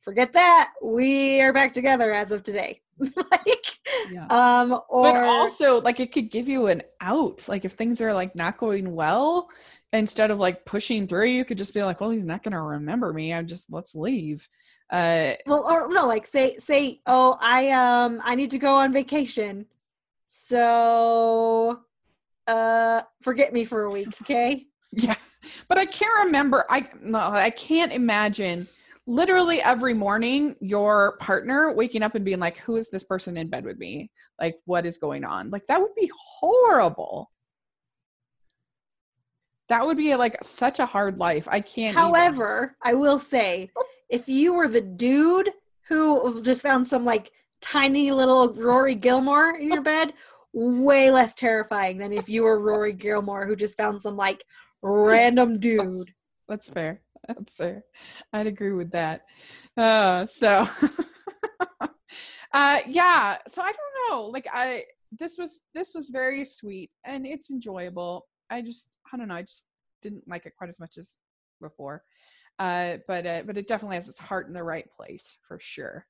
forget 0.00 0.32
that. 0.32 0.72
We 0.82 1.40
are 1.40 1.52
back 1.52 1.72
together 1.72 2.12
as 2.12 2.32
of 2.32 2.42
today. 2.42 2.80
like, 3.00 3.66
yeah. 4.10 4.26
um, 4.28 4.72
or 4.88 5.04
but 5.04 5.24
also 5.24 5.80
like 5.80 6.00
it 6.00 6.12
could 6.12 6.30
give 6.30 6.48
you 6.48 6.66
an 6.66 6.82
out. 7.00 7.48
Like 7.48 7.64
if 7.64 7.72
things 7.72 8.00
are 8.00 8.12
like 8.12 8.34
not 8.34 8.58
going 8.58 8.94
well, 8.94 9.48
instead 9.92 10.30
of 10.30 10.38
like 10.38 10.64
pushing 10.66 11.06
through, 11.06 11.26
you 11.26 11.44
could 11.44 11.58
just 11.58 11.72
be 11.72 11.82
like, 11.82 12.00
well, 12.00 12.10
he's 12.10 12.24
not 12.24 12.42
going 12.42 12.52
to 12.52 12.60
remember 12.60 13.12
me. 13.12 13.32
I'm 13.32 13.46
just 13.46 13.72
let's 13.72 13.94
leave. 13.94 14.46
Uh, 14.90 15.34
well, 15.46 15.64
or 15.70 15.88
no, 15.88 16.06
like 16.06 16.26
say 16.26 16.56
say, 16.56 17.00
oh, 17.06 17.38
I 17.40 17.70
um 17.70 18.20
I 18.24 18.34
need 18.34 18.50
to 18.50 18.58
go 18.58 18.74
on 18.74 18.92
vacation, 18.92 19.66
so 20.26 21.80
uh 22.48 23.02
forget 23.22 23.52
me 23.52 23.64
for 23.64 23.82
a 23.84 23.90
week, 23.90 24.08
okay? 24.22 24.66
yeah, 24.92 25.14
But 25.68 25.78
I 25.78 25.86
can't 25.86 26.26
remember. 26.26 26.64
I 26.68 26.88
no, 27.00 27.20
I 27.20 27.50
can't 27.50 27.92
imagine 27.92 28.66
literally 29.06 29.62
every 29.62 29.94
morning 29.94 30.56
your 30.60 31.16
partner 31.18 31.72
waking 31.72 32.02
up 32.02 32.16
and 32.16 32.24
being 32.24 32.40
like, 32.40 32.58
"Who 32.58 32.76
is 32.76 32.90
this 32.90 33.04
person 33.04 33.36
in 33.36 33.48
bed 33.48 33.64
with 33.64 33.78
me? 33.78 34.10
Like, 34.40 34.58
what 34.64 34.86
is 34.86 34.98
going 34.98 35.24
on?" 35.24 35.50
Like 35.50 35.66
that 35.66 35.80
would 35.80 35.94
be 35.94 36.10
horrible. 36.40 37.30
That 39.68 39.86
would 39.86 39.96
be 39.96 40.16
like 40.16 40.42
such 40.42 40.80
a 40.80 40.86
hard 40.86 41.18
life. 41.18 41.46
I 41.48 41.60
can't. 41.60 41.96
However. 41.96 42.76
I 42.82 42.94
will 42.94 43.20
say, 43.20 43.70
if 44.10 44.28
you 44.28 44.52
were 44.52 44.68
the 44.68 44.80
dude 44.80 45.50
who 45.88 46.42
just 46.42 46.62
found 46.62 46.86
some 46.86 47.04
like 47.04 47.30
tiny 47.60 48.10
little 48.10 48.52
Rory 48.52 48.94
Gilmore 48.94 49.56
in 49.56 49.72
your 49.72 49.82
bed, 49.82 50.12
way 50.52 51.10
less 51.10 51.34
terrifying 51.34 51.98
than 51.98 52.12
if 52.12 52.28
you 52.28 52.42
were 52.42 52.58
Rory 52.58 52.92
Gilmore 52.92 53.46
who 53.46 53.56
just 53.56 53.76
found 53.76 54.02
some 54.02 54.16
like 54.16 54.44
random 54.82 55.58
dude. 55.58 55.80
That's, 55.80 56.14
that's 56.48 56.70
fair. 56.70 57.02
That's 57.28 57.56
fair. 57.56 57.84
I'd 58.32 58.46
agree 58.46 58.72
with 58.72 58.90
that. 58.92 59.22
Uh, 59.76 60.26
so, 60.26 60.66
uh, 62.52 62.78
yeah. 62.86 63.36
So 63.46 63.62
I 63.62 63.72
don't 63.72 64.10
know. 64.10 64.26
Like 64.26 64.48
I, 64.52 64.84
this 65.12 65.38
was 65.38 65.62
this 65.74 65.92
was 65.94 66.10
very 66.10 66.44
sweet 66.44 66.90
and 67.04 67.26
it's 67.26 67.50
enjoyable. 67.50 68.26
I 68.48 68.62
just 68.62 68.96
I 69.12 69.16
don't 69.16 69.28
know. 69.28 69.34
I 69.34 69.42
just 69.42 69.66
didn't 70.02 70.26
like 70.26 70.46
it 70.46 70.54
quite 70.56 70.70
as 70.70 70.80
much 70.80 70.98
as 70.98 71.18
before. 71.60 72.02
Uh, 72.60 72.98
but 73.08 73.26
uh, 73.26 73.42
but 73.46 73.56
it 73.56 73.66
definitely 73.66 73.96
has 73.96 74.10
its 74.10 74.18
heart 74.18 74.46
in 74.46 74.52
the 74.52 74.62
right 74.62 74.88
place 74.90 75.38
for 75.40 75.58
sure. 75.58 76.06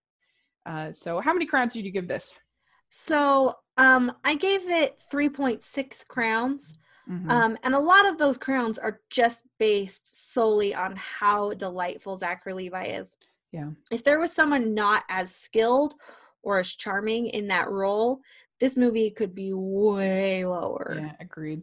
Uh, 0.67 0.91
so 0.91 1.21
how 1.21 1.33
many 1.33 1.47
crowns 1.47 1.73
did 1.75 1.85
you 1.85 1.93
give 1.93 2.09
this? 2.09 2.41
So 2.89 3.55
um, 3.77 4.13
I 4.25 4.35
gave 4.35 4.69
it 4.69 5.01
3.6 5.13 6.07
crowns. 6.09 6.77
Mm-hmm. 7.09 7.31
Um, 7.31 7.57
and 7.63 7.75
a 7.75 7.79
lot 7.79 8.07
of 8.07 8.19
those 8.19 8.37
crowns 8.37 8.81
are 8.81 9.01
just 9.11 9.45
based 9.61 10.33
solely 10.33 10.75
on 10.75 10.97
how 10.97 11.55
delightful 11.55 12.17
Zachary 12.17 12.53
Levi 12.53 12.85
is. 12.85 13.17
Yeah. 13.53 13.71
If 13.93 14.03
there 14.03 14.19
was 14.19 14.33
someone 14.33 14.75
not 14.75 15.05
as 15.09 15.35
skilled 15.35 15.95
or 16.43 16.59
as 16.59 16.75
charming 16.75 17.29
in 17.29 17.47
that 17.49 17.71
role, 17.71 18.21
this 18.59 18.77
movie 18.77 19.11
could 19.11 19.35
be 19.37 19.53
way 19.55 20.45
lower. 20.45 20.99
Yeah, 21.01 21.13
agreed. 21.21 21.63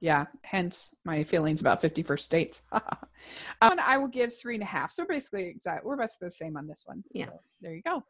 Yeah, 0.00 0.26
hence 0.42 0.94
my 1.04 1.24
feelings 1.24 1.60
about 1.60 1.80
50 1.80 2.02
First 2.02 2.30
Dates. 2.30 2.62
um, 2.72 2.82
I 3.62 3.96
will 3.96 4.08
give 4.08 4.36
three 4.36 4.54
and 4.54 4.62
a 4.62 4.66
half. 4.66 4.90
So 4.90 5.06
basically, 5.06 5.44
exact. 5.44 5.84
We're 5.84 5.96
basically 5.96 6.26
the 6.26 6.32
same 6.32 6.56
on 6.56 6.66
this 6.66 6.84
one. 6.86 7.02
Yeah. 7.12 7.26
So 7.26 7.38
there 7.62 7.74
you 7.74 7.82
go. 7.82 8.04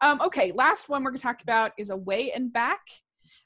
Um, 0.00 0.20
okay, 0.20 0.52
last 0.52 0.88
one 0.88 1.04
we're 1.04 1.10
going 1.10 1.18
to 1.18 1.22
talk 1.22 1.42
about 1.42 1.72
is 1.78 1.90
Away 1.90 2.32
and 2.32 2.52
Back. 2.52 2.80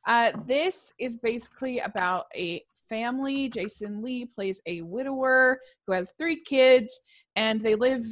Uh, 0.07 0.33
this 0.47 0.93
is 0.99 1.17
basically 1.17 1.81
about 1.81 2.27
a 2.35 2.63
family. 2.89 3.49
Jason 3.49 4.03
Lee 4.03 4.27
plays 4.27 4.61
a 4.67 4.83
widower 4.83 5.61
who 5.87 5.93
has 5.93 6.13
three 6.19 6.41
kids, 6.41 7.01
and 7.37 7.61
they 7.61 7.75
live, 7.75 8.05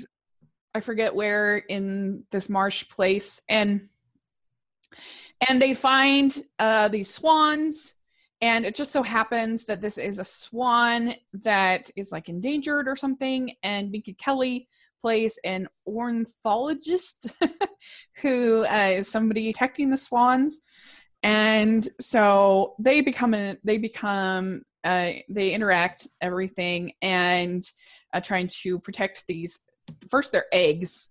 I 0.74 0.80
forget 0.80 1.14
where, 1.14 1.56
in 1.56 2.24
this 2.30 2.48
marsh 2.48 2.88
place, 2.88 3.42
and 3.48 3.88
and 5.48 5.60
they 5.60 5.74
find 5.74 6.36
uh, 6.58 6.88
these 6.88 7.12
swans. 7.12 7.94
And 8.42 8.64
it 8.64 8.74
just 8.74 8.92
so 8.92 9.02
happens 9.02 9.66
that 9.66 9.82
this 9.82 9.98
is 9.98 10.18
a 10.18 10.24
swan 10.24 11.14
that 11.32 11.90
is 11.96 12.10
like 12.10 12.28
endangered 12.28 12.88
or 12.88 12.96
something. 12.96 13.52
And 13.62 13.90
Minka 13.90 14.14
Kelly 14.14 14.68
plays 15.00 15.38
an 15.44 15.68
ornithologist 15.86 17.32
who 18.22 18.64
uh, 18.64 18.90
is 18.92 19.08
somebody 19.08 19.44
detecting 19.44 19.90
the 19.90 19.96
swans 19.96 20.60
and 21.22 21.86
so 22.00 22.74
they 22.78 23.00
become 23.00 23.34
a, 23.34 23.56
they 23.64 23.78
become 23.78 24.62
uh, 24.84 25.10
they 25.28 25.52
interact 25.52 26.08
everything 26.20 26.92
and 27.02 27.62
uh, 28.14 28.20
trying 28.20 28.46
to 28.46 28.78
protect 28.78 29.24
these 29.28 29.60
first 30.08 30.32
their 30.32 30.46
eggs 30.52 31.08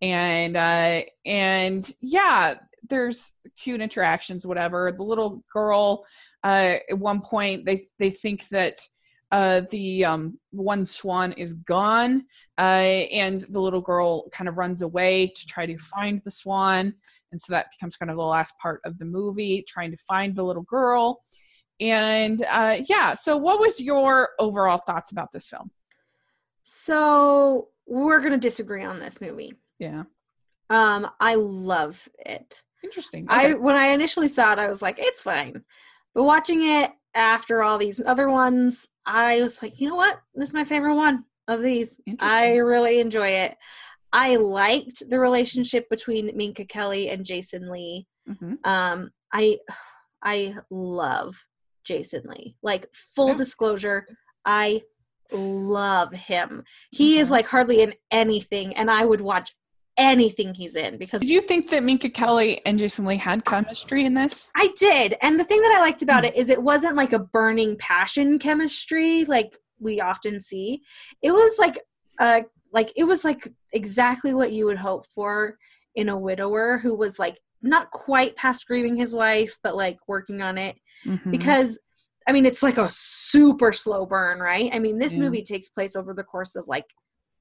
and 0.00 0.56
uh 0.56 1.00
and 1.26 1.92
yeah 2.00 2.54
there's 2.88 3.34
cute 3.58 3.80
interactions 3.80 4.46
whatever 4.46 4.92
the 4.92 5.02
little 5.02 5.42
girl 5.52 6.04
uh 6.44 6.76
at 6.90 6.98
one 6.98 7.20
point 7.20 7.64
they 7.64 7.82
they 7.98 8.10
think 8.10 8.46
that 8.48 8.78
uh, 9.30 9.62
the 9.70 10.04
um, 10.04 10.38
one 10.52 10.86
swan 10.86 11.32
is 11.32 11.52
gone, 11.54 12.24
uh, 12.56 12.62
and 13.12 13.42
the 13.50 13.60
little 13.60 13.80
girl 13.80 14.28
kind 14.30 14.48
of 14.48 14.56
runs 14.56 14.80
away 14.80 15.26
to 15.26 15.46
try 15.46 15.66
to 15.66 15.76
find 15.76 16.22
the 16.24 16.30
swan. 16.30 16.94
And 17.30 17.40
so 17.40 17.52
that 17.52 17.70
becomes 17.70 17.96
kind 17.96 18.10
of 18.10 18.16
the 18.16 18.22
last 18.22 18.58
part 18.58 18.80
of 18.84 18.96
the 18.96 19.04
movie, 19.04 19.62
trying 19.68 19.90
to 19.90 19.98
find 19.98 20.34
the 20.34 20.44
little 20.44 20.62
girl. 20.62 21.20
And 21.80 22.42
uh, 22.50 22.78
yeah, 22.88 23.14
so 23.14 23.36
what 23.36 23.60
was 23.60 23.80
your 23.80 24.30
overall 24.38 24.78
thoughts 24.78 25.12
about 25.12 25.30
this 25.32 25.48
film? 25.48 25.70
So 26.62 27.68
we're 27.86 28.20
going 28.20 28.32
to 28.32 28.38
disagree 28.38 28.84
on 28.84 28.98
this 28.98 29.20
movie. 29.20 29.54
Yeah. 29.78 30.04
Um, 30.70 31.08
I 31.20 31.34
love 31.34 32.08
it. 32.18 32.62
Interesting. 32.82 33.24
Okay. 33.30 33.52
I 33.52 33.54
when 33.54 33.76
I 33.76 33.86
initially 33.86 34.28
saw 34.28 34.52
it, 34.52 34.58
I 34.58 34.68
was 34.68 34.82
like, 34.82 34.98
it's 34.98 35.22
fine. 35.22 35.62
But 36.14 36.24
watching 36.24 36.64
it 36.64 36.90
after 37.14 37.62
all 37.62 37.78
these 37.78 38.00
other 38.04 38.28
ones, 38.28 38.88
I 39.06 39.42
was 39.42 39.62
like, 39.62 39.80
you 39.80 39.88
know 39.88 39.96
what? 39.96 40.20
This 40.34 40.48
is 40.48 40.54
my 40.54 40.64
favorite 40.64 40.94
one 40.94 41.24
of 41.48 41.62
these. 41.62 42.00
I 42.20 42.56
really 42.58 43.00
enjoy 43.00 43.28
it. 43.28 43.56
I 44.12 44.36
liked 44.36 45.02
the 45.08 45.18
relationship 45.18 45.88
between 45.90 46.36
Minka 46.36 46.64
Kelly 46.64 47.10
and 47.10 47.26
Jason 47.26 47.70
Lee. 47.70 48.06
Mm-hmm. 48.28 48.54
Um, 48.64 49.10
I 49.32 49.58
I 50.22 50.56
love 50.70 51.34
Jason 51.84 52.22
Lee. 52.26 52.56
Like 52.62 52.86
full 52.92 53.30
yeah. 53.30 53.36
disclosure, 53.36 54.06
I 54.44 54.82
love 55.32 56.12
him. 56.12 56.64
He 56.90 57.14
mm-hmm. 57.14 57.22
is 57.22 57.30
like 57.30 57.46
hardly 57.46 57.82
in 57.82 57.94
anything, 58.10 58.74
and 58.76 58.90
I 58.90 59.04
would 59.04 59.20
watch 59.20 59.54
anything 59.98 60.54
he's 60.54 60.74
in 60.74 60.96
because 60.96 61.20
did 61.20 61.28
you 61.28 61.40
think 61.40 61.68
that 61.68 61.82
minka 61.82 62.08
kelly 62.08 62.64
and 62.64 62.78
jason 62.78 63.04
lee 63.04 63.16
had 63.16 63.44
chemistry 63.44 64.04
in 64.04 64.14
this? 64.14 64.50
I 64.54 64.70
did. 64.76 65.16
And 65.22 65.38
the 65.38 65.44
thing 65.44 65.60
that 65.60 65.74
i 65.76 65.80
liked 65.80 66.02
about 66.02 66.24
it 66.24 66.36
is 66.36 66.48
it 66.48 66.62
wasn't 66.62 66.96
like 66.96 67.12
a 67.12 67.18
burning 67.18 67.76
passion 67.76 68.38
chemistry 68.38 69.24
like 69.24 69.58
we 69.80 70.00
often 70.00 70.40
see. 70.40 70.82
It 71.22 71.32
was 71.32 71.58
like 71.58 71.78
a 72.20 72.44
like 72.72 72.92
it 72.96 73.04
was 73.04 73.24
like 73.24 73.48
exactly 73.72 74.34
what 74.34 74.52
you 74.52 74.66
would 74.66 74.78
hope 74.78 75.06
for 75.06 75.56
in 75.94 76.08
a 76.08 76.18
widower 76.18 76.78
who 76.78 76.94
was 76.94 77.18
like 77.18 77.40
not 77.62 77.90
quite 77.90 78.36
past 78.36 78.66
grieving 78.66 78.96
his 78.96 79.14
wife 79.14 79.58
but 79.62 79.76
like 79.76 79.98
working 80.06 80.42
on 80.42 80.58
it. 80.58 80.76
Mm-hmm. 81.04 81.30
because 81.30 81.78
i 82.26 82.32
mean 82.32 82.44
it's 82.44 82.62
like 82.62 82.76
a 82.76 82.88
super 82.90 83.72
slow 83.72 84.04
burn 84.04 84.40
right? 84.40 84.70
I 84.72 84.80
mean 84.80 84.98
this 84.98 85.16
yeah. 85.16 85.22
movie 85.22 85.42
takes 85.42 85.68
place 85.68 85.94
over 85.94 86.12
the 86.12 86.24
course 86.24 86.56
of 86.56 86.66
like 86.66 86.86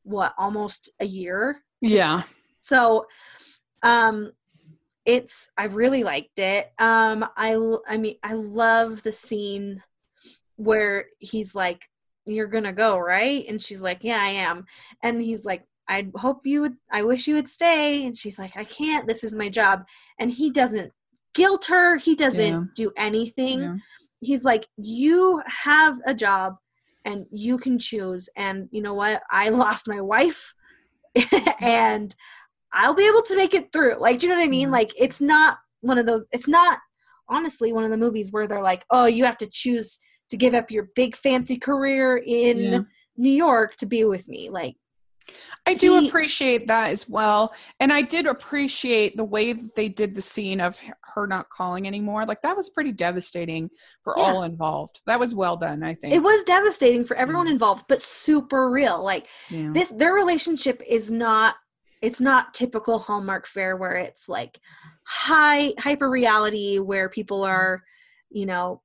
what 0.03 0.33
almost 0.37 0.89
a 0.99 1.05
year 1.05 1.63
yeah 1.81 2.21
so, 2.59 3.05
um, 3.83 4.31
it's 5.07 5.49
I 5.57 5.65
really 5.65 6.03
liked 6.03 6.37
it. 6.37 6.67
Um, 6.77 7.25
I 7.37 7.57
I 7.87 7.97
mean 7.97 8.17
I 8.21 8.33
love 8.33 9.01
the 9.01 9.13
scene 9.13 9.81
where 10.57 11.05
he's 11.19 11.55
like, 11.55 11.89
"You're 12.25 12.47
gonna 12.47 12.73
go, 12.73 12.97
right?" 12.99 13.45
And 13.47 13.63
she's 13.63 13.79
like, 13.79 14.03
"Yeah, 14.03 14.21
I 14.21 14.29
am." 14.29 14.65
And 15.01 15.21
he's 15.21 15.45
like, 15.45 15.63
"I 15.87 16.09
hope 16.17 16.41
you 16.45 16.61
would. 16.61 16.75
I 16.91 17.03
wish 17.03 17.25
you 17.25 17.35
would 17.35 17.47
stay." 17.47 18.05
And 18.05 18.17
she's 18.17 18.37
like, 18.37 18.57
"I 18.57 18.65
can't. 18.65 19.07
This 19.07 19.23
is 19.23 19.33
my 19.33 19.47
job." 19.47 19.85
And 20.19 20.29
he 20.29 20.51
doesn't 20.51 20.91
guilt 21.33 21.65
her. 21.65 21.95
He 21.95 22.13
doesn't 22.13 22.53
yeah. 22.53 22.63
do 22.75 22.91
anything. 22.97 23.61
Yeah. 23.61 23.75
He's 24.19 24.43
like, 24.43 24.67
"You 24.75 25.41
have 25.45 25.99
a 26.05 26.13
job." 26.13 26.57
And 27.05 27.25
you 27.31 27.57
can 27.57 27.79
choose. 27.79 28.27
And 28.35 28.67
you 28.71 28.81
know 28.81 28.93
what? 28.93 29.23
I 29.31 29.49
lost 29.63 29.87
my 29.87 30.01
wife 30.01 30.53
and 31.61 32.13
I'll 32.77 32.93
be 32.93 33.07
able 33.07 33.23
to 33.23 33.35
make 33.35 33.53
it 33.53 33.73
through. 33.73 33.95
Like, 33.99 34.19
do 34.19 34.27
you 34.27 34.31
know 34.31 34.39
what 34.39 34.45
I 34.45 34.49
mean? 34.49 34.67
Mm-hmm. 34.67 34.73
Like, 34.73 34.93
it's 34.97 35.19
not 35.19 35.57
one 35.81 35.97
of 35.97 36.05
those, 36.05 36.25
it's 36.31 36.47
not 36.47 36.79
honestly 37.27 37.73
one 37.73 37.83
of 37.83 37.91
the 37.91 37.97
movies 37.97 38.31
where 38.31 38.47
they're 38.47 38.61
like, 38.61 38.85
oh, 38.91 39.05
you 39.05 39.25
have 39.25 39.37
to 39.37 39.49
choose 39.51 39.99
to 40.29 40.37
give 40.37 40.53
up 40.53 40.69
your 40.69 40.89
big 40.95 41.15
fancy 41.15 41.57
career 41.57 42.21
in 42.23 42.57
yeah. 42.57 42.79
New 43.17 43.31
York 43.31 43.75
to 43.77 43.87
be 43.87 44.03
with 44.03 44.27
me. 44.27 44.49
Like, 44.49 44.75
I 45.65 45.73
do 45.73 45.99
he, 45.99 46.07
appreciate 46.07 46.67
that 46.67 46.91
as 46.91 47.09
well. 47.09 47.53
And 47.79 47.91
I 47.91 48.01
did 48.01 48.27
appreciate 48.27 49.17
the 49.17 49.25
way 49.25 49.51
that 49.51 49.75
they 49.75 49.89
did 49.89 50.15
the 50.15 50.21
scene 50.21 50.61
of 50.61 50.79
her 51.01 51.27
not 51.27 51.49
calling 51.49 51.85
anymore. 51.87 52.25
Like 52.25 52.41
that 52.43 52.55
was 52.55 52.69
pretty 52.69 52.93
devastating 52.93 53.69
for 54.03 54.15
yeah. 54.15 54.23
all 54.23 54.43
involved. 54.43 55.01
That 55.05 55.19
was 55.19 55.35
well 55.35 55.57
done, 55.57 55.83
I 55.83 55.93
think. 55.93 56.13
It 56.13 56.23
was 56.23 56.43
devastating 56.43 57.03
for 57.03 57.17
everyone 57.17 57.47
mm. 57.47 57.51
involved, 57.51 57.85
but 57.89 58.01
super 58.01 58.69
real. 58.69 59.03
Like 59.03 59.27
yeah. 59.49 59.71
this 59.73 59.89
their 59.89 60.13
relationship 60.13 60.81
is 60.89 61.11
not 61.11 61.55
it's 62.01 62.21
not 62.21 62.53
typical 62.53 62.99
Hallmark 62.99 63.47
fare 63.47 63.75
where 63.75 63.95
it's 63.95 64.29
like 64.29 64.59
high 65.03 65.73
hyper 65.79 66.09
reality 66.09 66.79
where 66.79 67.09
people 67.09 67.43
are, 67.43 67.83
you 68.29 68.45
know, 68.45 68.81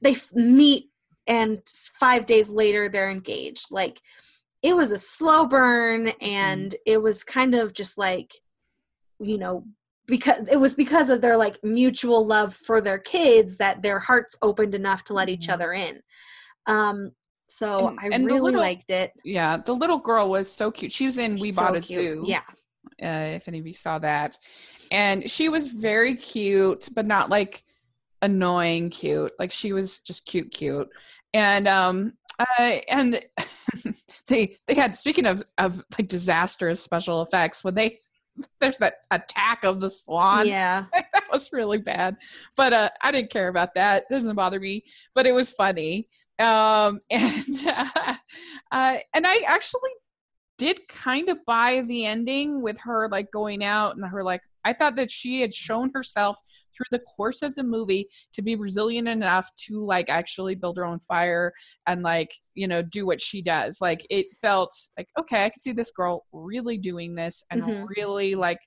they 0.00 0.12
f- 0.12 0.32
meet 0.32 0.90
and 1.26 1.60
five 1.98 2.26
days 2.26 2.48
later 2.48 2.88
they're 2.88 3.10
engaged. 3.10 3.70
Like 3.70 4.00
it 4.62 4.74
was 4.74 4.92
a 4.92 4.98
slow 4.98 5.46
burn 5.46 6.08
and 6.20 6.70
mm. 6.70 6.78
it 6.86 7.02
was 7.02 7.24
kind 7.24 7.54
of 7.54 7.72
just 7.72 7.98
like, 7.98 8.32
you 9.18 9.38
know, 9.38 9.64
because 10.06 10.46
it 10.48 10.58
was 10.58 10.74
because 10.74 11.10
of 11.10 11.20
their 11.20 11.36
like 11.36 11.62
mutual 11.64 12.24
love 12.24 12.54
for 12.54 12.80
their 12.80 12.98
kids 12.98 13.56
that 13.56 13.82
their 13.82 13.98
hearts 13.98 14.36
opened 14.40 14.74
enough 14.74 15.04
to 15.04 15.14
let 15.14 15.28
each 15.28 15.42
mm-hmm. 15.42 15.52
other 15.52 15.72
in. 15.72 16.00
Um, 16.66 17.12
So 17.48 17.88
and, 17.88 17.98
I 18.00 18.08
and 18.08 18.26
really 18.26 18.40
little, 18.40 18.60
liked 18.60 18.90
it. 18.90 19.12
Yeah, 19.24 19.56
the 19.58 19.74
little 19.74 19.98
girl 19.98 20.28
was 20.30 20.50
so 20.50 20.70
cute. 20.70 20.92
She 20.92 21.04
was 21.04 21.18
in 21.18 21.36
We 21.36 21.52
so 21.52 21.62
Bought 21.62 21.76
a 21.76 21.80
cute. 21.80 21.98
Zoo. 21.98 22.24
Yeah. 22.26 22.42
Uh, 23.02 23.34
if 23.36 23.48
any 23.48 23.58
of 23.58 23.66
you 23.66 23.74
saw 23.74 23.98
that. 23.98 24.38
And 24.90 25.28
she 25.28 25.48
was 25.48 25.66
very 25.66 26.14
cute, 26.14 26.88
but 26.94 27.06
not 27.06 27.30
like 27.30 27.62
annoying 28.22 28.90
cute. 28.90 29.32
Like 29.38 29.52
she 29.52 29.72
was 29.72 30.00
just 30.00 30.26
cute, 30.26 30.50
cute. 30.50 30.88
And 31.34 31.68
um 31.68 32.14
uh, 32.38 32.76
and 32.88 33.20
they 34.28 34.56
they 34.66 34.74
had 34.74 34.96
speaking 34.96 35.26
of 35.26 35.42
of 35.58 35.84
like 35.98 36.08
disastrous 36.08 36.82
special 36.82 37.22
effects 37.22 37.64
when 37.64 37.74
they 37.74 37.98
there's 38.60 38.78
that 38.78 38.94
attack 39.10 39.64
of 39.64 39.80
the 39.80 39.90
swan. 39.90 40.46
Yeah. 40.46 40.86
that 40.92 41.24
was 41.30 41.52
really 41.52 41.78
bad. 41.78 42.16
But 42.56 42.72
uh 42.72 42.90
I 43.02 43.12
didn't 43.12 43.30
care 43.30 43.48
about 43.48 43.74
that. 43.74 44.04
It 44.04 44.14
doesn't 44.14 44.36
bother 44.36 44.60
me. 44.60 44.84
But 45.14 45.26
it 45.26 45.32
was 45.32 45.52
funny. 45.52 46.08
Um 46.38 47.00
and 47.10 47.44
uh, 47.66 48.14
uh 48.70 48.96
and 49.14 49.26
I 49.26 49.42
actually 49.46 49.90
did 50.58 50.88
kind 50.88 51.28
of 51.28 51.38
buy 51.46 51.82
the 51.86 52.06
ending 52.06 52.62
with 52.62 52.80
her 52.80 53.08
like 53.10 53.30
going 53.30 53.62
out 53.62 53.96
and 53.96 54.06
her 54.06 54.22
like 54.22 54.40
I 54.66 54.72
thought 54.72 54.96
that 54.96 55.12
she 55.12 55.40
had 55.40 55.54
shown 55.54 55.92
herself 55.94 56.40
through 56.76 56.86
the 56.90 56.98
course 56.98 57.42
of 57.42 57.54
the 57.54 57.62
movie 57.62 58.08
to 58.32 58.42
be 58.42 58.56
resilient 58.56 59.06
enough 59.06 59.48
to 59.68 59.78
like 59.78 60.08
actually 60.08 60.56
build 60.56 60.76
her 60.76 60.84
own 60.84 60.98
fire 60.98 61.52
and 61.86 62.02
like, 62.02 62.34
you 62.54 62.66
know, 62.66 62.82
do 62.82 63.06
what 63.06 63.20
she 63.20 63.42
does. 63.42 63.80
Like 63.80 64.04
it 64.10 64.26
felt 64.42 64.74
like, 64.98 65.06
okay, 65.16 65.44
I 65.44 65.50
could 65.50 65.62
see 65.62 65.70
this 65.70 65.92
girl 65.92 66.26
really 66.32 66.78
doing 66.78 67.14
this 67.14 67.44
and 67.52 67.62
mm-hmm. 67.62 67.84
really 67.96 68.34
like 68.34 68.58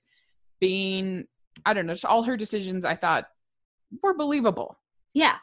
being, 0.58 1.26
I 1.66 1.74
don't 1.74 1.84
know, 1.84 1.92
just 1.92 2.06
all 2.06 2.22
her 2.22 2.36
decisions 2.38 2.86
I 2.86 2.94
thought 2.94 3.26
were 4.02 4.14
believable. 4.14 4.78
Yeah. 5.12 5.36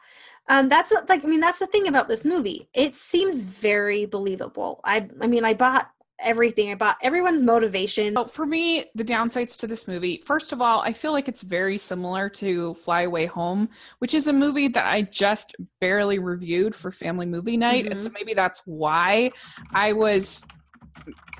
Um, 0.48 0.68
that's 0.68 0.92
like 1.08 1.24
I 1.24 1.28
mean 1.28 1.40
that's 1.40 1.58
the 1.58 1.66
thing 1.66 1.88
about 1.88 2.08
this 2.08 2.24
movie. 2.24 2.68
It 2.74 2.96
seems 2.96 3.42
very 3.42 4.06
believable. 4.06 4.80
I 4.84 5.08
I 5.20 5.26
mean 5.26 5.44
I 5.44 5.54
bought 5.54 5.90
everything 6.20 6.70
i 6.70 6.74
bought 6.74 6.96
everyone's 7.02 7.42
motivation. 7.42 8.14
So 8.16 8.24
for 8.24 8.46
me, 8.46 8.84
the 8.94 9.04
downsides 9.04 9.56
to 9.60 9.66
this 9.66 9.86
movie, 9.86 10.22
first 10.24 10.52
of 10.52 10.60
all, 10.60 10.80
I 10.80 10.92
feel 10.92 11.12
like 11.12 11.28
it's 11.28 11.42
very 11.42 11.78
similar 11.78 12.28
to 12.30 12.74
Fly 12.74 13.02
Away 13.02 13.26
Home, 13.26 13.68
which 13.98 14.14
is 14.14 14.26
a 14.26 14.32
movie 14.32 14.68
that 14.68 14.86
I 14.86 15.02
just 15.02 15.54
barely 15.80 16.18
reviewed 16.18 16.74
for 16.74 16.90
family 16.90 17.26
movie 17.26 17.56
night. 17.56 17.84
Mm-hmm. 17.84 17.92
And 17.92 18.00
so 18.00 18.06
mm-hmm. 18.08 18.14
maybe 18.14 18.34
that's 18.34 18.62
why 18.64 19.30
I 19.72 19.92
was 19.92 20.44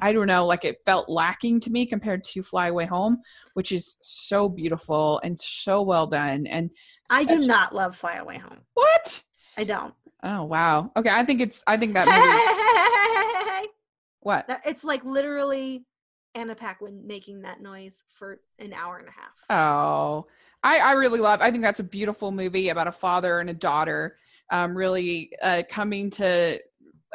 I 0.01 0.13
don't 0.13 0.27
know, 0.27 0.47
like 0.47 0.65
it 0.65 0.79
felt 0.85 1.09
lacking 1.09 1.61
to 1.61 1.71
me 1.71 1.87
compared 1.87 2.23
to 2.25 2.43
Fly 2.43 2.69
Away 2.69 2.87
Home, 2.87 3.21
which 3.55 3.73
is 3.73 3.97
so 4.01 4.49
beautiful 4.49 5.21
and 5.25 5.39
so 5.39 5.83
well 5.83 6.07
done. 6.07 6.47
And 6.47 6.71
I 7.11 7.25
do 7.25 7.47
not 7.47 7.75
love 7.75 7.97
Fly 7.97 8.17
Away 8.17 8.39
Home. 8.39 8.61
What? 8.75 9.23
I 9.57 9.65
don't. 9.65 9.95
Oh 10.23 10.45
wow. 10.45 10.91
Okay, 10.97 11.11
I 11.11 11.25
think 11.25 11.41
it's 11.41 11.65
I 11.67 11.77
think 11.77 11.95
that 11.95 12.07
movie 12.07 13.69
What? 14.21 14.47
It's 14.67 14.85
like 14.85 15.05
literally 15.05 15.85
Anna 16.35 16.55
Paquin 16.55 17.07
making 17.07 17.43
that 17.43 17.61
noise 17.61 18.05
for 18.15 18.41
an 18.59 18.73
hour 18.73 18.99
and 18.99 19.09
a 19.09 19.13
half. 19.13 19.45
Oh, 19.51 20.27
I, 20.63 20.79
I 20.79 20.93
really 20.93 21.21
love. 21.21 21.41
I 21.41 21.51
think 21.51 21.63
that's 21.63 21.81
a 21.81 21.85
beautiful 21.85 22.31
movie 22.31 22.69
about 22.69 22.89
a 22.89 22.93
father 22.93 23.41
and 23.41 23.49
a 23.49 23.55
daughter, 23.55 24.17
um, 24.51 24.77
really 24.77 25.31
uh, 25.43 25.63
coming 25.69 26.11
to 26.11 26.59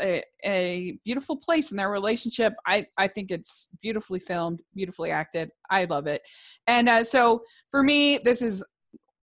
a, 0.02 0.24
a, 0.46 0.98
beautiful 1.04 1.38
place 1.38 1.72
in 1.72 1.78
their 1.78 1.90
relationship. 1.90 2.54
I 2.66 2.86
I 2.98 3.08
think 3.08 3.32
it's 3.32 3.70
beautifully 3.82 4.20
filmed, 4.20 4.62
beautifully 4.76 5.12
acted. 5.12 5.50
I 5.70 5.86
love 5.86 6.08
it, 6.08 6.22
and 6.68 6.90
uh, 6.90 7.04
so 7.04 7.44
for 7.70 7.84
me, 7.84 8.20
this 8.24 8.42
is 8.42 8.64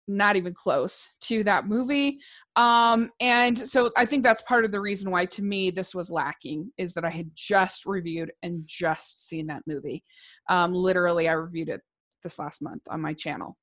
not 0.08 0.36
even 0.36 0.53
close 0.53 1.16
to 1.20 1.43
that 1.43 1.68
movie. 1.68 2.20
Um, 2.56 3.10
and 3.20 3.68
so 3.68 3.89
I 3.97 4.06
think 4.06 4.24
that's 4.24 4.43
part 4.43 4.66
of 4.66 4.72
the 4.72 4.82
reason 4.82 5.10
why 5.12 5.26
to 5.26 5.41
me 5.41 5.72
this 5.72 5.95
was 5.95 6.12
lacking 6.12 6.72
is 6.78 6.93
that 6.93 7.06
I 7.06 7.10
had 7.10 7.32
just 7.34 7.86
reviewed 7.86 8.32
and 8.43 8.62
just 8.66 9.28
seen 9.28 9.47
that 9.47 9.64
movie. 9.66 10.03
Um, 10.49 10.74
literally, 10.74 11.28
I 11.28 11.34
reviewed 11.34 11.70
it 11.70 11.82
this 12.26 12.38
last 12.38 12.61
month 12.61 12.82
on 12.89 12.99
my 12.99 13.13
channel. 13.13 13.55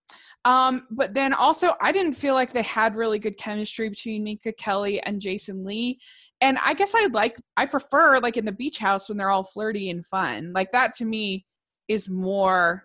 Um, 0.47 0.87
but 0.91 1.13
then 1.13 1.35
also, 1.35 1.75
I 1.81 1.93
didn't 1.93 2.15
feel 2.15 2.33
like 2.35 2.53
they 2.53 2.63
had 2.63 2.97
really 2.97 3.19
good 3.19 3.37
chemistry 3.37 3.91
between 3.91 4.25
Minka 4.25 4.53
Kelly 4.55 5.03
and 5.03 5.21
Jason 5.21 5.65
Lee. 5.65 6.01
And 6.41 6.57
I 6.65 6.73
guess 6.73 6.95
I 6.97 7.09
like, 7.13 7.37
I 7.57 7.67
prefer 7.67 8.19
like 8.19 8.37
in 8.37 8.47
the 8.47 8.53
beach 8.53 8.79
house 8.79 9.09
when 9.09 9.19
they're 9.19 9.31
all 9.31 9.45
flirty 9.45 9.91
and 9.91 10.07
fun. 10.07 10.53
Like 10.55 10.71
that 10.71 10.95
to 10.95 11.05
me 11.05 11.45
is 11.87 12.09
more 12.09 12.85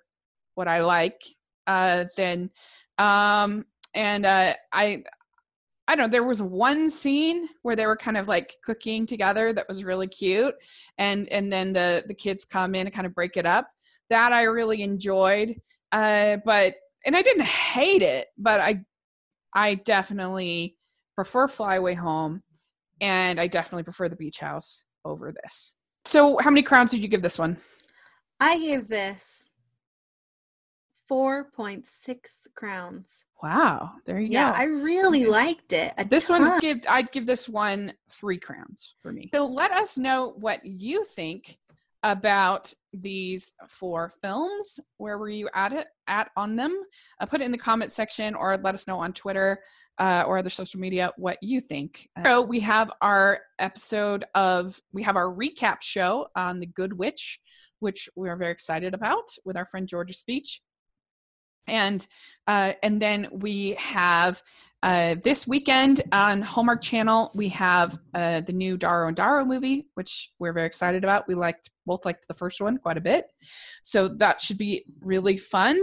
what 0.56 0.68
I 0.68 0.82
like 0.82 1.22
uh, 1.66 2.06
than 2.18 2.52
um, 2.98 3.66
and 3.94 4.26
uh, 4.26 4.54
I, 4.74 5.04
I 5.88 5.96
don't 5.96 6.06
know. 6.06 6.12
There 6.12 6.24
was 6.24 6.42
one 6.42 6.90
scene 6.90 7.48
where 7.62 7.76
they 7.76 7.86
were 7.86 7.96
kind 7.96 8.18
of 8.18 8.28
like 8.28 8.56
cooking 8.64 9.06
together 9.06 9.54
that 9.54 9.68
was 9.70 9.84
really 9.84 10.08
cute, 10.08 10.54
and 10.98 11.30
and 11.30 11.52
then 11.52 11.72
the 11.74 12.04
the 12.08 12.14
kids 12.14 12.44
come 12.44 12.76
in 12.76 12.88
and 12.88 12.94
kind 12.94 13.08
of 13.08 13.16
break 13.16 13.38
it 13.38 13.46
up. 13.46 13.70
That 14.10 14.34
I 14.34 14.44
really 14.44 14.82
enjoyed. 14.82 15.56
Uh, 15.92 16.38
but 16.46 16.76
and 17.06 17.16
I 17.16 17.22
didn't 17.22 17.46
hate 17.46 18.02
it, 18.02 18.28
but 18.38 18.60
I 18.60 18.82
I 19.54 19.76
definitely 19.76 20.78
prefer 21.16 21.48
Fly 21.48 21.76
Away 21.76 21.96
Home, 21.96 22.44
and 23.02 23.40
I 23.40 23.48
definitely 23.48 23.84
prefer 23.84 24.10
the 24.10 24.16
Beach 24.16 24.40
House 24.40 24.86
over 25.06 25.32
this. 25.32 25.74
So, 26.06 26.38
how 26.40 26.52
many 26.52 26.62
crowns 26.62 26.92
did 26.92 27.02
you 27.02 27.10
give 27.10 27.22
this 27.22 27.40
one? 27.40 27.58
I 28.40 28.60
gave 28.60 28.88
this 28.88 29.50
4.6 31.10 32.48
crowns. 32.56 33.26
Wow, 33.42 33.94
there 34.06 34.20
you 34.20 34.28
yeah, 34.28 34.52
go. 34.52 34.58
Yeah, 34.58 34.62
I 34.62 34.64
really 34.66 35.26
liked 35.26 35.74
it. 35.74 35.94
This 36.10 36.28
ton. 36.28 36.48
one 36.48 36.60
give 36.60 36.80
I'd 36.88 37.12
give 37.12 37.26
this 37.26 37.48
one 37.48 37.94
3 38.10 38.38
crowns 38.38 38.96
for 39.00 39.12
me. 39.12 39.30
So 39.34 39.46
let 39.46 39.72
us 39.72 39.98
know 39.98 40.34
what 40.38 40.66
you 40.66 41.04
think 41.04 41.58
about 42.04 42.74
these 42.94 43.54
four 43.68 44.12
films. 44.22 44.80
Where 44.98 45.18
were 45.18 45.30
you 45.30 45.50
at 45.54 45.74
it 45.74 45.88
at 46.08 46.30
on 46.36 46.56
them? 46.56 46.84
Uh, 47.20 47.26
put 47.26 47.42
it 47.42 47.46
in 47.46 47.52
the 47.52 47.58
comment 47.58 47.92
section 47.92 48.36
or 48.36 48.58
let 48.58 48.76
us 48.76 48.88
know 48.88 49.00
on 49.00 49.14
Twitter 49.14 49.60
uh, 49.98 50.24
or 50.28 50.38
other 50.38 50.50
social 50.50 50.80
media 50.80 51.12
what 51.18 51.38
you 51.42 51.60
think. 51.60 52.08
So 52.24 52.42
we 52.42 52.60
have 52.62 52.92
our 53.02 53.40
episode 53.60 54.26
of 54.36 54.80
we 54.94 55.04
have 55.04 55.16
our 55.16 55.28
recap 55.28 55.82
show 55.82 56.28
on 56.36 56.60
the 56.60 56.68
Good 56.68 56.94
Witch, 56.94 57.40
which 57.80 58.10
we 58.16 58.30
are 58.30 58.38
very 58.38 58.52
excited 58.52 58.94
about 58.94 59.30
with 59.44 59.58
our 59.58 59.66
friend 59.66 59.88
Georgia 59.88 60.14
Speech 60.14 60.62
and 61.68 62.08
uh, 62.48 62.74
and 62.82 63.02
then 63.02 63.28
we 63.32 63.72
have 63.72 64.42
uh, 64.88 65.16
this 65.22 65.46
weekend 65.46 66.02
on 66.14 66.42
Hallmark 66.42 66.82
Channel 66.82 67.30
we 67.36 67.50
have 67.50 68.00
uh, 68.14 68.40
the 68.40 68.54
new 68.54 68.78
Darrow 68.78 69.10
and 69.10 69.18
Darrow 69.18 69.44
movie, 69.44 69.86
which 69.96 70.32
we're 70.40 70.54
very 70.54 70.66
excited 70.66 71.04
about. 71.04 71.28
We 71.28 71.36
liked 71.36 71.70
both 71.86 72.06
liked 72.06 72.26
the 72.30 72.34
first 72.34 72.62
one 72.62 72.78
quite 72.78 72.98
a 72.98 73.02
bit, 73.02 73.26
so 73.84 74.08
that 74.08 74.40
should 74.40 74.58
be 74.58 74.86
really 75.02 75.36
fun. 75.36 75.78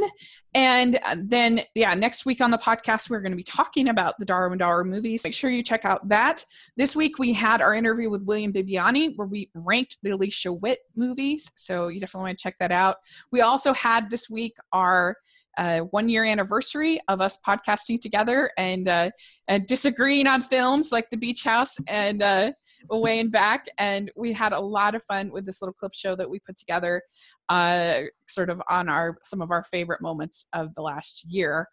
And 0.54 0.98
uh, 1.04 1.16
then 1.18 1.60
yeah, 1.74 1.92
next 1.92 2.24
week 2.24 2.40
on 2.40 2.50
the 2.50 2.56
podcast 2.56 3.10
we're 3.10 3.20
going 3.20 3.32
to 3.32 3.36
be 3.36 3.42
talking 3.42 3.88
about 3.88 4.14
the 4.18 4.24
Darrow 4.24 4.50
and 4.50 4.58
Darrow 4.58 4.84
movies. 4.84 5.22
Make 5.24 5.34
sure 5.34 5.50
you 5.50 5.62
check 5.62 5.84
out 5.84 6.08
that. 6.08 6.42
This 6.78 6.96
week 6.96 7.18
we 7.18 7.34
had 7.34 7.60
our 7.60 7.74
interview 7.74 8.08
with 8.08 8.22
William 8.22 8.54
Bibbiani 8.54 9.16
where 9.16 9.28
we 9.28 9.50
ranked 9.54 9.98
the 10.02 10.12
Alicia 10.12 10.54
Witt 10.54 10.78
movies, 10.96 11.52
so 11.56 11.88
you 11.88 12.00
definitely 12.00 12.28
want 12.28 12.38
to 12.38 12.42
check 12.42 12.56
that 12.58 12.72
out. 12.72 12.96
We 13.30 13.42
also 13.42 13.74
had 13.74 14.08
this 14.08 14.30
week 14.30 14.56
our 14.72 15.18
uh, 15.56 15.80
one 15.80 16.08
year 16.08 16.24
anniversary 16.24 17.00
of 17.08 17.20
us 17.20 17.38
podcasting 17.46 18.00
together 18.00 18.50
and, 18.56 18.88
uh, 18.94 19.10
and 19.48 19.66
disagreeing 19.66 20.26
on 20.26 20.40
films 20.40 20.92
like 20.92 21.10
The 21.10 21.16
Beach 21.16 21.42
House 21.44 21.76
and 21.88 22.22
uh, 22.22 22.52
Away 22.90 23.20
and 23.20 23.30
Back. 23.30 23.66
And 23.78 24.10
we 24.16 24.32
had 24.32 24.52
a 24.52 24.60
lot 24.60 24.94
of 24.94 25.02
fun 25.04 25.30
with 25.30 25.46
this 25.46 25.60
little 25.60 25.74
clip 25.74 25.94
show 25.94 26.16
that 26.16 26.28
we 26.30 26.38
put 26.40 26.56
together, 26.56 27.02
uh, 27.48 28.00
sort 28.28 28.50
of 28.50 28.60
on 28.70 28.88
our 28.88 29.16
some 29.22 29.40
of 29.42 29.50
our 29.50 29.64
favorite 29.64 30.00
moments 30.00 30.46
of 30.52 30.74
the 30.74 30.82
last 30.82 31.24
year. 31.28 31.68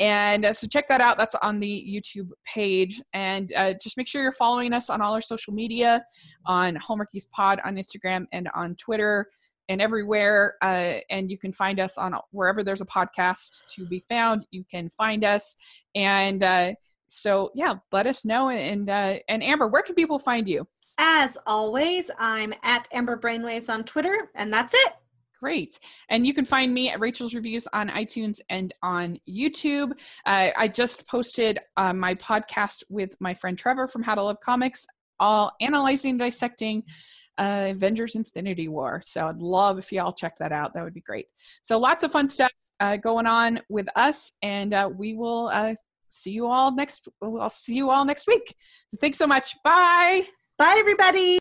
And 0.00 0.46
uh, 0.46 0.54
so 0.54 0.66
check 0.66 0.88
that 0.88 1.02
out. 1.02 1.18
That's 1.18 1.36
on 1.42 1.60
the 1.60 1.84
YouTube 1.86 2.30
page. 2.46 3.02
And 3.12 3.52
uh, 3.54 3.74
just 3.74 3.98
make 3.98 4.08
sure 4.08 4.22
you're 4.22 4.32
following 4.32 4.72
us 4.72 4.88
on 4.88 5.02
all 5.02 5.12
our 5.12 5.20
social 5.20 5.52
media 5.52 6.02
on 6.46 6.76
Hallmarkies 6.76 7.30
Pod 7.30 7.60
on 7.66 7.76
Instagram 7.76 8.24
and 8.32 8.48
on 8.54 8.76
Twitter 8.76 9.26
and 9.70 9.80
everywhere. 9.80 10.56
Uh, 10.60 10.94
and 11.08 11.30
you 11.30 11.38
can 11.38 11.52
find 11.52 11.80
us 11.80 11.96
on 11.96 12.14
wherever 12.32 12.62
there's 12.62 12.80
a 12.80 12.86
podcast 12.86 13.64
to 13.68 13.86
be 13.86 14.00
found. 14.00 14.44
You 14.50 14.64
can 14.70 14.90
find 14.90 15.24
us. 15.24 15.56
And 15.94 16.42
uh, 16.42 16.72
so, 17.06 17.50
yeah, 17.54 17.74
let 17.92 18.06
us 18.06 18.24
know. 18.24 18.50
And 18.50 18.90
uh, 18.90 19.14
and 19.28 19.42
Amber, 19.42 19.68
where 19.68 19.82
can 19.82 19.94
people 19.94 20.18
find 20.18 20.46
you? 20.46 20.66
As 20.98 21.38
always, 21.46 22.10
I'm 22.18 22.52
at 22.62 22.88
Amber 22.92 23.16
Brainwaves 23.16 23.72
on 23.72 23.84
Twitter, 23.84 24.30
and 24.34 24.52
that's 24.52 24.74
it. 24.74 24.92
Great. 25.38 25.78
And 26.10 26.26
you 26.26 26.34
can 26.34 26.44
find 26.44 26.74
me 26.74 26.90
at 26.90 27.00
Rachel's 27.00 27.34
Reviews 27.34 27.66
on 27.72 27.88
iTunes 27.88 28.40
and 28.50 28.74
on 28.82 29.18
YouTube. 29.26 29.92
Uh, 30.26 30.50
I 30.54 30.68
just 30.68 31.08
posted 31.08 31.58
uh, 31.78 31.94
my 31.94 32.14
podcast 32.16 32.82
with 32.90 33.16
my 33.20 33.32
friend 33.32 33.56
Trevor 33.56 33.88
from 33.88 34.02
How 34.02 34.16
to 34.16 34.22
Love 34.22 34.40
Comics, 34.44 34.86
all 35.18 35.52
analyzing, 35.62 36.18
dissecting 36.18 36.82
uh, 37.40 37.68
Avengers 37.70 38.14
Infinity 38.14 38.68
War. 38.68 39.00
So 39.02 39.26
I'd 39.26 39.40
love 39.40 39.78
if 39.78 39.90
y'all 39.92 40.12
check 40.12 40.36
that 40.36 40.52
out. 40.52 40.74
That 40.74 40.84
would 40.84 40.94
be 40.94 41.00
great. 41.00 41.26
So 41.62 41.78
lots 41.78 42.04
of 42.04 42.12
fun 42.12 42.28
stuff 42.28 42.52
uh, 42.78 42.96
going 42.96 43.26
on 43.26 43.60
with 43.68 43.88
us, 43.96 44.32
and 44.42 44.74
uh, 44.74 44.90
we 44.94 45.14
will 45.14 45.50
uh, 45.52 45.74
see 46.10 46.32
you 46.32 46.46
all 46.46 46.70
next. 46.72 47.08
I'll 47.22 47.50
see 47.50 47.74
you 47.74 47.90
all 47.90 48.04
next 48.04 48.28
week. 48.28 48.54
Thanks 49.00 49.18
so 49.18 49.26
much. 49.26 49.54
Bye. 49.64 50.22
Bye, 50.58 50.76
everybody. 50.78 51.28